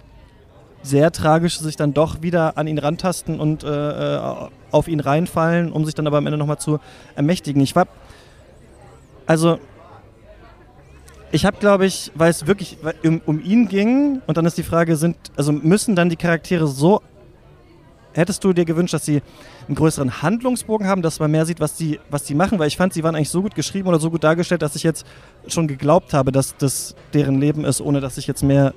sehr 0.84 1.12
tragische 1.12 1.64
sich 1.64 1.76
dann 1.76 1.94
doch 1.94 2.22
wieder 2.22 2.58
an 2.58 2.68
ihn 2.68 2.80
rantasten 2.80 3.40
und 3.40 3.64
äh, 3.64 3.68
äh 3.68 4.50
auf 4.72 4.88
ihn 4.88 5.02
reinfallen, 5.02 5.72
um 5.74 5.84
sich 5.84 5.96
dann 5.96 6.08
aber 6.08 6.18
am 6.18 6.26
Ende 6.26 6.38
nochmal 6.38 6.58
zu 6.58 6.80
ermächtigen. 7.16 7.62
Ich 7.62 7.76
war, 7.76 7.88
also 9.26 9.60
ich 11.34 11.46
habe, 11.46 11.58
glaube 11.58 11.86
ich, 11.86 12.12
weil 12.16 12.30
es 12.30 12.48
wirklich 12.48 12.78
um, 13.04 13.22
um, 13.26 13.44
ihn 13.44 13.68
ging 13.68 14.22
und 14.28 14.38
dann 14.38 14.46
ist 14.46 14.58
die 14.58 14.64
Frage, 14.64 14.96
sind, 14.96 15.18
also 15.36 15.52
müssen 15.52 15.96
dann 15.96 16.10
die 16.10 16.16
Charaktere 16.16 16.68
so 16.68 17.02
hättest 18.14 18.44
du 18.44 18.54
dir 18.54 18.66
gewünscht, 18.66 18.94
dass 18.94 19.06
sie 19.06 19.22
einen 19.68 19.76
größeren 19.76 20.22
Handlungsbogen 20.22 20.88
haben, 20.88 21.02
dass 21.02 21.20
man 21.20 21.32
mehr 21.32 21.46
sieht, 21.46 21.60
was 21.60 21.76
die, 21.76 22.00
was 22.10 22.24
die 22.24 22.36
machen? 22.36 22.60
Weil 22.60 22.68
ich 22.68 22.78
fand, 22.78 22.94
sie 22.94 23.04
waren 23.04 23.16
eigentlich 23.16 23.30
so 23.30 23.42
gut 23.42 23.56
geschrieben 23.56 23.88
oder 23.88 24.00
so 24.00 24.12
gut 24.12 24.24
dargestellt, 24.24 24.62
dass 24.62 24.76
ich 24.76 24.84
jetzt 24.84 25.06
schon 25.48 25.68
geglaubt 25.68 26.14
habe, 26.14 26.32
dass 26.32 26.56
das 26.58 26.96
deren 27.14 27.40
Leben 27.40 27.66
ist, 27.66 27.82
ohne 27.82 28.02
dass 28.02 28.18
ich 28.18 28.28
jetzt 28.28 28.44
mehr 28.44 28.74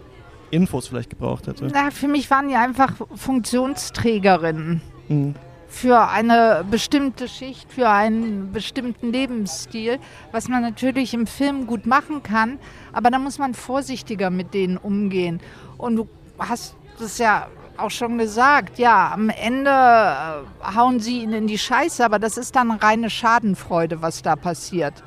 Infos 0.50 0.88
vielleicht 0.88 1.10
gebraucht 1.10 1.46
hätte. 1.46 1.68
Na, 1.72 1.90
für 1.90 2.08
mich 2.08 2.30
waren 2.30 2.48
die 2.48 2.54
einfach 2.54 2.92
Funktionsträgerinnen. 3.14 4.80
Mhm. 5.08 5.34
Für 5.68 6.08
eine 6.08 6.64
bestimmte 6.70 7.26
Schicht, 7.26 7.72
für 7.72 7.88
einen 7.88 8.52
bestimmten 8.52 9.10
Lebensstil, 9.10 9.98
was 10.30 10.48
man 10.48 10.62
natürlich 10.62 11.14
im 11.14 11.26
Film 11.26 11.66
gut 11.66 11.84
machen 11.84 12.22
kann, 12.22 12.60
aber 12.92 13.10
da 13.10 13.18
muss 13.18 13.38
man 13.38 13.54
vorsichtiger 13.54 14.30
mit 14.30 14.54
denen 14.54 14.76
umgehen. 14.76 15.40
Und 15.76 15.96
du 15.96 16.08
hast 16.38 16.76
das 17.00 17.18
ja 17.18 17.48
auch 17.76 17.90
schon 17.90 18.18
gesagt, 18.18 18.78
ja, 18.78 19.12
am 19.12 19.30
Ende 19.30 19.70
äh, 19.70 20.74
hauen 20.74 21.00
sie 21.00 21.22
ihn 21.22 21.32
in 21.32 21.46
die 21.46 21.58
Scheiße, 21.58 22.04
aber 22.04 22.18
das 22.18 22.36
ist 22.36 22.56
dann 22.56 22.70
reine 22.70 23.10
Schadenfreude, 23.10 24.02
was 24.02 24.22
da 24.22 24.36
passiert. 24.36 25.02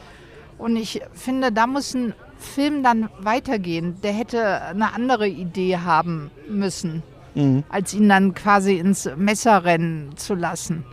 Und 0.57 0.75
ich 0.75 1.01
finde, 1.13 1.51
da 1.51 1.67
muss 1.67 1.93
ein 1.93 2.13
Film 2.37 2.83
dann 2.83 3.09
weitergehen. 3.19 3.99
Der 4.01 4.13
hätte 4.13 4.61
eine 4.61 4.93
andere 4.93 5.27
Idee 5.27 5.77
haben 5.77 6.31
müssen, 6.47 7.03
mhm. 7.35 7.63
als 7.69 7.93
ihn 7.93 8.09
dann 8.09 8.33
quasi 8.33 8.77
ins 8.77 9.09
Messer 9.15 9.63
rennen 9.63 10.17
zu 10.17 10.35
lassen. 10.35 10.83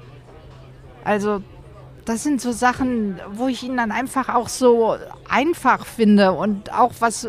Also, 1.05 1.43
das 2.05 2.23
sind 2.23 2.41
so 2.41 2.53
Sachen, 2.53 3.19
wo 3.33 3.49
ich 3.49 3.63
ihn 3.63 3.77
dann 3.77 3.91
einfach 3.91 4.29
auch 4.35 4.49
so 4.49 4.97
einfach 5.29 5.87
finde 5.87 6.33
und 6.33 6.73
auch 6.73 6.93
was, 7.01 7.29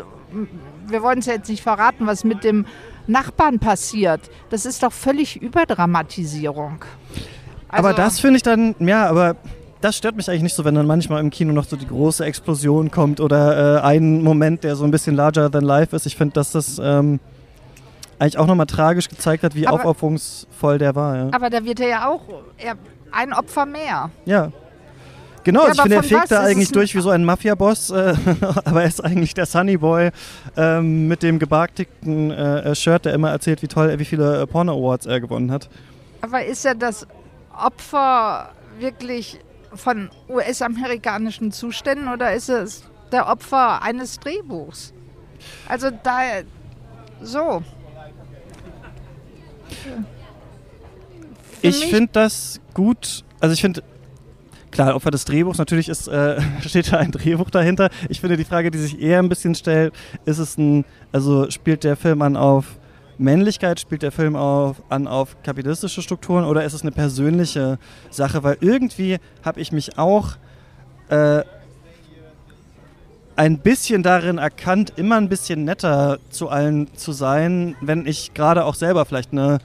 wir 0.86 1.02
wollen 1.02 1.20
es 1.20 1.26
ja 1.26 1.34
jetzt 1.34 1.48
nicht 1.48 1.62
verraten, 1.62 2.06
was 2.06 2.24
mit 2.24 2.44
dem 2.44 2.66
Nachbarn 3.06 3.58
passiert. 3.58 4.20
Das 4.50 4.66
ist 4.66 4.82
doch 4.82 4.92
völlig 4.92 5.40
Überdramatisierung. 5.40 6.84
Also 7.68 7.88
aber 7.88 7.94
das 7.94 8.20
finde 8.20 8.36
ich 8.36 8.42
dann, 8.42 8.74
ja, 8.78 9.06
aber 9.06 9.36
das 9.80 9.96
stört 9.96 10.16
mich 10.16 10.28
eigentlich 10.28 10.42
nicht 10.42 10.54
so, 10.54 10.64
wenn 10.64 10.74
dann 10.74 10.86
manchmal 10.86 11.20
im 11.20 11.30
Kino 11.30 11.52
noch 11.52 11.64
so 11.64 11.76
die 11.76 11.86
große 11.86 12.24
Explosion 12.24 12.90
kommt 12.90 13.20
oder 13.20 13.78
äh, 13.78 13.80
ein 13.82 14.22
Moment, 14.22 14.64
der 14.64 14.76
so 14.76 14.84
ein 14.84 14.90
bisschen 14.90 15.14
larger 15.14 15.50
than 15.50 15.64
life 15.64 15.94
ist. 15.94 16.06
Ich 16.06 16.16
finde, 16.16 16.34
dass 16.34 16.52
das 16.52 16.80
ähm, 16.82 17.20
eigentlich 18.18 18.38
auch 18.38 18.46
nochmal 18.46 18.66
tragisch 18.66 19.08
gezeigt 19.08 19.42
hat, 19.42 19.54
wie 19.54 19.66
aber, 19.66 19.80
aufopferungsvoll 19.80 20.78
der 20.78 20.94
war. 20.94 21.16
Ja. 21.16 21.28
Aber 21.32 21.50
da 21.50 21.64
wird 21.64 21.80
er 21.80 21.88
ja 21.88 22.08
auch 22.08 22.22
er, 22.56 22.74
ein 23.12 23.32
Opfer 23.32 23.66
mehr. 23.66 24.10
Ja. 24.24 24.52
Genau, 25.46 25.62
ja, 25.62 25.68
also 25.68 25.76
ich 25.76 25.82
finde, 25.82 25.96
er 25.96 26.02
fegt 26.02 26.30
da 26.32 26.40
eigentlich 26.40 26.72
durch 26.72 26.96
wie 26.96 27.00
so 27.00 27.10
ein 27.10 27.24
Mafia-Boss, 27.24 27.90
äh, 27.90 28.16
aber 28.64 28.82
er 28.82 28.88
ist 28.88 29.04
eigentlich 29.04 29.32
der 29.32 29.46
Sunny 29.46 29.76
Boy 29.76 30.10
äh, 30.56 30.80
mit 30.80 31.22
dem 31.22 31.38
gebartigten 31.38 32.32
äh, 32.32 32.74
Shirt, 32.74 33.04
der 33.04 33.14
immer 33.14 33.30
erzählt, 33.30 33.62
wie 33.62 33.68
toll, 33.68 33.96
wie 34.00 34.04
viele 34.04 34.42
äh, 34.42 34.46
Porno-Awards 34.48 35.06
er 35.06 35.20
gewonnen 35.20 35.52
hat. 35.52 35.68
Aber 36.20 36.44
ist 36.44 36.66
er 36.66 36.74
das 36.74 37.06
Opfer 37.56 38.50
wirklich 38.80 39.38
von 39.72 40.10
US-amerikanischen 40.28 41.52
Zuständen 41.52 42.08
oder 42.08 42.34
ist 42.34 42.48
es 42.48 42.82
der 43.12 43.28
Opfer 43.28 43.82
eines 43.82 44.18
Drehbuchs? 44.18 44.92
Also 45.68 45.90
da 46.02 46.22
so. 47.22 47.62
Für 51.60 51.66
ich 51.68 51.86
finde 51.86 52.08
das 52.12 52.60
gut. 52.74 53.22
Also 53.38 53.52
ich 53.52 53.60
finde 53.60 53.84
Klar, 54.76 54.94
Opfer 54.94 55.10
des 55.10 55.24
Drehbuchs, 55.24 55.56
natürlich 55.56 55.88
ist, 55.88 56.06
äh, 56.06 56.38
steht 56.60 56.92
da 56.92 56.98
ein 56.98 57.10
Drehbuch 57.10 57.48
dahinter. 57.48 57.88
Ich 58.10 58.20
finde, 58.20 58.36
die 58.36 58.44
Frage, 58.44 58.70
die 58.70 58.76
sich 58.76 59.00
eher 59.00 59.20
ein 59.20 59.30
bisschen 59.30 59.54
stellt, 59.54 59.94
ist 60.26 60.36
es 60.36 60.58
ein, 60.58 60.84
also 61.12 61.50
spielt 61.50 61.82
der 61.82 61.96
Film 61.96 62.20
an 62.20 62.36
auf 62.36 62.76
Männlichkeit, 63.16 63.80
spielt 63.80 64.02
der 64.02 64.12
Film 64.12 64.36
auf, 64.36 64.82
an 64.90 65.08
auf 65.08 65.42
kapitalistische 65.42 66.02
Strukturen 66.02 66.44
oder 66.44 66.62
ist 66.62 66.74
es 66.74 66.82
eine 66.82 66.90
persönliche 66.90 67.78
Sache? 68.10 68.42
Weil 68.42 68.58
irgendwie 68.60 69.16
habe 69.42 69.60
ich 69.60 69.72
mich 69.72 69.96
auch 69.96 70.32
äh, 71.08 71.40
ein 73.34 73.58
bisschen 73.60 74.02
darin 74.02 74.36
erkannt, 74.36 74.92
immer 74.96 75.16
ein 75.16 75.30
bisschen 75.30 75.64
netter 75.64 76.18
zu 76.28 76.50
allen 76.50 76.94
zu 76.96 77.12
sein, 77.12 77.76
wenn 77.80 78.06
ich 78.06 78.34
gerade 78.34 78.66
auch 78.66 78.74
selber 78.74 79.06
vielleicht 79.06 79.32
eine 79.32 79.56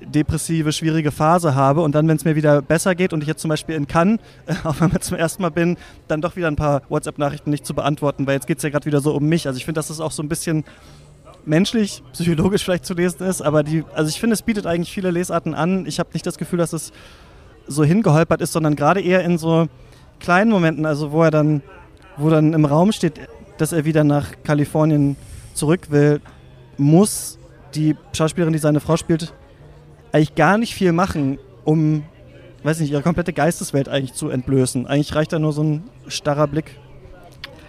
depressive, 0.00 0.72
schwierige 0.72 1.10
Phase 1.10 1.54
habe 1.54 1.80
und 1.80 1.94
dann, 1.94 2.06
wenn 2.08 2.16
es 2.16 2.24
mir 2.24 2.36
wieder 2.36 2.62
besser 2.62 2.94
geht 2.94 3.12
und 3.12 3.22
ich 3.22 3.28
jetzt 3.28 3.40
zum 3.42 3.48
Beispiel 3.48 3.74
in 3.74 3.86
Cannes, 3.86 4.20
auch 4.64 4.80
wenn 4.80 4.90
ich 4.90 5.00
zum 5.00 5.16
ersten 5.16 5.42
Mal 5.42 5.50
bin, 5.50 5.76
dann 6.06 6.20
doch 6.20 6.36
wieder 6.36 6.48
ein 6.48 6.56
paar 6.56 6.82
WhatsApp-Nachrichten 6.88 7.50
nicht 7.50 7.66
zu 7.66 7.74
beantworten, 7.74 8.26
weil 8.26 8.34
jetzt 8.34 8.46
geht 8.46 8.58
es 8.58 8.62
ja 8.62 8.70
gerade 8.70 8.86
wieder 8.86 9.00
so 9.00 9.14
um 9.14 9.26
mich. 9.26 9.46
Also 9.46 9.56
ich 9.56 9.64
finde, 9.64 9.78
dass 9.78 9.88
das 9.88 10.00
auch 10.00 10.12
so 10.12 10.22
ein 10.22 10.28
bisschen 10.28 10.64
menschlich, 11.44 12.02
psychologisch 12.12 12.64
vielleicht 12.64 12.84
zu 12.84 12.94
lesen 12.94 13.26
ist, 13.26 13.42
aber 13.42 13.62
die, 13.62 13.84
also 13.94 14.08
ich 14.08 14.20
finde, 14.20 14.34
es 14.34 14.42
bietet 14.42 14.66
eigentlich 14.66 14.92
viele 14.92 15.10
Lesarten 15.10 15.54
an. 15.54 15.86
Ich 15.86 15.98
habe 15.98 16.10
nicht 16.12 16.26
das 16.26 16.38
Gefühl, 16.38 16.58
dass 16.58 16.72
es 16.72 16.92
so 17.66 17.84
hingeholpert 17.84 18.40
ist, 18.40 18.52
sondern 18.52 18.76
gerade 18.76 19.00
eher 19.00 19.24
in 19.24 19.38
so 19.38 19.68
kleinen 20.20 20.50
Momenten, 20.50 20.86
also 20.86 21.12
wo 21.12 21.22
er 21.22 21.30
dann, 21.30 21.62
wo 22.16 22.30
dann 22.30 22.52
im 22.52 22.64
Raum 22.64 22.92
steht, 22.92 23.20
dass 23.58 23.72
er 23.72 23.84
wieder 23.84 24.04
nach 24.04 24.26
Kalifornien 24.44 25.16
zurück 25.54 25.90
will, 25.90 26.20
muss 26.76 27.38
die 27.74 27.96
Schauspielerin, 28.12 28.52
die 28.52 28.58
seine 28.58 28.80
Frau 28.80 28.96
spielt, 28.96 29.32
eigentlich 30.12 30.34
gar 30.34 30.58
nicht 30.58 30.74
viel 30.74 30.92
machen, 30.92 31.38
um, 31.64 32.04
weiß 32.62 32.80
nicht, 32.80 32.90
ihre 32.90 33.02
komplette 33.02 33.32
Geisteswelt 33.32 33.88
eigentlich 33.88 34.14
zu 34.14 34.28
entblößen. 34.28 34.86
Eigentlich 34.86 35.14
reicht 35.14 35.32
da 35.32 35.38
nur 35.38 35.52
so 35.52 35.62
ein 35.62 35.84
starrer 36.06 36.46
Blick. 36.46 36.76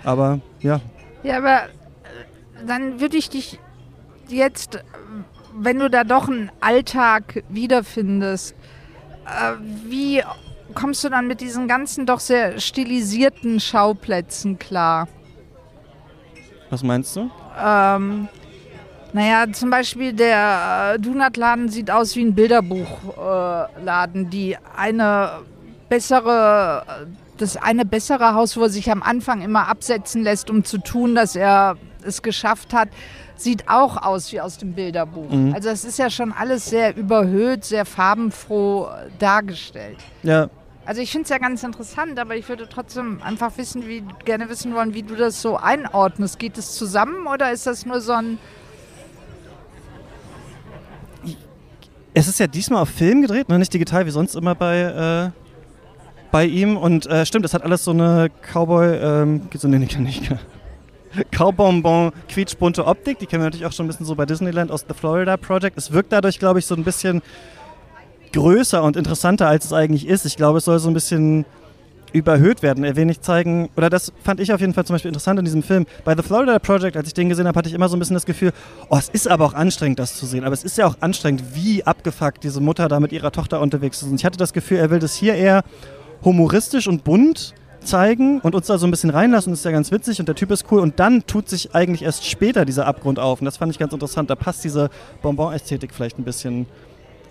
Aber 0.03 0.39
ja. 0.61 0.81
Ja, 1.23 1.37
aber 1.37 1.63
äh, 1.63 2.65
dann 2.65 2.99
würde 3.01 3.17
ich 3.17 3.29
dich 3.29 3.59
jetzt, 4.29 4.83
wenn 5.55 5.79
du 5.79 5.89
da 5.89 6.03
doch 6.03 6.29
einen 6.29 6.51
Alltag 6.61 7.43
wiederfindest, 7.49 8.55
äh, 9.25 9.53
wie 9.85 10.23
kommst 10.73 11.03
du 11.03 11.09
dann 11.09 11.27
mit 11.27 11.41
diesen 11.41 11.67
ganzen 11.67 12.05
doch 12.05 12.19
sehr 12.19 12.59
stilisierten 12.59 13.59
Schauplätzen 13.59 14.59
klar? 14.59 15.07
Was 16.69 16.83
meinst 16.83 17.15
du? 17.15 17.29
Ähm, 17.61 18.27
naja, 19.13 19.51
zum 19.51 19.69
Beispiel 19.69 20.13
der 20.13 20.93
äh, 20.95 20.99
Dunat-Laden 20.99 21.69
sieht 21.69 21.89
aus 21.91 22.15
wie 22.15 22.25
ein 22.25 22.35
Bilderbuchladen. 22.35 24.25
Äh, 24.25 24.29
die 24.29 24.57
eine 24.75 25.41
bessere, 25.89 27.07
das 27.37 27.57
eine 27.57 27.85
bessere 27.85 28.33
Haus, 28.35 28.55
wo 28.55 28.63
er 28.63 28.69
sich 28.69 28.91
am 28.91 29.01
Anfang 29.01 29.41
immer 29.41 29.67
absetzen 29.67 30.23
lässt, 30.23 30.49
um 30.49 30.63
zu 30.63 30.77
tun, 30.77 31.15
dass 31.15 31.35
er 31.35 31.77
es 32.03 32.21
geschafft 32.21 32.73
hat, 32.73 32.89
sieht 33.35 33.67
auch 33.69 33.97
aus 33.97 34.31
wie 34.31 34.41
aus 34.41 34.57
dem 34.57 34.73
Bilderbuch. 34.73 35.29
Mhm. 35.29 35.53
Also 35.53 35.69
es 35.69 35.85
ist 35.85 35.97
ja 35.97 36.09
schon 36.09 36.31
alles 36.31 36.65
sehr 36.69 36.95
überhöht, 36.95 37.63
sehr 37.65 37.85
farbenfroh 37.85 38.89
dargestellt. 39.17 39.97
Ja. 40.23 40.49
Also 40.85 41.01
ich 41.01 41.11
finde 41.11 41.23
es 41.23 41.29
ja 41.29 41.37
ganz 41.37 41.63
interessant, 41.63 42.17
aber 42.19 42.35
ich 42.35 42.49
würde 42.49 42.67
trotzdem 42.67 43.21
einfach 43.21 43.57
wissen, 43.57 43.87
wie 43.87 44.03
gerne 44.25 44.49
wissen 44.49 44.73
wollen, 44.73 44.93
wie 44.93 45.03
du 45.03 45.15
das 45.15 45.41
so 45.41 45.55
einordnest. 45.55 46.39
Geht 46.39 46.57
es 46.57 46.75
zusammen 46.75 47.27
oder 47.27 47.51
ist 47.51 47.67
das 47.67 47.85
nur 47.85 48.01
so 48.01 48.13
ein 48.13 48.39
es 52.13 52.27
ist 52.27 52.39
ja 52.39 52.47
diesmal 52.47 52.81
auf 52.81 52.89
Film 52.89 53.21
gedreht, 53.21 53.49
ne? 53.49 53.59
nicht 53.59 53.73
digital 53.73 54.05
wie 54.05 54.11
sonst 54.11 54.35
immer 54.35 54.55
bei, 54.55 54.79
äh, 54.79 55.31
bei 56.31 56.45
ihm. 56.45 56.77
Und 56.77 57.05
äh, 57.07 57.25
stimmt, 57.25 57.45
es 57.45 57.53
hat 57.53 57.63
alles 57.63 57.83
so 57.83 57.91
eine 57.91 58.29
Cowboy, 58.41 58.95
ähm, 58.95 59.41
so 59.53 59.67
eine 59.67 59.79
nicht, 59.79 59.99
nicht 59.99 60.31
Cowbonbon 61.31 62.11
quietschbunte 62.29 62.85
Optik. 62.85 63.19
Die 63.19 63.25
kennen 63.25 63.41
wir 63.41 63.47
natürlich 63.47 63.65
auch 63.65 63.73
schon 63.73 63.85
ein 63.85 63.89
bisschen 63.89 64.05
so 64.05 64.15
bei 64.15 64.25
Disneyland 64.25 64.71
aus 64.71 64.85
The 64.87 64.93
Florida 64.93 65.37
Project. 65.37 65.77
Es 65.77 65.91
wirkt 65.91 66.11
dadurch, 66.11 66.39
glaube 66.39 66.59
ich, 66.59 66.65
so 66.65 66.75
ein 66.75 66.83
bisschen 66.83 67.21
größer 68.33 68.83
und 68.83 68.95
interessanter, 68.95 69.47
als 69.47 69.65
es 69.65 69.73
eigentlich 69.73 70.07
ist. 70.07 70.25
Ich 70.25 70.37
glaube, 70.37 70.59
es 70.59 70.65
soll 70.65 70.79
so 70.79 70.89
ein 70.89 70.93
bisschen 70.93 71.45
überhöht 72.13 72.61
werden, 72.61 72.83
er 72.83 72.95
will 72.95 73.09
zeigen, 73.19 73.69
oder 73.75 73.89
das 73.89 74.11
fand 74.23 74.39
ich 74.39 74.53
auf 74.53 74.61
jeden 74.61 74.73
Fall 74.73 74.85
zum 74.85 74.95
Beispiel 74.95 75.09
interessant 75.09 75.39
in 75.39 75.45
diesem 75.45 75.63
Film. 75.63 75.85
Bei 76.03 76.15
The 76.15 76.23
Florida 76.23 76.59
Project, 76.59 76.97
als 76.97 77.07
ich 77.07 77.13
den 77.13 77.29
gesehen 77.29 77.47
habe, 77.47 77.57
hatte 77.57 77.69
ich 77.69 77.75
immer 77.75 77.89
so 77.89 77.95
ein 77.95 77.99
bisschen 77.99 78.15
das 78.15 78.25
Gefühl, 78.25 78.51
oh, 78.89 78.97
es 78.97 79.09
ist 79.09 79.27
aber 79.27 79.45
auch 79.45 79.53
anstrengend, 79.53 79.99
das 79.99 80.15
zu 80.15 80.25
sehen. 80.25 80.43
Aber 80.43 80.53
es 80.53 80.63
ist 80.63 80.77
ja 80.77 80.87
auch 80.87 80.95
anstrengend, 80.99 81.43
wie 81.53 81.83
abgefuckt 81.83 82.43
diese 82.43 82.61
Mutter 82.61 82.87
da 82.87 82.99
mit 82.99 83.11
ihrer 83.11 83.31
Tochter 83.31 83.59
unterwegs 83.61 84.01
ist. 84.01 84.09
Und 84.09 84.15
ich 84.15 84.25
hatte 84.25 84.37
das 84.37 84.53
Gefühl, 84.53 84.77
er 84.77 84.89
will 84.89 84.99
das 84.99 85.15
hier 85.15 85.35
eher 85.35 85.63
humoristisch 86.23 86.87
und 86.87 87.03
bunt 87.03 87.53
zeigen 87.83 88.39
und 88.41 88.55
uns 88.55 88.67
da 88.67 88.77
so 88.77 88.85
ein 88.87 88.91
bisschen 88.91 89.09
reinlassen. 89.09 89.51
Das 89.51 89.59
ist 89.59 89.65
ja 89.65 89.71
ganz 89.71 89.91
witzig 89.91 90.19
und 90.19 90.27
der 90.27 90.35
Typ 90.35 90.51
ist 90.51 90.65
cool. 90.71 90.81
Und 90.81 90.99
dann 90.99 91.25
tut 91.25 91.49
sich 91.49 91.73
eigentlich 91.73 92.03
erst 92.03 92.25
später 92.25 92.65
dieser 92.65 92.85
Abgrund 92.85 93.19
auf. 93.19 93.41
Und 93.41 93.45
das 93.45 93.57
fand 93.57 93.71
ich 93.71 93.79
ganz 93.79 93.93
interessant. 93.93 94.29
Da 94.29 94.35
passt 94.35 94.63
diese 94.63 94.89
Bonbon-Ästhetik 95.21 95.93
vielleicht 95.93 96.19
ein 96.19 96.23
bisschen 96.23 96.65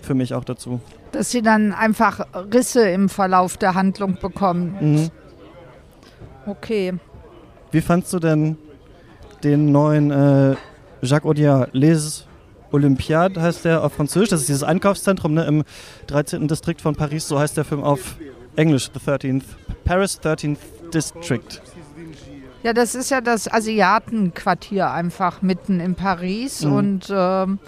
für 0.01 0.13
mich 0.13 0.33
auch 0.33 0.43
dazu. 0.43 0.79
Dass 1.11 1.31
sie 1.31 1.41
dann 1.41 1.73
einfach 1.73 2.25
Risse 2.53 2.89
im 2.89 3.09
Verlauf 3.09 3.57
der 3.57 3.75
Handlung 3.75 4.17
bekommen. 4.21 4.75
Mhm. 4.79 5.09
Okay. 6.45 6.93
Wie 7.71 7.81
fandst 7.81 8.13
du 8.13 8.19
denn 8.19 8.57
den 9.43 9.71
neuen 9.71 10.11
äh, 10.11 10.55
Jacques 11.01 11.29
Audiard 11.29 11.69
Les 11.73 12.25
Olympiades 12.71 13.41
heißt 13.41 13.65
der 13.65 13.83
auf 13.83 13.93
Französisch. 13.93 14.29
Das 14.29 14.41
ist 14.41 14.49
dieses 14.49 14.63
Einkaufszentrum 14.63 15.33
ne, 15.33 15.45
im 15.45 15.63
13. 16.07 16.47
Distrikt 16.47 16.81
von 16.81 16.95
Paris. 16.95 17.27
So 17.27 17.39
heißt 17.39 17.57
der 17.57 17.65
Film 17.65 17.83
auf 17.83 18.17
Englisch, 18.55 18.89
The 18.93 18.99
13th. 18.99 19.43
Paris 19.85 20.19
13th 20.21 20.57
District. 20.93 21.61
Ja, 22.61 22.73
das 22.73 22.93
ist 22.93 23.09
ja 23.09 23.21
das 23.21 23.51
Asiatenquartier 23.51 24.91
einfach 24.91 25.41
mitten 25.41 25.79
in 25.79 25.95
Paris. 25.95 26.63
Mhm. 26.63 26.73
Und 26.73 27.07
ähm, 27.09 27.59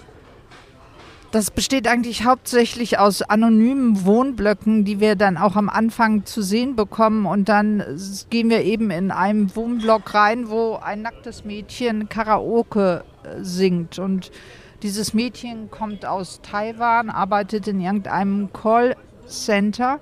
das 1.32 1.50
besteht 1.50 1.88
eigentlich 1.88 2.26
hauptsächlich 2.26 3.00
aus 3.00 3.22
anonymen 3.22 4.06
Wohnblöcken, 4.06 4.84
die 4.84 5.00
wir 5.00 5.16
dann 5.16 5.38
auch 5.38 5.56
am 5.56 5.70
Anfang 5.70 6.26
zu 6.26 6.42
sehen 6.42 6.76
bekommen. 6.76 7.26
Und 7.26 7.48
dann 7.48 7.84
gehen 8.30 8.50
wir 8.50 8.64
eben 8.64 8.92
in 8.92 9.12
einem 9.12 9.56
Wohnblock 9.56 10.14
rein, 10.14 10.50
wo 10.50 10.76
ein 10.76 11.02
nacktes 11.02 11.46
Mädchen 11.46 12.10
Karaoke 12.10 13.04
äh, 13.24 13.44
singt. 13.44 13.98
Und 13.98 14.32
dieses 14.84 15.14
Mädchen 15.14 15.72
kommt 15.72 16.06
aus 16.06 16.42
Taiwan, 16.42 17.10
arbeitet 17.10 17.68
in 17.68 17.80
irgendeinem 17.80 18.52
Callcenter 18.52 20.00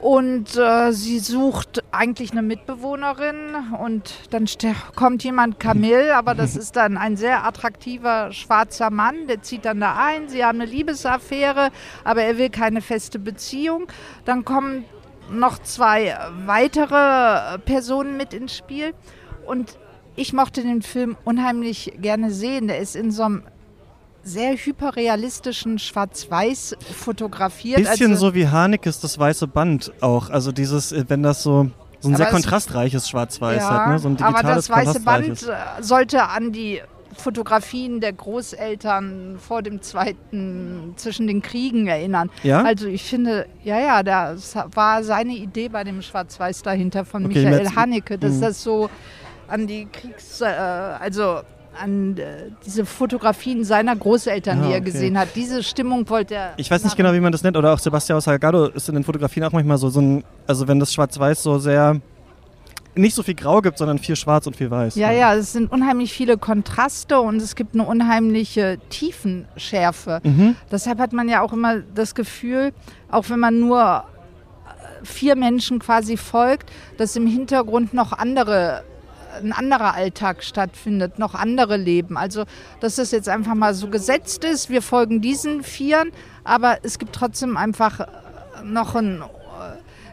und 0.00 0.56
äh, 0.56 0.92
sie 0.92 1.18
sucht 1.18 1.82
eigentlich 1.90 2.30
eine 2.32 2.42
Mitbewohnerin 2.42 3.56
und 3.80 4.14
dann 4.30 4.46
kommt 4.94 5.24
jemand 5.24 5.58
Camille, 5.58 6.14
aber 6.14 6.34
das 6.34 6.56
ist 6.56 6.76
dann 6.76 6.96
ein 6.96 7.16
sehr 7.16 7.44
attraktiver 7.44 8.32
schwarzer 8.32 8.90
Mann, 8.90 9.26
der 9.26 9.42
zieht 9.42 9.64
dann 9.64 9.80
da 9.80 9.96
ein, 9.96 10.28
sie 10.28 10.44
haben 10.44 10.60
eine 10.60 10.70
Liebesaffäre, 10.70 11.70
aber 12.04 12.22
er 12.22 12.38
will 12.38 12.50
keine 12.50 12.80
feste 12.80 13.18
Beziehung. 13.18 13.88
Dann 14.24 14.44
kommen 14.44 14.84
noch 15.30 15.58
zwei 15.58 16.16
weitere 16.46 17.58
Personen 17.58 18.16
mit 18.16 18.32
ins 18.32 18.56
Spiel 18.56 18.94
und 19.46 19.78
ich 20.14 20.32
mochte 20.32 20.62
den 20.62 20.82
Film 20.82 21.16
unheimlich 21.24 21.92
gerne 22.00 22.30
sehen. 22.30 22.68
Der 22.68 22.78
ist 22.78 22.96
in 22.96 23.10
so 23.10 23.24
einem 23.24 23.42
sehr 24.28 24.56
hyperrealistischen 24.56 25.78
Schwarz-Weiß 25.78 26.76
fotografiert. 26.96 27.78
Bisschen 27.78 28.12
also 28.12 28.28
so 28.28 28.34
wie 28.34 28.46
Hanekes 28.46 29.00
das 29.00 29.18
weiße 29.18 29.48
Band 29.48 29.92
auch. 30.00 30.30
Also 30.30 30.52
dieses, 30.52 30.92
äh, 30.92 31.04
wenn 31.08 31.22
das 31.22 31.42
so 31.42 31.70
so 32.00 32.10
ein 32.10 32.16
sehr 32.16 32.26
kontrastreiches 32.26 33.08
Schwarz-Weiß 33.08 33.62
ja, 33.62 33.70
hat, 33.70 33.88
ne? 33.88 33.98
so 33.98 34.08
ein 34.08 34.16
digitales 34.16 34.44
Aber 34.44 34.54
das 34.54 34.70
weiße 34.70 35.00
Band 35.00 35.42
äh, 35.42 35.82
sollte 35.82 36.28
an 36.28 36.52
die 36.52 36.80
Fotografien 37.16 38.00
der 38.00 38.12
Großeltern 38.12 39.38
vor 39.38 39.62
dem 39.62 39.82
Zweiten 39.82 40.92
zwischen 40.96 41.26
den 41.26 41.42
Kriegen 41.42 41.88
erinnern. 41.88 42.30
Ja? 42.42 42.62
Also 42.62 42.86
ich 42.86 43.02
finde, 43.02 43.46
ja, 43.64 43.80
ja, 43.80 44.02
das 44.02 44.54
war 44.74 45.02
seine 45.02 45.32
Idee 45.32 45.68
bei 45.68 45.82
dem 45.82 46.00
Schwarz-Weiß 46.00 46.62
dahinter 46.62 47.04
von 47.04 47.26
okay, 47.26 47.44
Michael 47.44 47.74
Haneke, 47.74 48.18
dass 48.18 48.34
mh. 48.34 48.46
das 48.46 48.62
so 48.62 48.88
an 49.48 49.66
die 49.66 49.86
Kriegs-, 49.86 50.40
äh, 50.40 50.44
also 50.44 51.40
an 51.80 52.16
äh, 52.16 52.50
diese 52.64 52.84
Fotografien 52.84 53.64
seiner 53.64 53.94
Großeltern, 53.96 54.60
ah, 54.60 54.66
die 54.66 54.72
er 54.72 54.80
okay. 54.80 54.90
gesehen 54.90 55.18
hat. 55.18 55.28
Diese 55.34 55.62
Stimmung 55.62 56.08
wollte 56.08 56.34
er. 56.34 56.54
Ich 56.56 56.70
weiß 56.70 56.84
nicht 56.84 56.96
genau, 56.96 57.12
wie 57.12 57.20
man 57.20 57.32
das 57.32 57.42
nennt, 57.42 57.56
oder 57.56 57.72
auch 57.72 57.78
Sebastião 57.78 58.20
Salgado 58.20 58.66
ist 58.66 58.88
in 58.88 58.94
den 58.94 59.04
Fotografien 59.04 59.44
auch 59.44 59.52
manchmal 59.52 59.78
so, 59.78 59.88
so 59.88 60.00
ein, 60.00 60.24
also 60.46 60.68
wenn 60.68 60.80
das 60.80 60.92
Schwarz-Weiß 60.92 61.42
so 61.42 61.58
sehr 61.58 62.00
nicht 62.98 63.14
so 63.14 63.22
viel 63.22 63.34
Grau 63.34 63.60
gibt, 63.60 63.78
sondern 63.78 63.98
viel 63.98 64.16
Schwarz 64.16 64.46
und 64.46 64.56
viel 64.56 64.70
Weiß. 64.70 64.96
Ja, 64.96 65.12
ja, 65.12 65.34
es 65.34 65.52
sind 65.52 65.70
unheimlich 65.70 66.12
viele 66.12 66.36
Kontraste 66.36 67.20
und 67.20 67.36
es 67.36 67.54
gibt 67.54 67.74
eine 67.74 67.84
unheimliche 67.84 68.78
Tiefenschärfe. 68.90 70.20
Mhm. 70.24 70.56
Deshalb 70.70 70.98
hat 70.98 71.12
man 71.12 71.28
ja 71.28 71.42
auch 71.42 71.52
immer 71.52 71.78
das 71.94 72.14
Gefühl, 72.14 72.72
auch 73.10 73.30
wenn 73.30 73.38
man 73.38 73.60
nur 73.60 73.80
äh, 73.80 75.04
vier 75.04 75.36
Menschen 75.36 75.78
quasi 75.78 76.16
folgt, 76.16 76.70
dass 76.96 77.14
im 77.16 77.26
Hintergrund 77.26 77.94
noch 77.94 78.12
andere 78.12 78.82
ein 79.42 79.52
anderer 79.52 79.94
Alltag 79.94 80.42
stattfindet, 80.42 81.18
noch 81.18 81.34
andere 81.34 81.76
Leben. 81.76 82.16
Also, 82.16 82.44
dass 82.80 82.96
das 82.96 83.10
jetzt 83.10 83.28
einfach 83.28 83.54
mal 83.54 83.74
so 83.74 83.88
gesetzt 83.88 84.44
ist, 84.44 84.70
wir 84.70 84.82
folgen 84.82 85.20
diesen 85.20 85.62
Vieren, 85.62 86.10
aber 86.44 86.78
es 86.82 86.98
gibt 86.98 87.14
trotzdem 87.14 87.56
einfach 87.56 88.06
noch 88.64 88.94
ein 88.94 89.22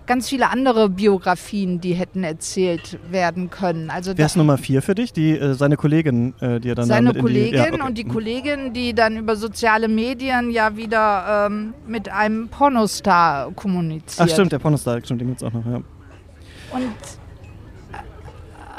ganz 0.06 0.30
viele 0.30 0.50
andere 0.50 0.90
Biografien, 0.90 1.82
die 1.82 1.94
hätten 1.94 2.24
erzählt 2.24 3.00
werden 3.10 3.50
können. 3.50 3.90
Also 3.90 4.14
Wer 4.16 4.26
ist 4.26 4.36
Nummer 4.36 4.58
vier 4.58 4.82
für 4.82 4.96
dich? 4.96 5.14
Die, 5.14 5.32
äh, 5.32 5.54
seine 5.54 5.78
Kollegin, 5.78 6.34
äh, 6.40 6.60
die 6.60 6.70
er 6.70 6.76
dann 6.76 6.86
Seine 6.86 7.14
da 7.14 7.20
Kollegin 7.20 7.52
die, 7.52 7.58
ja, 7.58 7.66
okay. 7.66 7.82
und 7.82 7.98
die 7.98 8.04
Kollegin, 8.04 8.74
die 8.74 8.94
dann 8.94 9.18
über 9.18 9.36
soziale 9.36 9.88
Medien 9.88 10.52
ja 10.52 10.76
wieder 10.78 11.48
ähm, 11.48 11.74
mit 11.88 12.10
einem 12.10 12.48
Pornostar 12.50 13.52
kommuniziert. 13.54 14.28
Ach 14.28 14.32
stimmt, 14.32 14.52
der 14.52 14.60
Pornostar, 14.60 15.00
stimmt, 15.04 15.22
den 15.22 15.30
gibt 15.30 15.42
es 15.42 15.48
auch 15.48 15.54
noch, 15.54 15.66
ja. 15.66 15.76
Und 16.72 16.94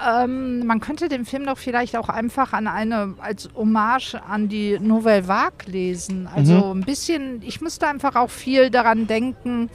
ähm, 0.04 0.66
man 0.66 0.80
könnte 0.80 1.08
den 1.08 1.24
Film 1.24 1.46
doch 1.46 1.58
vielleicht 1.58 1.96
auch 1.96 2.08
einfach 2.08 2.52
an 2.52 2.66
eine, 2.66 3.14
als 3.18 3.48
Hommage 3.54 4.14
an 4.14 4.48
die 4.48 4.78
Nouvelle 4.78 5.28
Vague 5.28 5.66
lesen. 5.66 6.28
Also 6.34 6.74
mhm. 6.74 6.80
ein 6.80 6.84
bisschen, 6.84 7.42
ich 7.42 7.60
musste 7.60 7.86
einfach 7.86 8.16
auch 8.16 8.30
viel 8.30 8.70
daran 8.70 9.06
denken, 9.06 9.70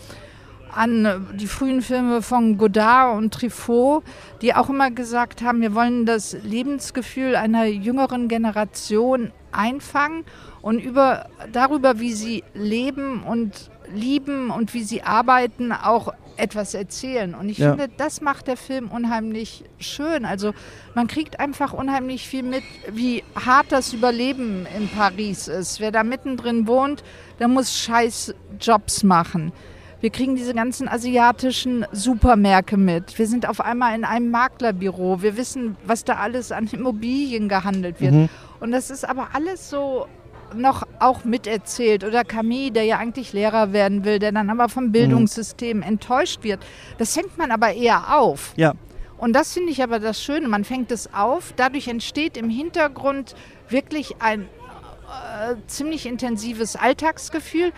an 0.73 1.27
die 1.33 1.47
frühen 1.47 1.81
Filme 1.81 2.21
von 2.21 2.57
Godard 2.57 3.17
und 3.17 3.33
Truffaut, 3.33 4.03
die 4.41 4.55
auch 4.55 4.69
immer 4.69 4.89
gesagt 4.89 5.41
haben, 5.41 5.61
wir 5.61 5.75
wollen 5.75 6.05
das 6.05 6.33
Lebensgefühl 6.43 7.35
einer 7.35 7.65
jüngeren 7.65 8.27
Generation 8.27 9.31
einfangen 9.51 10.23
und 10.61 10.79
über, 10.79 11.27
darüber, 11.51 11.99
wie 11.99 12.13
sie 12.13 12.43
leben 12.53 13.23
und 13.23 13.69
lieben 13.93 14.49
und 14.49 14.73
wie 14.73 14.83
sie 14.83 15.03
arbeiten, 15.03 15.73
auch 15.73 16.13
etwas 16.41 16.73
erzählen. 16.73 17.35
Und 17.35 17.49
ich 17.49 17.59
ja. 17.59 17.75
finde, 17.75 17.89
das 17.95 18.19
macht 18.21 18.47
der 18.47 18.57
Film 18.57 18.89
unheimlich 18.89 19.63
schön. 19.79 20.25
Also 20.25 20.53
man 20.95 21.07
kriegt 21.07 21.39
einfach 21.39 21.73
unheimlich 21.73 22.27
viel 22.27 22.43
mit, 22.43 22.63
wie 22.91 23.23
hart 23.35 23.71
das 23.71 23.93
Überleben 23.93 24.65
in 24.77 24.89
Paris 24.89 25.47
ist. 25.47 25.79
Wer 25.79 25.91
da 25.91 26.03
mittendrin 26.03 26.67
wohnt, 26.67 27.03
der 27.39 27.47
muss 27.47 27.77
scheiß 27.77 28.33
Jobs 28.59 29.03
machen. 29.03 29.51
Wir 30.01 30.09
kriegen 30.09 30.35
diese 30.35 30.55
ganzen 30.55 30.87
asiatischen 30.87 31.85
Supermärkte 31.91 32.75
mit. 32.75 33.19
Wir 33.19 33.27
sind 33.27 33.47
auf 33.47 33.61
einmal 33.61 33.95
in 33.95 34.03
einem 34.03 34.31
Maklerbüro. 34.31 35.21
Wir 35.21 35.37
wissen, 35.37 35.77
was 35.85 36.03
da 36.03 36.15
alles 36.15 36.51
an 36.51 36.67
Immobilien 36.71 37.47
gehandelt 37.47 38.01
wird. 38.01 38.13
Mhm. 38.13 38.29
Und 38.59 38.71
das 38.71 38.89
ist 38.89 39.07
aber 39.07 39.29
alles 39.33 39.69
so 39.69 40.07
noch 40.53 40.83
auch 40.99 41.23
miterzählt. 41.23 42.03
Oder 42.03 42.23
Camille, 42.23 42.71
der 42.71 42.83
ja 42.83 42.97
eigentlich 42.97 43.33
Lehrer 43.33 43.73
werden 43.73 44.05
will, 44.05 44.19
der 44.19 44.31
dann 44.31 44.49
aber 44.49 44.69
vom. 44.69 44.91
Bildungssystem 44.91 45.77
mhm. 45.77 45.83
enttäuscht 45.83 46.43
wird. 46.43 46.65
Das 46.97 47.13
fängt 47.13 47.37
man 47.37 47.51
aber 47.51 47.73
eher 47.73 48.17
auf. 48.17 48.53
Ja. 48.55 48.73
Und 49.17 49.33
das 49.33 49.53
finde 49.53 49.71
ich 49.71 49.83
aber 49.83 49.99
das 49.99 50.21
Schöne. 50.21 50.47
Man 50.47 50.63
fängt 50.63 50.91
es 50.91 51.13
auf. 51.13 51.53
Dadurch 51.55 51.87
entsteht 51.87 52.37
im 52.37 52.49
Hintergrund 52.49 53.35
wirklich 53.69 54.15
ein 54.19 54.41
äh, 54.41 55.55
ziemlich 55.67 56.05
intensives 56.05 56.75
Alltagsgefühl. 56.75 57.71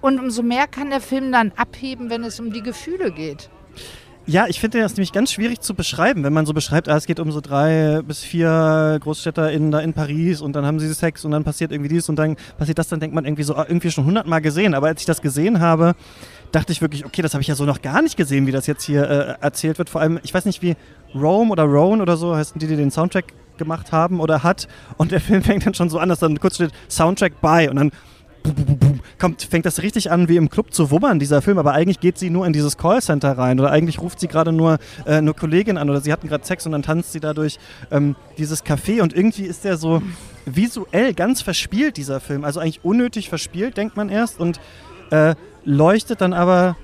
Und 0.00 0.20
umso 0.20 0.42
mehr 0.42 0.66
kann 0.66 0.90
der 0.90 1.00
Film 1.00 1.32
dann 1.32 1.52
abheben, 1.56 2.10
wenn 2.10 2.22
es 2.24 2.38
um 2.38 2.52
die 2.52 2.62
Gefühle 2.62 3.10
geht. 3.10 3.48
Ja, 4.28 4.46
ich 4.48 4.58
finde 4.58 4.80
das 4.80 4.94
nämlich 4.96 5.12
ganz 5.12 5.30
schwierig 5.30 5.60
zu 5.60 5.74
beschreiben, 5.74 6.24
wenn 6.24 6.32
man 6.32 6.46
so 6.46 6.52
beschreibt, 6.52 6.88
ah, 6.88 6.96
es 6.96 7.06
geht 7.06 7.20
um 7.20 7.30
so 7.30 7.40
drei 7.40 8.02
bis 8.02 8.24
vier 8.24 8.98
Großstädter 9.00 9.52
in, 9.52 9.72
in 9.72 9.92
Paris 9.92 10.40
und 10.40 10.56
dann 10.56 10.66
haben 10.66 10.80
sie 10.80 10.92
Sex 10.92 11.24
und 11.24 11.30
dann 11.30 11.44
passiert 11.44 11.70
irgendwie 11.70 11.90
dies 11.90 12.08
und 12.08 12.16
dann 12.16 12.34
passiert 12.58 12.76
das, 12.78 12.88
dann 12.88 12.98
denkt 12.98 13.14
man 13.14 13.24
irgendwie 13.24 13.44
so, 13.44 13.54
ah, 13.54 13.64
irgendwie 13.68 13.92
schon 13.92 14.04
hundertmal 14.04 14.40
gesehen. 14.40 14.74
Aber 14.74 14.88
als 14.88 15.00
ich 15.00 15.06
das 15.06 15.22
gesehen 15.22 15.60
habe, 15.60 15.94
dachte 16.50 16.72
ich 16.72 16.82
wirklich, 16.82 17.06
okay, 17.06 17.22
das 17.22 17.34
habe 17.34 17.42
ich 17.42 17.46
ja 17.46 17.54
so 17.54 17.66
noch 17.66 17.82
gar 17.82 18.02
nicht 18.02 18.16
gesehen, 18.16 18.48
wie 18.48 18.52
das 18.52 18.66
jetzt 18.66 18.82
hier 18.82 19.08
äh, 19.08 19.34
erzählt 19.40 19.78
wird. 19.78 19.90
Vor 19.90 20.00
allem, 20.00 20.18
ich 20.24 20.34
weiß 20.34 20.44
nicht, 20.44 20.60
wie 20.60 20.74
Rome 21.14 21.52
oder 21.52 21.62
Roan 21.62 22.00
oder 22.00 22.16
so 22.16 22.34
heißen 22.34 22.58
die, 22.58 22.66
die 22.66 22.74
den 22.74 22.90
Soundtrack 22.90 23.26
gemacht 23.58 23.92
haben 23.92 24.18
oder 24.18 24.42
hat. 24.42 24.66
Und 24.96 25.12
der 25.12 25.20
Film 25.20 25.42
fängt 25.42 25.66
dann 25.66 25.74
schon 25.74 25.88
so 25.88 26.00
an, 26.00 26.08
dass 26.08 26.18
dann 26.18 26.40
kurz 26.40 26.56
steht 26.56 26.72
Soundtrack 26.88 27.40
by 27.40 27.68
und 27.70 27.76
dann 27.76 27.92
kommt, 29.18 29.42
fängt 29.42 29.66
das 29.66 29.82
richtig 29.82 30.10
an, 30.10 30.28
wie 30.28 30.36
im 30.36 30.50
Club 30.50 30.72
zu 30.72 30.90
wummern, 30.90 31.18
dieser 31.18 31.42
Film, 31.42 31.58
aber 31.58 31.72
eigentlich 31.72 32.00
geht 32.00 32.18
sie 32.18 32.30
nur 32.30 32.46
in 32.46 32.52
dieses 32.52 32.76
Callcenter 32.76 33.36
rein. 33.36 33.58
Oder 33.60 33.70
eigentlich 33.70 34.00
ruft 34.00 34.20
sie 34.20 34.28
gerade 34.28 34.52
nur 34.52 34.78
äh, 35.04 35.14
eine 35.14 35.34
Kollegin 35.34 35.78
an. 35.78 35.90
Oder 35.90 36.00
sie 36.00 36.12
hatten 36.12 36.28
gerade 36.28 36.44
Sex 36.44 36.66
und 36.66 36.72
dann 36.72 36.82
tanzt 36.82 37.12
sie 37.12 37.20
dadurch 37.20 37.58
ähm, 37.90 38.16
dieses 38.38 38.64
Café. 38.64 39.02
Und 39.02 39.14
irgendwie 39.14 39.44
ist 39.44 39.64
der 39.64 39.76
so 39.76 40.02
visuell 40.44 41.14
ganz 41.14 41.42
verspielt, 41.42 41.96
dieser 41.96 42.20
Film. 42.20 42.44
Also 42.44 42.60
eigentlich 42.60 42.84
unnötig 42.84 43.28
verspielt, 43.28 43.76
denkt 43.76 43.96
man 43.96 44.08
erst. 44.08 44.38
Und 44.38 44.60
äh, 45.10 45.34
leuchtet 45.64 46.20
dann 46.20 46.32
aber 46.32 46.76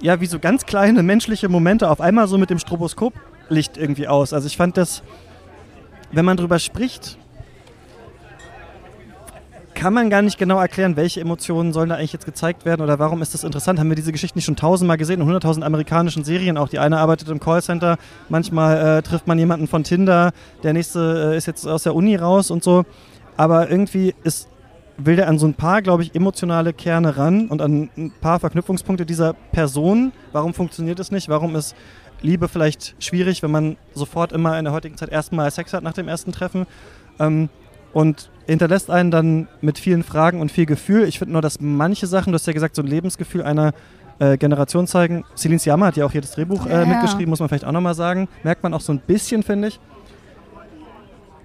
ja 0.00 0.20
wie 0.20 0.26
so 0.26 0.38
ganz 0.38 0.66
kleine 0.66 1.02
menschliche 1.02 1.48
Momente 1.48 1.88
auf 1.88 2.00
einmal 2.00 2.28
so 2.28 2.38
mit 2.38 2.50
dem 2.50 2.58
Stroboskoplicht 2.58 3.76
irgendwie 3.76 4.08
aus. 4.08 4.32
Also 4.32 4.46
ich 4.46 4.56
fand 4.56 4.76
das, 4.76 5.02
wenn 6.12 6.24
man 6.24 6.36
drüber 6.36 6.58
spricht, 6.58 7.18
kann 9.76 9.92
man 9.92 10.10
gar 10.10 10.22
nicht 10.22 10.38
genau 10.38 10.58
erklären, 10.58 10.96
welche 10.96 11.20
Emotionen 11.20 11.72
sollen 11.72 11.90
da 11.90 11.96
eigentlich 11.96 12.14
jetzt 12.14 12.24
gezeigt 12.24 12.64
werden 12.64 12.80
oder 12.80 12.98
warum 12.98 13.20
ist 13.20 13.34
das 13.34 13.44
interessant. 13.44 13.78
Haben 13.78 13.90
wir 13.90 13.94
diese 13.94 14.10
Geschichte 14.10 14.36
nicht 14.36 14.46
schon 14.46 14.56
tausendmal 14.56 14.96
gesehen 14.96 15.20
in 15.20 15.26
hunderttausend 15.26 15.64
amerikanischen 15.64 16.24
Serien 16.24 16.56
auch. 16.56 16.68
Die 16.68 16.78
eine 16.78 16.98
arbeitet 16.98 17.28
im 17.28 17.38
Callcenter, 17.38 17.98
manchmal 18.30 18.98
äh, 18.98 19.02
trifft 19.02 19.26
man 19.26 19.38
jemanden 19.38 19.68
von 19.68 19.84
Tinder, 19.84 20.32
der 20.62 20.72
nächste 20.72 21.32
äh, 21.32 21.36
ist 21.36 21.46
jetzt 21.46 21.66
aus 21.66 21.82
der 21.82 21.94
Uni 21.94 22.16
raus 22.16 22.50
und 22.50 22.64
so. 22.64 22.84
Aber 23.36 23.70
irgendwie 23.70 24.14
ist, 24.24 24.48
will 24.96 25.16
der 25.16 25.28
an 25.28 25.38
so 25.38 25.46
ein 25.46 25.54
paar, 25.54 25.82
glaube 25.82 26.02
ich, 26.02 26.14
emotionale 26.14 26.72
Kerne 26.72 27.18
ran 27.18 27.48
und 27.48 27.60
an 27.60 27.90
ein 27.98 28.12
paar 28.22 28.40
Verknüpfungspunkte 28.40 29.04
dieser 29.04 29.34
Person. 29.34 30.12
Warum 30.32 30.54
funktioniert 30.54 30.98
es 31.00 31.10
nicht? 31.10 31.28
Warum 31.28 31.54
ist 31.54 31.76
Liebe 32.22 32.48
vielleicht 32.48 32.96
schwierig, 32.98 33.42
wenn 33.42 33.50
man 33.50 33.76
sofort 33.94 34.32
immer 34.32 34.58
in 34.58 34.64
der 34.64 34.72
heutigen 34.72 34.96
Zeit 34.96 35.10
erstmal 35.10 35.50
Sex 35.50 35.74
hat 35.74 35.82
nach 35.82 35.92
dem 35.92 36.08
ersten 36.08 36.32
Treffen? 36.32 36.66
Ähm, 37.18 37.50
und 37.96 38.28
hinterlässt 38.46 38.90
einen 38.90 39.10
dann 39.10 39.48
mit 39.62 39.78
vielen 39.78 40.02
Fragen 40.02 40.42
und 40.42 40.52
viel 40.52 40.66
Gefühl. 40.66 41.04
Ich 41.04 41.18
finde 41.18 41.32
nur, 41.32 41.40
dass 41.40 41.62
manche 41.62 42.06
Sachen, 42.06 42.30
du 42.30 42.34
hast 42.34 42.46
ja 42.46 42.52
gesagt, 42.52 42.76
so 42.76 42.82
ein 42.82 42.88
Lebensgefühl 42.88 43.42
einer 43.42 43.72
äh, 44.18 44.36
Generation 44.36 44.86
zeigen. 44.86 45.24
Celine 45.34 45.58
Sciamma 45.58 45.86
hat 45.86 45.96
ja 45.96 46.04
auch 46.04 46.12
jedes 46.12 46.32
Drehbuch 46.32 46.66
äh, 46.66 46.84
mitgeschrieben, 46.84 47.30
muss 47.30 47.40
man 47.40 47.48
vielleicht 47.48 47.64
auch 47.64 47.72
nochmal 47.72 47.94
sagen. 47.94 48.28
Merkt 48.42 48.62
man 48.62 48.74
auch 48.74 48.82
so 48.82 48.92
ein 48.92 48.98
bisschen, 48.98 49.42
finde 49.42 49.68
ich. 49.68 49.80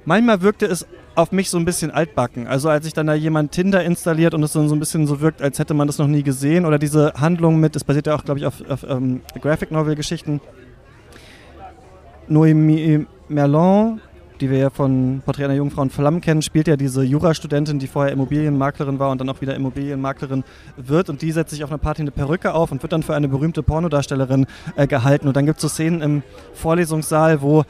Manchmal 0.03 0.41
wirkte 0.41 0.65
es 0.65 0.85
auf 1.15 1.31
mich 1.31 1.49
so 1.49 1.57
ein 1.57 1.63
bisschen 1.63 1.89
altbacken. 1.89 2.47
Also 2.47 2.67
als 2.67 2.83
sich 2.83 2.93
dann 2.93 3.07
da 3.07 3.13
jemand 3.13 3.53
Tinder 3.53 3.81
installiert 3.85 4.33
und 4.33 4.43
es 4.43 4.51
dann 4.51 4.67
so 4.67 4.75
ein 4.75 4.79
bisschen 4.79 5.07
so 5.07 5.21
wirkt, 5.21 5.41
als 5.41 5.57
hätte 5.57 5.73
man 5.73 5.87
das 5.87 5.99
noch 5.99 6.07
nie 6.07 6.21
gesehen. 6.21 6.65
Oder 6.65 6.77
diese 6.77 7.13
Handlung 7.13 7.61
mit, 7.61 7.77
das 7.77 7.85
basiert 7.85 8.07
ja 8.07 8.15
auch, 8.15 8.25
glaube 8.25 8.41
ich, 8.41 8.45
auf, 8.45 8.55
auf 8.69 8.83
ähm, 8.83 9.21
Graphic 9.39 9.71
Novel 9.71 9.95
Geschichten. 9.95 10.41
Noémie 12.27 13.05
Merlon, 13.29 14.01
die 14.41 14.49
wir 14.49 14.57
ja 14.57 14.69
von 14.69 15.21
Porträt 15.23 15.45
einer 15.45 15.53
jungen 15.53 15.71
Frau 15.71 15.83
in 15.83 15.89
Flammen 15.89 16.19
kennen, 16.19 16.41
spielt 16.41 16.67
ja 16.67 16.75
diese 16.75 17.03
Jurastudentin, 17.03 17.79
die 17.79 17.87
vorher 17.87 18.11
Immobilienmaklerin 18.11 18.99
war 18.99 19.11
und 19.11 19.21
dann 19.21 19.29
auch 19.29 19.39
wieder 19.39 19.55
Immobilienmaklerin 19.55 20.43
wird. 20.77 21.09
Und 21.09 21.21
die 21.21 21.31
setzt 21.31 21.51
sich 21.51 21.63
auf 21.63 21.69
einer 21.69 21.77
Party 21.77 22.01
eine 22.01 22.11
Perücke 22.11 22.53
auf 22.53 22.71
und 22.71 22.81
wird 22.81 22.91
dann 22.91 23.03
für 23.03 23.15
eine 23.15 23.27
berühmte 23.27 23.63
Pornodarstellerin 23.63 24.47
äh, 24.75 24.87
gehalten. 24.87 25.27
Und 25.27 25.37
dann 25.37 25.45
gibt 25.45 25.57
es 25.57 25.61
so 25.61 25.69
Szenen 25.69 26.01
im 26.01 26.23
Vorlesungssaal, 26.53 27.41
wo 27.41 27.63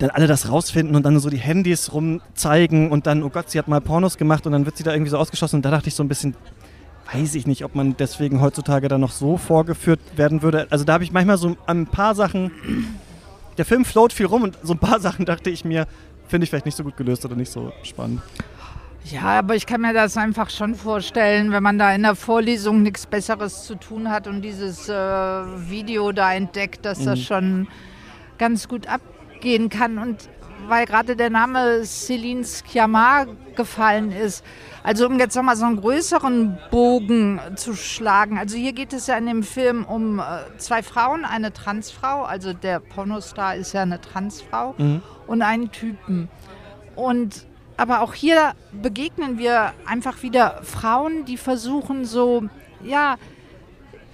dann 0.00 0.10
alle 0.10 0.26
das 0.26 0.50
rausfinden 0.50 0.96
und 0.96 1.04
dann 1.04 1.18
so 1.20 1.30
die 1.30 1.38
Handys 1.38 1.92
rumzeigen 1.92 2.90
und 2.90 3.06
dann, 3.06 3.22
oh 3.22 3.30
Gott, 3.30 3.50
sie 3.50 3.58
hat 3.58 3.68
mal 3.68 3.80
Pornos 3.80 4.16
gemacht 4.16 4.46
und 4.46 4.52
dann 4.52 4.64
wird 4.64 4.76
sie 4.76 4.82
da 4.82 4.92
irgendwie 4.92 5.10
so 5.10 5.18
ausgeschossen. 5.18 5.56
Und 5.56 5.64
da 5.64 5.70
dachte 5.70 5.88
ich 5.88 5.94
so 5.94 6.02
ein 6.02 6.08
bisschen, 6.08 6.34
weiß 7.12 7.34
ich 7.34 7.46
nicht, 7.46 7.64
ob 7.64 7.74
man 7.74 7.96
deswegen 7.96 8.40
heutzutage 8.40 8.88
dann 8.88 9.00
noch 9.00 9.12
so 9.12 9.36
vorgeführt 9.36 10.00
werden 10.16 10.42
würde. 10.42 10.66
Also 10.70 10.84
da 10.84 10.94
habe 10.94 11.04
ich 11.04 11.12
manchmal 11.12 11.38
so 11.38 11.56
ein 11.66 11.86
paar 11.86 12.14
Sachen 12.14 12.50
der 13.60 13.66
Film 13.66 13.84
float 13.84 14.14
viel 14.14 14.24
rum 14.24 14.42
und 14.42 14.56
so 14.62 14.72
ein 14.72 14.78
paar 14.78 15.00
Sachen 15.06 15.26
dachte 15.26 15.50
ich 15.50 15.66
mir, 15.66 15.86
finde 16.28 16.44
ich 16.44 16.50
vielleicht 16.50 16.64
nicht 16.64 16.78
so 16.78 16.82
gut 16.82 16.96
gelöst 16.96 17.26
oder 17.26 17.36
nicht 17.36 17.52
so 17.52 17.74
spannend. 17.82 18.22
Ja, 19.04 19.38
aber 19.38 19.54
ich 19.54 19.66
kann 19.66 19.82
mir 19.82 19.92
das 19.92 20.16
einfach 20.16 20.48
schon 20.48 20.74
vorstellen, 20.74 21.52
wenn 21.52 21.62
man 21.62 21.78
da 21.78 21.92
in 21.94 22.02
der 22.02 22.14
Vorlesung 22.14 22.82
nichts 22.82 23.04
Besseres 23.04 23.64
zu 23.64 23.74
tun 23.74 24.10
hat 24.10 24.26
und 24.26 24.40
dieses 24.40 24.88
äh, 24.88 24.94
Video 24.94 26.10
da 26.12 26.32
entdeckt, 26.32 26.86
dass 26.86 27.00
mhm. 27.00 27.04
das 27.04 27.20
schon 27.20 27.68
ganz 28.38 28.66
gut 28.66 28.86
abgehen 28.86 29.68
kann. 29.68 29.98
Und 29.98 30.30
weil 30.68 30.86
gerade 30.86 31.16
der 31.16 31.30
Name 31.30 31.82
Céline 31.82 32.44
Sciamma 32.44 33.26
gefallen 33.56 34.12
ist, 34.12 34.44
also 34.82 35.06
um 35.06 35.18
jetzt 35.18 35.36
nochmal 35.36 35.56
so 35.56 35.64
einen 35.64 35.80
größeren 35.80 36.58
Bogen 36.70 37.40
zu 37.56 37.74
schlagen. 37.74 38.38
Also 38.38 38.56
hier 38.56 38.72
geht 38.72 38.92
es 38.92 39.06
ja 39.06 39.16
in 39.16 39.26
dem 39.26 39.42
Film 39.42 39.84
um 39.84 40.18
äh, 40.18 40.22
zwei 40.58 40.82
Frauen, 40.82 41.24
eine 41.24 41.52
Transfrau, 41.52 42.22
also 42.22 42.52
der 42.52 42.80
Pornostar 42.80 43.56
ist 43.56 43.72
ja 43.72 43.82
eine 43.82 44.00
Transfrau 44.00 44.74
mhm. 44.78 45.02
und 45.26 45.42
einen 45.42 45.70
Typen. 45.70 46.28
Und 46.96 47.46
aber 47.76 48.02
auch 48.02 48.12
hier 48.12 48.52
begegnen 48.72 49.38
wir 49.38 49.72
einfach 49.86 50.22
wieder 50.22 50.60
Frauen, 50.64 51.24
die 51.24 51.38
versuchen 51.38 52.04
so, 52.04 52.44
ja, 52.84 53.16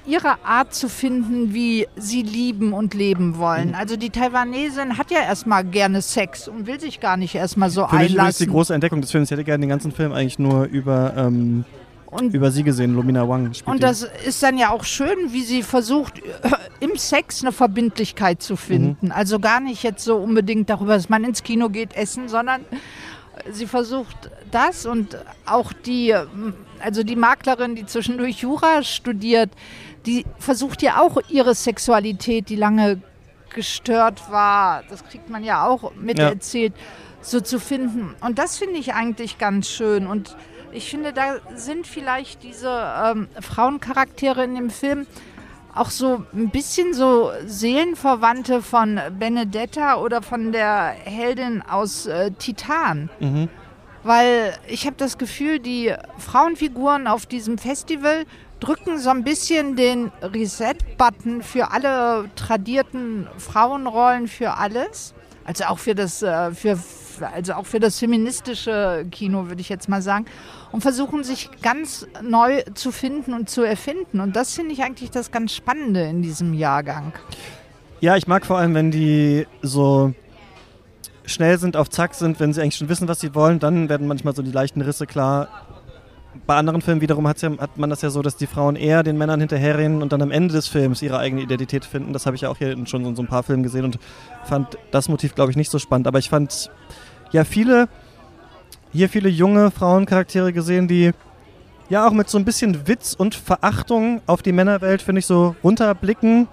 ihre 0.06 0.44
Art 0.44 0.74
zu 0.74 0.88
finden, 0.88 1.52
wie 1.52 1.86
sie 1.96 2.22
lieben 2.22 2.72
und 2.72 2.94
leben 2.94 3.38
wollen. 3.38 3.68
Mhm. 3.68 3.74
Also 3.74 3.96
die 3.96 4.10
Taiwanesin 4.10 4.98
hat 4.98 5.10
ja 5.10 5.20
erstmal 5.20 5.64
gerne 5.64 6.02
Sex 6.02 6.48
und 6.48 6.66
will 6.66 6.80
sich 6.80 7.00
gar 7.00 7.16
nicht 7.16 7.34
erstmal 7.34 7.70
so 7.70 7.86
Für 7.86 7.96
einlassen. 7.96 8.16
Mich 8.16 8.28
ist 8.28 8.40
die 8.40 8.46
große 8.46 8.74
Entdeckung 8.74 9.00
des 9.00 9.10
Films. 9.10 9.28
Ich 9.28 9.32
hätte 9.32 9.44
gerne 9.44 9.62
den 9.62 9.70
ganzen 9.70 9.92
Film 9.92 10.12
eigentlich 10.12 10.38
nur 10.38 10.64
über 10.64 11.14
ähm, 11.16 11.64
und, 12.06 12.34
über 12.34 12.50
sie 12.50 12.62
gesehen, 12.62 12.94
Lumina 12.94 13.28
Wang. 13.28 13.50
Und 13.64 13.82
das 13.82 14.06
ist 14.26 14.42
dann 14.42 14.58
ja 14.58 14.70
auch 14.70 14.84
schön, 14.84 15.32
wie 15.32 15.42
sie 15.42 15.62
versucht, 15.62 16.22
im 16.80 16.96
Sex 16.96 17.42
eine 17.42 17.52
Verbindlichkeit 17.52 18.42
zu 18.42 18.56
finden. 18.56 19.06
Mhm. 19.06 19.12
Also 19.12 19.38
gar 19.38 19.60
nicht 19.60 19.82
jetzt 19.82 20.04
so 20.04 20.16
unbedingt 20.16 20.70
darüber, 20.70 20.94
dass 20.94 21.08
man 21.08 21.24
ins 21.24 21.42
Kino 21.42 21.68
geht, 21.68 21.94
essen, 21.96 22.28
sondern 22.28 22.62
sie 23.50 23.66
versucht 23.66 24.30
das 24.50 24.86
und 24.86 25.16
auch 25.44 25.72
die, 25.72 26.14
also 26.80 27.02
die 27.02 27.16
Maklerin, 27.16 27.74
die 27.74 27.86
zwischendurch 27.86 28.38
Jura 28.38 28.82
studiert, 28.82 29.50
die 30.06 30.24
versucht 30.38 30.82
ja 30.82 31.00
auch 31.00 31.18
ihre 31.28 31.54
Sexualität, 31.54 32.48
die 32.48 32.56
lange 32.56 33.00
gestört 33.54 34.30
war, 34.30 34.82
das 34.88 35.04
kriegt 35.04 35.30
man 35.30 35.42
ja 35.42 35.66
auch 35.66 35.92
miterzählt, 35.94 36.74
ja. 36.76 36.82
so 37.22 37.40
zu 37.40 37.58
finden. 37.58 38.14
Und 38.20 38.38
das 38.38 38.58
finde 38.58 38.78
ich 38.78 38.94
eigentlich 38.94 39.38
ganz 39.38 39.68
schön. 39.68 40.06
Und 40.06 40.36
ich 40.72 40.90
finde, 40.90 41.12
da 41.12 41.36
sind 41.54 41.86
vielleicht 41.86 42.42
diese 42.42 42.70
ähm, 43.02 43.28
Frauencharaktere 43.40 44.44
in 44.44 44.54
dem 44.54 44.70
Film 44.70 45.06
auch 45.74 45.90
so 45.90 46.24
ein 46.32 46.50
bisschen 46.50 46.94
so 46.94 47.30
Seelenverwandte 47.44 48.62
von 48.62 49.00
Benedetta 49.18 49.96
oder 49.96 50.22
von 50.22 50.52
der 50.52 50.94
Heldin 51.04 51.62
aus 51.62 52.06
äh, 52.06 52.30
Titan. 52.32 53.10
Mhm. 53.20 53.48
Weil 54.02 54.54
ich 54.68 54.86
habe 54.86 54.96
das 54.96 55.18
Gefühl, 55.18 55.58
die 55.58 55.92
Frauenfiguren 56.18 57.06
auf 57.06 57.26
diesem 57.26 57.58
Festival 57.58 58.24
drücken 58.60 58.98
so 58.98 59.10
ein 59.10 59.24
bisschen 59.24 59.76
den 59.76 60.10
Reset-Button 60.22 61.42
für 61.42 61.70
alle 61.70 62.30
tradierten 62.36 63.26
Frauenrollen, 63.38 64.28
für 64.28 64.54
alles. 64.54 65.14
Also 65.44 65.64
auch 65.64 65.78
für 65.78 65.94
das, 65.94 66.22
äh, 66.22 66.50
für, 66.52 66.78
also 67.32 67.54
auch 67.54 67.66
für 67.66 67.78
das 67.78 67.98
feministische 67.98 69.06
Kino, 69.12 69.46
würde 69.48 69.60
ich 69.60 69.68
jetzt 69.68 69.88
mal 69.88 70.02
sagen. 70.02 70.26
Und 70.72 70.80
versuchen 70.80 71.22
sich 71.22 71.50
ganz 71.62 72.06
neu 72.22 72.62
zu 72.74 72.90
finden 72.90 73.32
und 73.32 73.48
zu 73.48 73.62
erfinden. 73.62 74.20
Und 74.20 74.34
das 74.34 74.54
finde 74.54 74.72
ich 74.72 74.82
eigentlich 74.82 75.10
das 75.10 75.30
ganz 75.30 75.54
Spannende 75.54 76.02
in 76.02 76.22
diesem 76.22 76.52
Jahrgang. 76.52 77.12
Ja, 78.00 78.16
ich 78.16 78.26
mag 78.26 78.44
vor 78.44 78.58
allem, 78.58 78.74
wenn 78.74 78.90
die 78.90 79.46
so 79.62 80.12
schnell 81.24 81.58
sind, 81.58 81.76
auf 81.76 81.90
Zack 81.90 82.14
sind, 82.14 82.40
wenn 82.40 82.52
sie 82.52 82.60
eigentlich 82.60 82.76
schon 82.76 82.88
wissen, 82.88 83.08
was 83.08 83.20
sie 83.20 83.34
wollen, 83.34 83.58
dann 83.58 83.88
werden 83.88 84.06
manchmal 84.06 84.34
so 84.34 84.42
die 84.42 84.52
leichten 84.52 84.80
Risse 84.80 85.06
klar 85.06 85.48
bei 86.46 86.54
anderen 86.54 86.80
Filmen 86.80 87.00
wiederum 87.00 87.26
ja, 87.26 87.32
hat 87.58 87.76
man 87.76 87.90
das 87.90 88.02
ja 88.02 88.10
so, 88.10 88.22
dass 88.22 88.36
die 88.36 88.46
Frauen 88.46 88.76
eher 88.76 89.02
den 89.02 89.18
Männern 89.18 89.40
hinterherrennen 89.40 90.00
und 90.00 90.12
dann 90.12 90.22
am 90.22 90.30
Ende 90.30 90.54
des 90.54 90.68
Films 90.68 91.02
ihre 91.02 91.18
eigene 91.18 91.42
Identität 91.42 91.84
finden. 91.84 92.12
Das 92.12 92.24
habe 92.24 92.36
ich 92.36 92.42
ja 92.42 92.48
auch 92.48 92.56
hier 92.56 92.76
schon 92.86 93.04
in 93.04 93.16
so 93.16 93.22
ein 93.22 93.26
paar 93.26 93.42
Filmen 93.42 93.64
gesehen 93.64 93.84
und 93.84 93.98
fand 94.44 94.78
das 94.92 95.08
Motiv, 95.08 95.34
glaube 95.34 95.50
ich, 95.50 95.56
nicht 95.56 95.70
so 95.70 95.78
spannend. 95.78 96.06
Aber 96.06 96.18
ich 96.20 96.30
fand 96.30 96.70
ja 97.32 97.44
viele, 97.44 97.88
hier 98.92 99.08
viele 99.08 99.28
junge 99.28 99.72
Frauencharaktere 99.72 100.52
gesehen, 100.52 100.86
die 100.86 101.10
ja 101.88 102.06
auch 102.06 102.12
mit 102.12 102.28
so 102.28 102.38
ein 102.38 102.44
bisschen 102.44 102.86
Witz 102.86 103.14
und 103.14 103.34
Verachtung 103.34 104.20
auf 104.26 104.42
die 104.42 104.52
Männerwelt, 104.52 105.02
finde 105.02 105.18
ich, 105.20 105.26
so 105.26 105.56
runterblicken 105.64 106.48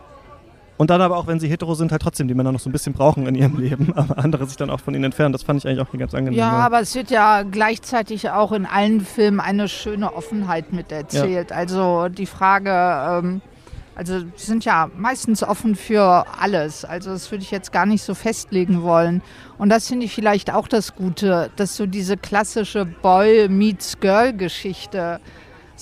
und 0.77 0.89
dann 0.89 1.01
aber 1.01 1.17
auch, 1.17 1.27
wenn 1.27 1.39
sie 1.39 1.47
hetero 1.47 1.75
sind, 1.75 1.91
halt 1.91 2.01
trotzdem 2.01 2.27
die 2.27 2.33
Männer 2.33 2.51
noch 2.51 2.59
so 2.59 2.69
ein 2.69 2.73
bisschen 2.73 2.93
brauchen 2.93 3.27
in 3.27 3.35
ihrem 3.35 3.59
Leben, 3.59 3.93
aber 3.95 4.17
andere 4.17 4.45
sich 4.47 4.57
dann 4.57 4.69
auch 4.69 4.79
von 4.79 4.95
ihnen 4.95 5.05
entfernen. 5.05 5.31
Das 5.31 5.43
fand 5.43 5.59
ich 5.59 5.67
eigentlich 5.67 5.81
auch 5.81 5.91
hier 5.91 5.99
ganz 5.99 6.13
angenehm. 6.13 6.39
Ja, 6.39 6.51
aber 6.51 6.81
es 6.81 6.95
wird 6.95 7.11
ja 7.11 7.43
gleichzeitig 7.43 8.29
auch 8.31 8.51
in 8.51 8.65
allen 8.65 9.01
Filmen 9.01 9.39
eine 9.39 9.67
schöne 9.67 10.13
Offenheit 10.15 10.73
mit 10.73 10.91
erzählt. 10.91 11.51
Ja. 11.51 11.55
Also 11.57 12.09
die 12.09 12.25
Frage, 12.25 12.71
ähm, 12.71 13.41
also 13.95 14.21
sind 14.35 14.65
ja 14.65 14.89
meistens 14.97 15.43
offen 15.43 15.75
für 15.75 16.25
alles. 16.39 16.83
Also 16.85 17.11
das 17.11 17.29
würde 17.31 17.43
ich 17.43 17.51
jetzt 17.51 17.71
gar 17.71 17.85
nicht 17.85 18.03
so 18.03 18.15
festlegen 18.15 18.81
wollen. 18.81 19.21
Und 19.59 19.69
das 19.69 19.87
finde 19.87 20.05
ich 20.05 20.15
vielleicht 20.15 20.51
auch 20.51 20.67
das 20.67 20.95
Gute, 20.95 21.51
dass 21.55 21.75
so 21.75 21.85
diese 21.85 22.17
klassische 22.17 22.85
Boy 22.85 23.47
meets 23.49 23.99
Girl 23.99 24.33
Geschichte 24.33 25.19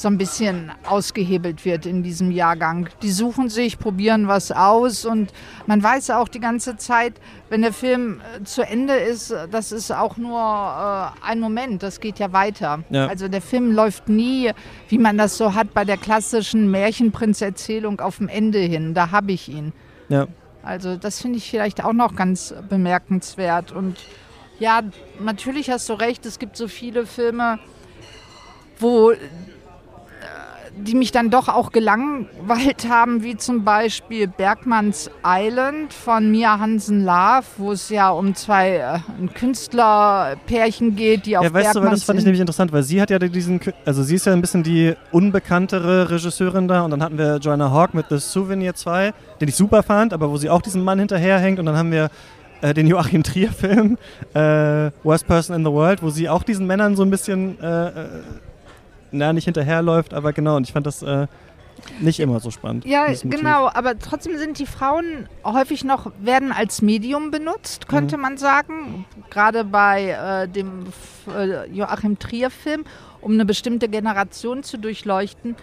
so 0.01 0.07
ein 0.07 0.17
bisschen 0.17 0.71
ausgehebelt 0.87 1.63
wird 1.65 1.85
in 1.85 2.03
diesem 2.03 2.31
Jahrgang. 2.31 2.89
Die 3.01 3.11
suchen 3.11 3.49
sich, 3.49 3.77
probieren 3.77 4.27
was 4.27 4.51
aus 4.51 5.05
und 5.05 5.31
man 5.67 5.81
weiß 5.81 6.09
auch 6.11 6.27
die 6.27 6.39
ganze 6.39 6.77
Zeit, 6.77 7.13
wenn 7.49 7.61
der 7.61 7.73
Film 7.73 8.19
äh, 8.19 8.43
zu 8.43 8.63
Ende 8.63 8.95
ist, 8.95 9.33
das 9.51 9.71
ist 9.71 9.91
auch 9.91 10.17
nur 10.17 10.39
äh, 10.39 11.25
ein 11.25 11.39
Moment, 11.39 11.83
das 11.83 11.99
geht 11.99 12.19
ja 12.19 12.33
weiter. 12.33 12.83
Ja. 12.89 13.07
Also 13.07 13.27
der 13.27 13.41
Film 13.41 13.71
läuft 13.71 14.09
nie, 14.09 14.51
wie 14.89 14.97
man 14.97 15.17
das 15.17 15.37
so 15.37 15.53
hat 15.53 15.73
bei 15.73 15.85
der 15.85 15.97
klassischen 15.97 16.71
Märchenprinzerzählung 16.71 17.99
auf 17.99 18.17
dem 18.17 18.27
Ende 18.27 18.59
hin. 18.59 18.93
Da 18.93 19.11
habe 19.11 19.31
ich 19.31 19.49
ihn. 19.49 19.73
Ja. 20.09 20.27
Also 20.63 20.95
das 20.95 21.21
finde 21.21 21.37
ich 21.37 21.49
vielleicht 21.49 21.83
auch 21.83 21.93
noch 21.93 22.15
ganz 22.15 22.53
bemerkenswert 22.69 23.71
und 23.71 23.97
ja, 24.59 24.83
natürlich 25.19 25.71
hast 25.71 25.89
du 25.89 25.93
recht, 25.93 26.23
es 26.27 26.37
gibt 26.37 26.55
so 26.55 26.67
viele 26.67 27.07
Filme, 27.07 27.57
wo 28.79 29.11
die 30.78 30.95
mich 30.95 31.11
dann 31.11 31.30
doch 31.30 31.47
auch 31.47 31.72
gelangweilt 31.72 32.88
haben, 32.89 33.24
wie 33.24 33.36
zum 33.38 33.63
Beispiel 33.63 34.28
Bergmanns 34.28 35.11
Island 35.26 35.93
von 35.93 36.32
Mia 36.32 36.59
Hansen 36.59 37.03
Love, 37.03 37.45
wo 37.57 37.72
es 37.74 37.89
ja 37.89 38.09
um 38.09 38.34
zwei 38.36 38.78
äh, 38.78 39.28
Künstlerpärchen 39.34 40.95
geht, 40.95 41.26
die 41.26 41.38
auf 41.38 41.43
Ja, 41.43 41.53
weißt 41.53 41.74
Bergmanns 41.74 41.89
du, 41.89 41.95
das 41.97 42.03
fand 42.03 42.19
ich 42.19 42.26
nämlich 42.26 42.41
interessant, 42.41 42.72
weil 42.72 42.84
sie 42.84 43.01
hat 43.01 43.09
ja 43.09 43.19
diesen, 43.19 43.59
also 43.86 44.03
sie 44.03 44.15
ist 44.15 44.26
ja 44.26 44.34
ein 44.34 44.41
bisschen 44.41 44.63
die 44.63 44.95
unbekanntere 45.11 46.09
Regisseurin 46.09 46.67
da 46.67 46.84
und 46.84 46.91
dann 46.91 47.03
hatten 47.03 47.17
wir 47.17 47.38
Joanna 47.38 47.69
Hawk 47.72 47.93
mit 47.93 48.07
The 48.09 48.17
Souvenir 48.17 48.74
2, 48.74 49.13
den 49.39 49.47
ich 49.47 49.55
super 49.55 49.84
fand, 49.84 50.13
aber 50.13 50.30
wo 50.30 50.38
sie 50.38 50.49
auch 50.49 50.61
diesen 50.61 50.84
Mann 50.84 50.99
hinterherhängt 50.99 51.59
und 51.59 51.65
dann 51.65 51.78
haben 51.78 51.91
wir 51.91 52.09
äh, 52.61 52.74
den 52.74 52.88
Joachim 52.88 53.24
Trier-Film, 53.24 53.97
äh, 54.34 54.91
Worst 55.03 55.28
Person 55.28 55.55
in 55.55 55.65
the 55.65 55.72
World, 55.72 56.01
wo 56.01 56.09
sie 56.09 56.30
auch 56.30 56.43
diesen 56.43 56.65
Männern 56.65 56.95
so 56.95 57.03
ein 57.03 57.09
bisschen 57.09 57.59
äh, 57.61 57.88
äh 57.88 58.05
na, 59.12 59.34
nicht 59.34 59.45
hinterherläuft, 59.45 60.14
aber 60.14 60.34
genau, 60.34 60.57
und 60.57 60.68
ich 60.68 60.74
fand 60.74 60.86
das 60.86 61.01
äh, 61.01 61.28
nicht 61.99 62.20
immer 62.20 62.39
so 62.39 62.51
spannend. 62.51 62.86
Ja, 62.86 63.07
genau, 63.24 63.70
aber 63.74 63.97
trotzdem 63.99 64.38
sind 64.38 64.59
die 64.59 64.66
Frauen 64.66 65.28
häufig 65.43 65.84
noch, 65.84 66.12
werden 66.20 66.51
als 66.51 66.82
Medium 66.82 67.32
benutzt, 67.32 67.88
könnte 67.88 68.18
mhm. 68.18 68.22
man 68.22 68.38
sagen. 68.38 69.05
Gerade 69.30 69.64
bei 69.64 70.09
äh, 70.09 70.47
dem 70.47 70.86
äh, 71.36 71.70
Joachim 71.70 72.20
Trier-Film, 72.20 72.86
um 73.22 73.34
eine 73.34 73.45
bestimmte 73.45 73.89
Generation 73.89 74.64
zu 74.64 74.78
durchleuchten. 74.78 75.55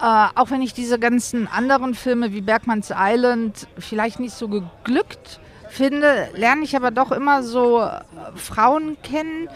Äh, 0.00 0.26
auch 0.34 0.50
wenn 0.50 0.62
ich 0.62 0.74
diese 0.74 0.98
ganzen 0.98 1.46
anderen 1.48 1.94
Filme 1.94 2.32
wie 2.32 2.40
Bergmanns 2.42 2.92
Island 2.94 3.66
vielleicht 3.78 4.20
nicht 4.20 4.34
so 4.34 4.48
geglückt 4.48 5.40
finde, 5.68 6.28
lerne 6.34 6.62
ich 6.62 6.76
aber 6.76 6.90
doch 6.90 7.12
immer 7.12 7.42
so 7.42 7.82
äh, 7.82 8.00
Frauen 8.34 8.96
kennen, 9.02 9.48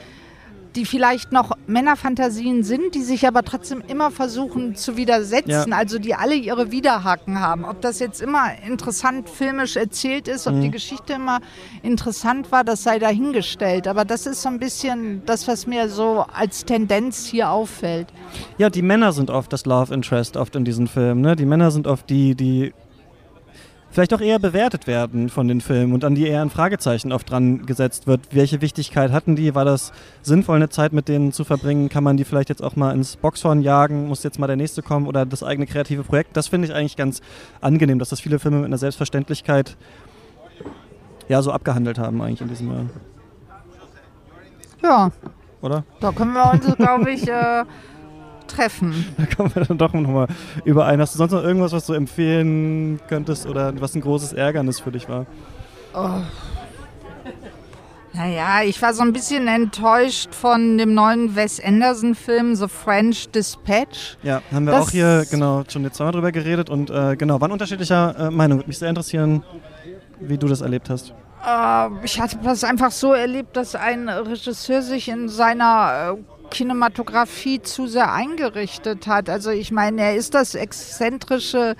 die 0.76 0.84
vielleicht 0.84 1.32
noch 1.32 1.52
Männerfantasien 1.66 2.62
sind, 2.62 2.94
die 2.94 3.02
sich 3.02 3.26
aber 3.26 3.42
trotzdem 3.42 3.82
immer 3.86 4.10
versuchen 4.10 4.76
zu 4.76 4.96
widersetzen, 4.96 5.70
ja. 5.70 5.76
also 5.76 5.98
die 5.98 6.14
alle 6.14 6.34
ihre 6.34 6.70
Widerhaken 6.70 7.40
haben. 7.40 7.64
Ob 7.64 7.80
das 7.80 7.98
jetzt 7.98 8.20
immer 8.20 8.46
interessant 8.66 9.28
filmisch 9.28 9.76
erzählt 9.76 10.28
ist, 10.28 10.46
ob 10.46 10.54
mhm. 10.54 10.62
die 10.62 10.70
Geschichte 10.70 11.14
immer 11.14 11.40
interessant 11.82 12.52
war, 12.52 12.64
das 12.64 12.82
sei 12.82 12.98
dahingestellt. 12.98 13.88
Aber 13.88 14.04
das 14.04 14.26
ist 14.26 14.42
so 14.42 14.48
ein 14.48 14.58
bisschen 14.58 15.22
das, 15.26 15.48
was 15.48 15.66
mir 15.66 15.88
so 15.88 16.24
als 16.32 16.64
Tendenz 16.64 17.26
hier 17.26 17.50
auffällt. 17.50 18.08
Ja, 18.58 18.70
die 18.70 18.82
Männer 18.82 19.12
sind 19.12 19.30
oft 19.30 19.52
das 19.52 19.66
Love 19.66 19.92
Interest 19.92 20.36
oft 20.36 20.54
in 20.56 20.64
diesen 20.64 20.86
Filmen. 20.86 21.20
Ne? 21.20 21.36
Die 21.36 21.46
Männer 21.46 21.70
sind 21.70 21.86
oft 21.86 22.08
die, 22.08 22.34
die 22.34 22.72
vielleicht 23.91 24.14
auch 24.14 24.20
eher 24.20 24.38
bewertet 24.38 24.86
werden 24.86 25.28
von 25.28 25.49
den 25.49 25.61
Filmen 25.61 25.93
und 25.93 26.05
an 26.05 26.14
die 26.14 26.26
eher 26.26 26.43
ein 26.43 26.51
Fragezeichen 26.51 27.12
oft 27.12 27.30
dran 27.30 27.66
gesetzt 27.66 28.07
wird. 28.07 28.20
Welche 28.30 28.61
Wichtigkeit 28.61 29.12
hatten 29.12 29.36
die? 29.36 29.55
War 29.55 29.64
das 29.64 29.93
sinnvoll, 30.22 30.57
eine 30.57 30.68
Zeit 30.68 30.93
mit 30.93 31.09
denen 31.09 31.32
zu 31.32 31.45
verbringen? 31.45 31.88
Kann 31.88 32.05
man 32.05 32.16
die 32.16 32.24
vielleicht 32.24 32.49
jetzt 32.49 32.62
auch 32.62 32.76
mal 32.76 32.93
ins 32.93 33.16
Boxhorn 33.16 33.62
jagen? 33.62 34.09
Muss 34.09 34.22
jetzt 34.22 34.38
mal 34.38 34.47
der 34.47 34.57
nächste 34.57 34.82
kommen 34.82 35.07
oder 35.07 35.26
das 35.26 35.43
eigene 35.43 35.66
kreative 35.66 36.05
Projekt? 36.05 36.36
Das 36.36 36.49
finde 36.49 36.68
ich 36.68 36.74
eigentlich 36.74 36.97
ganz 36.97 37.20
angenehm, 37.61 37.99
dass 37.99 38.11
das 38.11 38.20
viele 38.20 38.38
Filme 38.38 38.59
mit 38.59 38.66
einer 38.66 38.78
Selbstverständlichkeit 38.78 39.76
ja 41.28 41.43
so 41.43 41.53
abgehandelt 41.53 41.99
haben 41.99 42.20
eigentlich 42.22 42.41
in 42.41 42.49
diesem 42.49 42.72
Jahr. 42.72 42.86
Ja. 44.82 45.11
Oder? 45.62 45.84
Da 46.01 46.12
können 46.12 46.32
wir 46.32 46.51
uns, 46.51 46.76
glaube 46.76 47.11
ich, 47.11 47.28
äh, 47.28 47.64
treffen. 48.51 49.07
Da 49.16 49.26
kommen 49.26 49.55
wir 49.55 49.64
dann 49.64 49.78
doch 49.78 49.92
nochmal 49.92 50.26
überein. 50.64 51.01
Hast 51.01 51.14
du 51.14 51.18
sonst 51.18 51.32
noch 51.32 51.42
irgendwas, 51.42 51.72
was 51.72 51.86
du 51.86 51.92
empfehlen 51.92 53.01
könntest 53.09 53.46
oder 53.46 53.72
was 53.80 53.94
ein 53.94 54.01
großes 54.01 54.32
Ärgernis 54.32 54.80
für 54.80 54.92
dich 54.92 55.09
war? 55.09 55.26
Oh. 55.94 56.20
Naja, 58.12 58.62
ich 58.64 58.82
war 58.82 58.92
so 58.92 59.03
ein 59.03 59.12
bisschen 59.12 59.46
enttäuscht 59.46 60.34
von 60.34 60.78
dem 60.78 60.94
neuen 60.94 61.36
Wes 61.36 61.62
Anderson-Film 61.62 62.57
The 62.57 62.66
French 62.66 63.30
Dispatch. 63.30 64.16
Ja, 64.22 64.42
haben 64.53 64.66
wir 64.66 64.72
das 64.72 64.86
auch 64.86 64.90
hier 64.90 65.24
genau 65.30 65.62
schon 65.68 65.84
jetzt 65.84 65.96
zweimal 65.96 66.12
drüber 66.12 66.32
geredet 66.32 66.70
und 66.70 66.90
äh, 66.90 67.14
genau, 67.16 67.40
waren 67.40 67.53
unterschiedlicher 67.53 68.16
äh, 68.18 68.30
Meinung. 68.30 68.59
Würde 68.59 68.68
mich 68.68 68.78
sehr 68.78 68.88
interessieren, 68.88 69.44
wie 70.18 70.36
du 70.36 70.48
das 70.48 70.61
erlebt 70.61 70.90
hast. 70.90 71.14
Äh, 71.46 71.88
ich 72.05 72.20
hatte 72.20 72.38
das 72.42 72.64
einfach 72.64 72.90
so 72.90 73.12
erlebt, 73.12 73.57
dass 73.57 73.76
ein 73.76 74.09
Regisseur 74.09 74.82
sich 74.82 75.09
in 75.09 75.28
seiner 75.28 76.16
äh, 76.16 76.39
Kinematografie 76.51 77.62
zu 77.62 77.86
sehr 77.86 78.12
eingerichtet 78.12 79.07
hat. 79.07 79.30
Also 79.30 79.51
ich 79.51 79.70
meine, 79.70 80.03
er 80.03 80.16
ist 80.16 80.34
das 80.34 80.55
exzentrische 80.55 81.76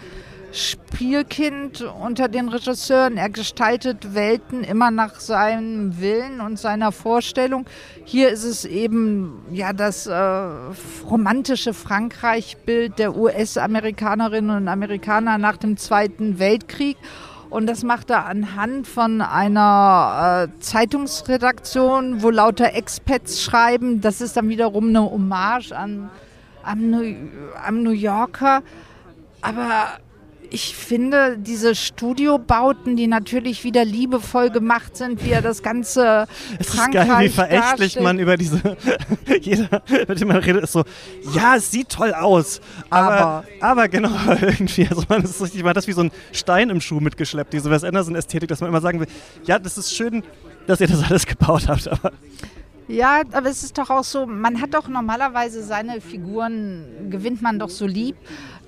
Spielkind 0.53 1.83
unter 1.83 2.29
den 2.29 2.49
Regisseuren. 2.49 3.17
Er 3.17 3.31
gestaltet 3.31 4.15
Welten 4.15 4.65
immer 4.65 4.91
nach 4.91 5.21
seinem 5.21 6.01
Willen 6.01 6.41
und 6.41 6.59
seiner 6.59 6.91
Vorstellung. 6.91 7.67
Hier 8.05 8.31
ist 8.31 8.45
es 8.45 8.65
eben 8.65 9.43
ja 9.53 9.73
das 9.73 10.07
äh, 10.07 10.15
romantische 11.09 11.73
Frankreich-Bild 11.73 12.99
der 12.99 13.17
US-Amerikanerinnen 13.17 14.57
und 14.57 14.69
Amerikaner 14.69 15.39
nach 15.39 15.57
dem 15.57 15.77
Zweiten 15.77 16.41
Weltkrieg. 16.41 16.97
Und 17.51 17.67
das 17.67 17.83
macht 17.83 18.11
er 18.11 18.27
anhand 18.27 18.87
von 18.87 19.21
einer 19.21 20.49
äh, 20.49 20.61
Zeitungsredaktion, 20.61 22.23
wo 22.23 22.31
lauter 22.31 22.75
Expats 22.75 23.43
schreiben. 23.43 24.01
Das 24.01 24.21
ist 24.21 24.37
dann 24.37 24.49
wiederum 24.49 24.89
eine 24.89 25.03
Hommage 25.03 25.73
an, 25.73 26.11
am, 26.63 26.91
New, 26.91 27.15
am 27.67 27.83
New 27.83 27.91
Yorker. 27.91 28.63
Aber 29.43 29.99
ich 30.51 30.77
finde, 30.77 31.39
diese 31.39 31.75
Studiobauten, 31.75 32.97
die 32.97 33.07
natürlich 33.07 33.65
wieder 33.65 33.85
liebevoll 33.85 34.51
gemacht 34.51 34.97
sind, 34.97 35.25
wie 35.25 35.31
er 35.31 35.43
das 35.43 35.63
ganze 35.63 36.27
es 36.59 36.69
Frankreich 36.69 37.05
ist 37.05 37.09
geil, 37.09 37.25
wie 37.25 37.29
verächtlich 37.29 37.95
darstellt. 37.95 38.05
man 38.05 38.19
über 38.19 38.37
diese, 38.37 38.77
jeder, 39.41 39.83
mit 40.09 40.21
dem 40.21 40.29
man 40.29 40.39
redet, 40.39 40.65
ist 40.65 40.73
so, 40.73 40.85
ja, 41.33 41.57
es 41.57 41.71
sieht 41.71 41.89
toll 41.89 42.13
aus, 42.13 42.61
aber, 42.91 43.17
aber, 43.17 43.45
aber 43.61 43.89
genau, 43.89 44.11
irgendwie, 44.41 44.87
also 44.89 45.05
man 45.09 45.23
ist 45.23 45.41
richtig, 45.41 45.63
man 45.63 45.71
hat 45.71 45.77
das 45.77 45.87
wie 45.87 45.93
so 45.93 46.03
ein 46.03 46.11
Stein 46.33 46.71
im 46.71 46.81
Schuh 46.81 47.01
mitgeschleppt, 47.01 47.53
diese 47.53 47.71
Wes 47.71 47.85
Anderson-Ästhetik, 47.85 48.49
dass 48.49 48.61
man 48.61 48.71
immer 48.71 48.81
sagen 48.81 49.01
will, 49.01 49.09
ja, 49.45 49.59
das 49.59 49.79
ist 49.79 49.95
schön, 49.95 50.25
dass 50.67 50.81
ihr 50.81 50.89
das 50.89 51.03
alles 51.05 51.27
gebaut 51.27 51.69
habt, 51.69 51.89
aber... 51.89 52.13
Ja, 52.91 53.23
aber 53.33 53.49
es 53.49 53.63
ist 53.63 53.79
doch 53.79 53.89
auch 53.91 54.05
so, 54.05 54.27
man 54.27 54.61
hat 54.61 54.75
doch 54.75 54.89
normalerweise 54.89 55.63
seine 55.63 56.01
Figuren, 56.01 57.09
gewinnt 57.09 57.41
man 57.41 57.59
doch 57.59 57.71
so 57.71 57.87
lieb 57.87 58.17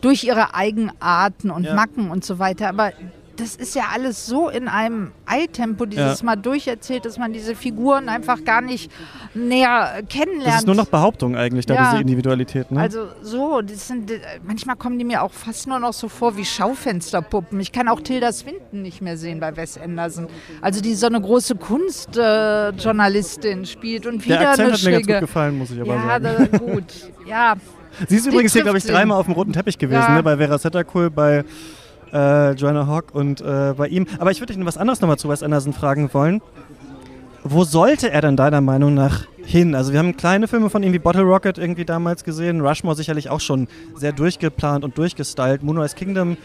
durch 0.00 0.24
ihre 0.24 0.54
Eigenarten 0.54 1.50
und 1.50 1.64
ja. 1.64 1.74
Macken 1.74 2.10
und 2.10 2.24
so 2.24 2.38
weiter. 2.38 2.68
Aber 2.68 2.92
das 3.36 3.56
ist 3.56 3.74
ja 3.74 3.84
alles 3.92 4.26
so 4.26 4.48
in 4.48 4.68
einem 4.68 5.12
Eiltempo, 5.26 5.86
dieses 5.86 6.20
ja. 6.20 6.26
Mal 6.26 6.36
durcherzählt, 6.36 7.04
dass 7.04 7.18
man 7.18 7.32
diese 7.32 7.54
Figuren 7.54 8.08
einfach 8.08 8.44
gar 8.44 8.60
nicht 8.60 8.90
näher 9.34 10.02
kennenlernt. 10.08 10.46
Das 10.46 10.60
ist 10.60 10.66
nur 10.66 10.76
noch 10.76 10.86
Behauptung 10.86 11.36
eigentlich, 11.36 11.66
da 11.66 11.74
ja. 11.74 11.90
diese 11.90 12.02
Individualität. 12.02 12.70
Ne? 12.70 12.80
Also 12.80 13.08
so, 13.22 13.60
sind, 13.66 14.12
manchmal 14.42 14.76
kommen 14.76 14.98
die 14.98 15.04
mir 15.04 15.22
auch 15.22 15.32
fast 15.32 15.66
nur 15.66 15.78
noch 15.78 15.92
so 15.92 16.08
vor 16.08 16.36
wie 16.36 16.44
Schaufensterpuppen. 16.44 17.58
Ich 17.60 17.72
kann 17.72 17.88
auch 17.88 18.00
Tilda 18.00 18.32
Swinton 18.32 18.82
nicht 18.82 19.00
mehr 19.00 19.16
sehen 19.16 19.40
bei 19.40 19.56
Wes 19.56 19.78
Anderson. 19.78 20.28
Also 20.60 20.80
die 20.80 20.94
so 20.94 21.06
eine 21.06 21.20
große 21.20 21.56
Kunstjournalistin 21.56 23.62
äh, 23.62 23.66
spielt 23.66 24.06
und 24.06 24.24
wieder 24.24 24.38
Der 24.38 24.50
Akzent 24.50 24.68
eine 24.68 24.76
hat 24.76 24.84
mir 24.84 24.92
ganz 24.92 25.06
gut 25.06 25.20
gefallen, 25.20 25.58
muss 25.58 25.70
ich 25.70 25.80
aber 25.80 25.94
ja, 25.94 26.20
sagen. 26.20 26.48
Ja, 26.52 26.58
gut. 26.58 26.84
Ja, 27.24 27.54
Sie 28.08 28.16
ist 28.16 28.26
übrigens 28.26 28.52
hier, 28.52 28.62
glaube 28.62 28.78
ich, 28.78 28.84
dreimal 28.84 29.18
auf 29.18 29.26
dem 29.26 29.34
roten 29.34 29.52
Teppich 29.52 29.78
gewesen, 29.78 30.14
ne? 30.14 30.22
bei 30.22 30.36
Vera 30.36 30.58
Settercool, 30.58 31.10
bei 31.10 31.44
äh, 32.12 32.52
Joanna 32.52 32.86
Hawk 32.86 33.14
und 33.14 33.40
äh, 33.40 33.74
bei 33.76 33.88
ihm. 33.88 34.06
Aber 34.18 34.30
ich 34.30 34.40
würde 34.40 34.54
dich 34.54 34.64
was 34.64 34.76
anderes 34.76 35.00
nochmal 35.00 35.18
zu 35.18 35.28
Wes 35.28 35.42
Anderson 35.42 35.72
fragen 35.72 36.12
wollen. 36.12 36.40
Wo 37.44 37.64
sollte 37.64 38.10
er 38.10 38.20
denn 38.20 38.36
deiner 38.36 38.60
Meinung 38.60 38.94
nach 38.94 39.26
hin? 39.44 39.74
Also 39.74 39.92
wir 39.92 39.98
haben 39.98 40.16
kleine 40.16 40.46
Filme 40.46 40.70
von 40.70 40.84
ihm 40.84 40.92
wie 40.92 41.00
Bottle 41.00 41.22
Rocket 41.22 41.58
irgendwie 41.58 41.84
damals 41.84 42.22
gesehen, 42.22 42.60
Rushmore 42.60 42.94
sicherlich 42.94 43.30
auch 43.30 43.40
schon 43.40 43.66
sehr 43.96 44.12
durchgeplant 44.12 44.84
und 44.84 44.96
durchgestylt, 44.96 45.64
Moonrise 45.64 45.96
Kingdom 45.96 46.36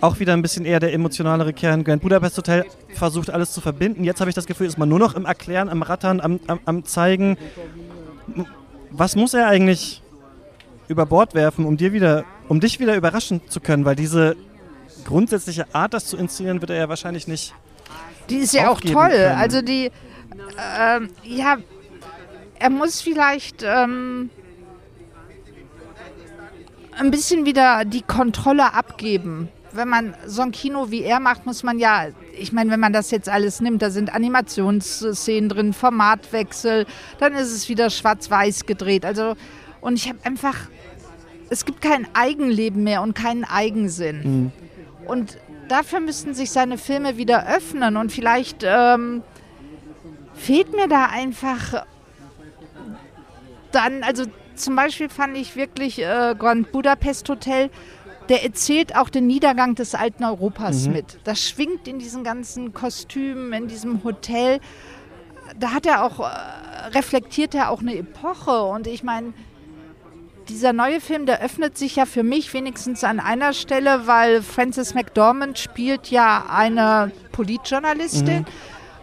auch 0.00 0.18
wieder 0.18 0.32
ein 0.32 0.42
bisschen 0.42 0.64
eher 0.64 0.80
der 0.80 0.92
emotionalere 0.92 1.52
Kern, 1.52 1.84
Grand 1.84 2.02
Budapest 2.02 2.38
Hotel 2.38 2.64
versucht 2.92 3.30
alles 3.30 3.52
zu 3.52 3.60
verbinden. 3.60 4.02
Jetzt 4.02 4.20
habe 4.20 4.30
ich 4.30 4.34
das 4.34 4.46
Gefühl, 4.46 4.66
ist 4.66 4.78
man 4.78 4.88
nur 4.88 4.98
noch 4.98 5.14
im 5.14 5.26
Erklären, 5.26 5.68
am 5.68 5.82
Rattern, 5.82 6.20
am, 6.20 6.40
am, 6.48 6.58
am 6.64 6.84
Zeigen. 6.84 7.36
Was 8.90 9.14
muss 9.14 9.34
er 9.34 9.46
eigentlich 9.46 10.02
über 10.88 11.06
Bord 11.06 11.34
werfen, 11.34 11.64
um 11.66 11.76
dir 11.76 11.92
wieder, 11.92 12.24
um 12.48 12.58
dich 12.58 12.80
wieder 12.80 12.96
überraschen 12.96 13.42
zu 13.48 13.60
können, 13.60 13.84
weil 13.84 13.94
diese 13.94 14.36
grundsätzliche 15.04 15.74
Art, 15.74 15.94
das 15.94 16.06
zu 16.06 16.16
inszenieren, 16.16 16.60
wird 16.60 16.70
er 16.70 16.76
ja 16.76 16.88
wahrscheinlich 16.88 17.28
nicht. 17.28 17.54
Die 18.30 18.36
ist 18.36 18.54
ja 18.54 18.68
auch 18.70 18.80
toll. 18.80 19.10
Können. 19.10 19.36
Also 19.36 19.62
die, 19.62 19.90
ähm, 20.78 21.08
ja, 21.24 21.56
er 22.58 22.70
muss 22.70 23.00
vielleicht 23.00 23.62
ähm, 23.62 24.30
ein 26.98 27.10
bisschen 27.10 27.44
wieder 27.44 27.84
die 27.84 28.02
Kontrolle 28.02 28.74
abgeben. 28.74 29.48
Wenn 29.72 29.88
man 29.88 30.14
so 30.26 30.42
ein 30.42 30.52
Kino 30.52 30.90
wie 30.90 31.02
er 31.02 31.18
macht, 31.18 31.46
muss 31.46 31.62
man 31.62 31.78
ja, 31.78 32.08
ich 32.38 32.52
meine, 32.52 32.70
wenn 32.70 32.80
man 32.80 32.92
das 32.92 33.10
jetzt 33.10 33.28
alles 33.28 33.60
nimmt, 33.60 33.80
da 33.80 33.90
sind 33.90 34.14
Animationsszenen 34.14 35.48
drin, 35.48 35.72
Formatwechsel, 35.72 36.86
dann 37.18 37.32
ist 37.34 37.52
es 37.52 37.68
wieder 37.68 37.88
schwarz-weiß 37.88 38.66
gedreht. 38.66 39.06
Also, 39.06 39.34
und 39.80 39.94
ich 39.94 40.08
habe 40.08 40.18
einfach, 40.24 40.56
es 41.48 41.64
gibt 41.64 41.80
kein 41.80 42.06
Eigenleben 42.14 42.84
mehr 42.84 43.02
und 43.02 43.14
keinen 43.14 43.44
Eigensinn. 43.44 44.22
Mhm. 44.22 44.52
Und 45.06 45.38
dafür 45.68 46.00
müssten 46.00 46.34
sich 46.34 46.50
seine 46.50 46.78
Filme 46.78 47.16
wieder 47.16 47.48
öffnen 47.48 47.96
und 47.96 48.12
vielleicht 48.12 48.62
ähm, 48.64 49.22
fehlt 50.34 50.74
mir 50.74 50.88
da 50.88 51.06
einfach 51.06 51.84
dann, 53.72 54.02
also 54.02 54.24
zum 54.54 54.76
Beispiel 54.76 55.08
fand 55.08 55.36
ich 55.36 55.56
wirklich 55.56 55.98
äh, 55.98 56.34
Grand 56.38 56.72
Budapest 56.72 57.28
Hotel, 57.28 57.70
der 58.28 58.44
erzählt 58.44 58.94
auch 58.96 59.08
den 59.08 59.26
Niedergang 59.26 59.74
des 59.74 59.94
alten 59.94 60.24
Europas 60.24 60.86
mhm. 60.86 60.92
mit. 60.92 61.18
Das 61.24 61.40
schwingt 61.40 61.88
in 61.88 61.98
diesen 61.98 62.22
ganzen 62.22 62.72
Kostümen, 62.72 63.52
in 63.52 63.68
diesem 63.68 64.04
Hotel. 64.04 64.60
Da 65.58 65.72
hat 65.72 65.86
er 65.86 66.04
auch, 66.04 66.20
äh, 66.20 66.88
reflektiert 66.94 67.54
er 67.54 67.70
auch 67.70 67.80
eine 67.80 67.96
Epoche. 67.96 68.62
Und 68.62 68.86
ich 68.86 69.02
meine, 69.02 69.32
dieser 70.48 70.72
neue 70.72 71.00
Film, 71.00 71.26
der 71.26 71.42
öffnet 71.42 71.76
sich 71.78 71.96
ja 71.96 72.06
für 72.06 72.22
mich 72.22 72.52
wenigstens 72.54 73.04
an 73.04 73.20
einer 73.20 73.52
Stelle, 73.52 74.06
weil 74.06 74.42
Frances 74.42 74.94
McDormand 74.94 75.58
spielt 75.58 76.10
ja 76.10 76.44
eine 76.50 77.12
Politjournalistin. 77.32 78.40
Mhm. 78.40 78.46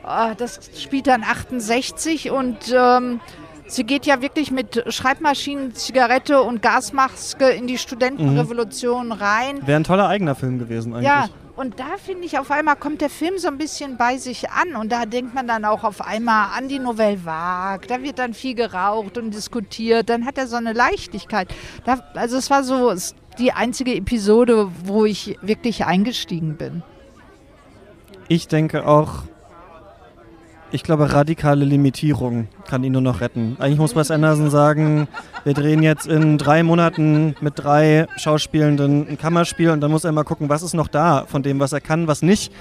Äh, 0.06 0.36
das 0.36 0.60
spielt 0.78 1.08
dann 1.08 1.24
68 1.24 2.32
und 2.32 2.74
ähm, 2.74 3.20
Sie 3.70 3.84
geht 3.84 4.08
ja 4.08 4.20
wirklich 4.24 4.50
mit 4.50 4.84
Schreibmaschinen, 4.92 5.76
Zigarette 5.76 6.42
und 6.42 6.64
Gasmaske 6.64 7.50
in 7.50 7.68
die 7.68 7.78
Studentenrevolution 7.78 9.08
mhm. 9.08 9.12
rein. 9.12 9.68
Wäre 9.68 9.80
ein 9.80 9.84
toller 9.84 10.08
eigener 10.08 10.34
Film 10.34 10.58
gewesen 10.58 10.94
eigentlich. 10.94 11.06
Ja, 11.06 11.30
und 11.60 11.78
da 11.78 11.97
finde 12.01 12.26
ich, 12.26 12.39
auf 12.39 12.51
einmal 12.51 12.78
kommt 12.78 13.01
der 13.01 13.10
Film 13.10 13.38
so 13.38 13.49
ein 13.49 13.57
bisschen 13.57 13.97
bei 13.97 14.18
sich 14.18 14.49
an 14.49 14.78
und 14.78 14.93
da 14.93 15.05
denkt 15.05 15.36
man 15.36 15.45
dann 15.45 15.66
auch 15.66 15.84
auf 15.84 15.99
einmal 15.99 16.57
an 16.57 16.70
die 16.70 16.80
Nouvelle 16.80 17.26
Vague. 17.26 17.86
Da 17.86 18.01
wird 18.01 18.18
dann 18.18 18.34
viel 18.34 18.55
geraucht 18.55 19.18
und 19.18 19.32
diskutiert. 19.32 20.07
Dann 20.07 20.26
hat 20.26 20.38
er 20.38 20.47
so 20.47 20.55
eine 20.55 20.72
Leichtigkeit. 20.72 21.49
Da, 21.84 21.99
also 22.14 22.38
es 22.38 22.49
war 22.49 22.64
so 22.64 22.93
die 23.38 23.51
einzige 23.51 23.93
Episode, 23.93 24.72
wo 24.86 25.03
ich 25.03 25.38
wirklich 25.41 25.86
eingestiegen 25.86 26.55
bin. 26.55 26.82
Ich 28.30 28.47
denke 28.47 28.88
auch, 28.88 29.24
ich 30.72 30.84
glaube, 30.84 31.13
radikale 31.13 31.65
Limitierung 31.65 32.47
kann 32.67 32.84
ihn 32.84 32.93
nur 32.93 33.01
noch 33.01 33.22
retten. 33.22 33.57
Eigentlich 33.59 33.80
muss 33.80 33.95
Wes 33.95 34.11
Anderson 34.11 34.49
sagen, 34.49 35.07
wir 35.43 35.53
drehen 35.53 35.82
jetzt 35.82 36.05
in 36.07 36.38
drei 36.38 36.63
Monaten 36.63 37.36
mit 37.41 37.53
drei 37.55 38.07
Schauspielenden 38.17 39.07
ein 39.07 39.17
Kammerspiel 39.17 39.72
und 39.72 39.82
dann 39.82 39.91
muss 39.91 40.03
er 40.03 40.11
mal 40.11 40.24
gucken, 40.24 40.49
was 40.49 40.61
ist 40.61 40.74
noch 40.74 40.88
da 40.88 41.26
von 41.28 41.41
dem, 41.41 41.59
was 41.59 41.74
er 41.74 41.82
kann, 41.82 42.07
was 42.07 42.22
nicht, 42.22 42.53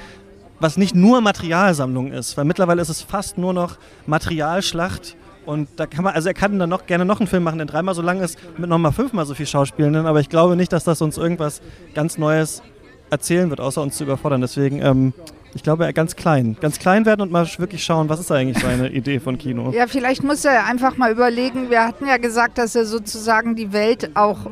was 0.58 0.76
nicht 0.76 0.94
nur 0.94 1.20
Materialsammlung 1.20 2.12
ist. 2.12 2.36
Weil 2.36 2.44
mittlerweile 2.44 2.80
ist 2.80 2.88
es 2.88 3.02
fast 3.02 3.36
nur 3.36 3.52
noch 3.52 3.76
Materialschlacht. 4.06 5.16
Und 5.44 5.68
da 5.76 5.86
kann 5.86 6.04
man, 6.04 6.14
also 6.14 6.28
er 6.28 6.34
kann 6.34 6.58
dann 6.58 6.68
noch 6.68 6.86
gerne 6.86 7.04
noch 7.04 7.20
einen 7.20 7.26
Film 7.26 7.42
machen, 7.42 7.58
der 7.58 7.66
dreimal 7.66 7.94
so 7.94 8.02
lang 8.02 8.20
ist, 8.20 8.38
mit 8.58 8.68
nochmal 8.68 8.92
fünfmal 8.92 9.24
so 9.24 9.34
viel 9.34 9.46
Schauspielenden, 9.46 10.04
aber 10.04 10.20
ich 10.20 10.28
glaube 10.28 10.56
nicht, 10.56 10.74
dass 10.74 10.84
das 10.84 11.00
uns 11.00 11.16
irgendwas 11.16 11.62
ganz 11.94 12.18
Neues 12.18 12.62
erzählen 13.08 13.48
wird, 13.48 13.60
außer 13.60 13.80
uns 13.80 13.96
zu 13.96 14.04
überfordern. 14.04 14.42
Deswegen 14.42 14.82
ähm, 14.82 15.14
ich 15.54 15.62
glaube, 15.62 15.92
ganz 15.92 16.16
klein. 16.16 16.56
Ganz 16.60 16.78
klein 16.78 17.06
werden 17.06 17.22
und 17.22 17.32
mal 17.32 17.46
wirklich 17.58 17.82
schauen, 17.82 18.08
was 18.08 18.20
ist 18.20 18.30
eigentlich 18.30 18.58
seine 18.62 18.88
Idee 18.92 19.20
von 19.20 19.38
Kino. 19.38 19.72
Ja, 19.72 19.86
vielleicht 19.86 20.22
muss 20.22 20.44
er 20.44 20.66
einfach 20.66 20.96
mal 20.96 21.10
überlegen. 21.10 21.70
Wir 21.70 21.84
hatten 21.84 22.06
ja 22.06 22.18
gesagt, 22.18 22.58
dass 22.58 22.74
er 22.74 22.84
sozusagen 22.84 23.56
die 23.56 23.72
Welt 23.72 24.10
auch, 24.14 24.50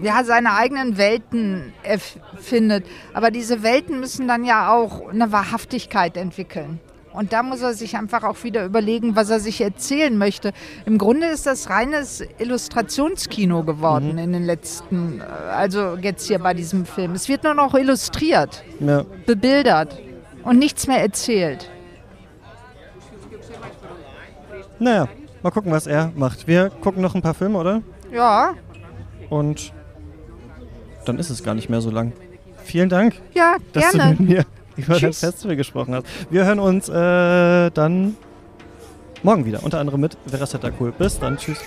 ja, 0.00 0.24
seine 0.24 0.54
eigenen 0.54 0.96
Welten 0.96 1.72
findet. 2.38 2.86
Aber 3.12 3.30
diese 3.30 3.62
Welten 3.62 4.00
müssen 4.00 4.28
dann 4.28 4.44
ja 4.44 4.72
auch 4.72 5.08
eine 5.08 5.32
Wahrhaftigkeit 5.32 6.16
entwickeln. 6.16 6.80
Und 7.16 7.32
da 7.32 7.42
muss 7.42 7.62
er 7.62 7.72
sich 7.72 7.96
einfach 7.96 8.24
auch 8.24 8.44
wieder 8.44 8.66
überlegen, 8.66 9.16
was 9.16 9.30
er 9.30 9.40
sich 9.40 9.62
erzählen 9.62 10.16
möchte. 10.18 10.52
Im 10.84 10.98
Grunde 10.98 11.28
ist 11.28 11.46
das 11.46 11.70
reines 11.70 12.22
Illustrationskino 12.38 13.62
geworden 13.62 14.12
mhm. 14.12 14.18
in 14.18 14.32
den 14.34 14.44
letzten, 14.44 15.22
also 15.50 15.96
jetzt 15.96 16.26
hier 16.26 16.38
bei 16.38 16.52
diesem 16.52 16.84
Film. 16.84 17.12
Es 17.12 17.26
wird 17.30 17.42
nur 17.42 17.54
noch 17.54 17.74
illustriert, 17.74 18.62
ja. 18.80 19.06
bebildert 19.24 19.96
und 20.46 20.58
nichts 20.58 20.86
mehr 20.86 21.00
erzählt. 21.00 21.70
Naja, 24.78 25.08
mal 25.42 25.50
gucken, 25.50 25.72
was 25.72 25.86
er 25.86 26.12
macht. 26.14 26.46
Wir 26.46 26.70
gucken 26.70 27.02
noch 27.02 27.14
ein 27.14 27.22
paar 27.22 27.34
Filme, 27.34 27.58
oder? 27.58 27.82
Ja. 28.12 28.54
Und 29.28 29.72
dann 31.04 31.18
ist 31.18 31.30
es 31.30 31.42
gar 31.42 31.54
nicht 31.54 31.68
mehr 31.68 31.80
so 31.80 31.90
lang. 31.90 32.12
Vielen 32.64 32.88
Dank, 32.88 33.14
ja, 33.32 33.56
dass 33.72 33.92
gerne. 33.92 34.16
du 34.16 34.22
mit 34.22 34.30
mir 34.30 34.44
über 34.76 34.94
Tschüss. 34.94 35.20
das 35.20 35.30
Festival 35.30 35.56
gesprochen 35.56 35.94
hast. 35.94 36.06
Wir 36.30 36.44
hören 36.44 36.60
uns 36.60 36.88
äh, 36.88 37.70
dann 37.70 38.16
morgen 39.22 39.44
wieder, 39.46 39.62
unter 39.62 39.80
anderem 39.80 40.00
mit 40.00 40.16
Veracetta 40.26 40.70
Cool. 40.78 40.92
Bis 40.92 41.18
dann, 41.18 41.36
tschüss. 41.38 41.58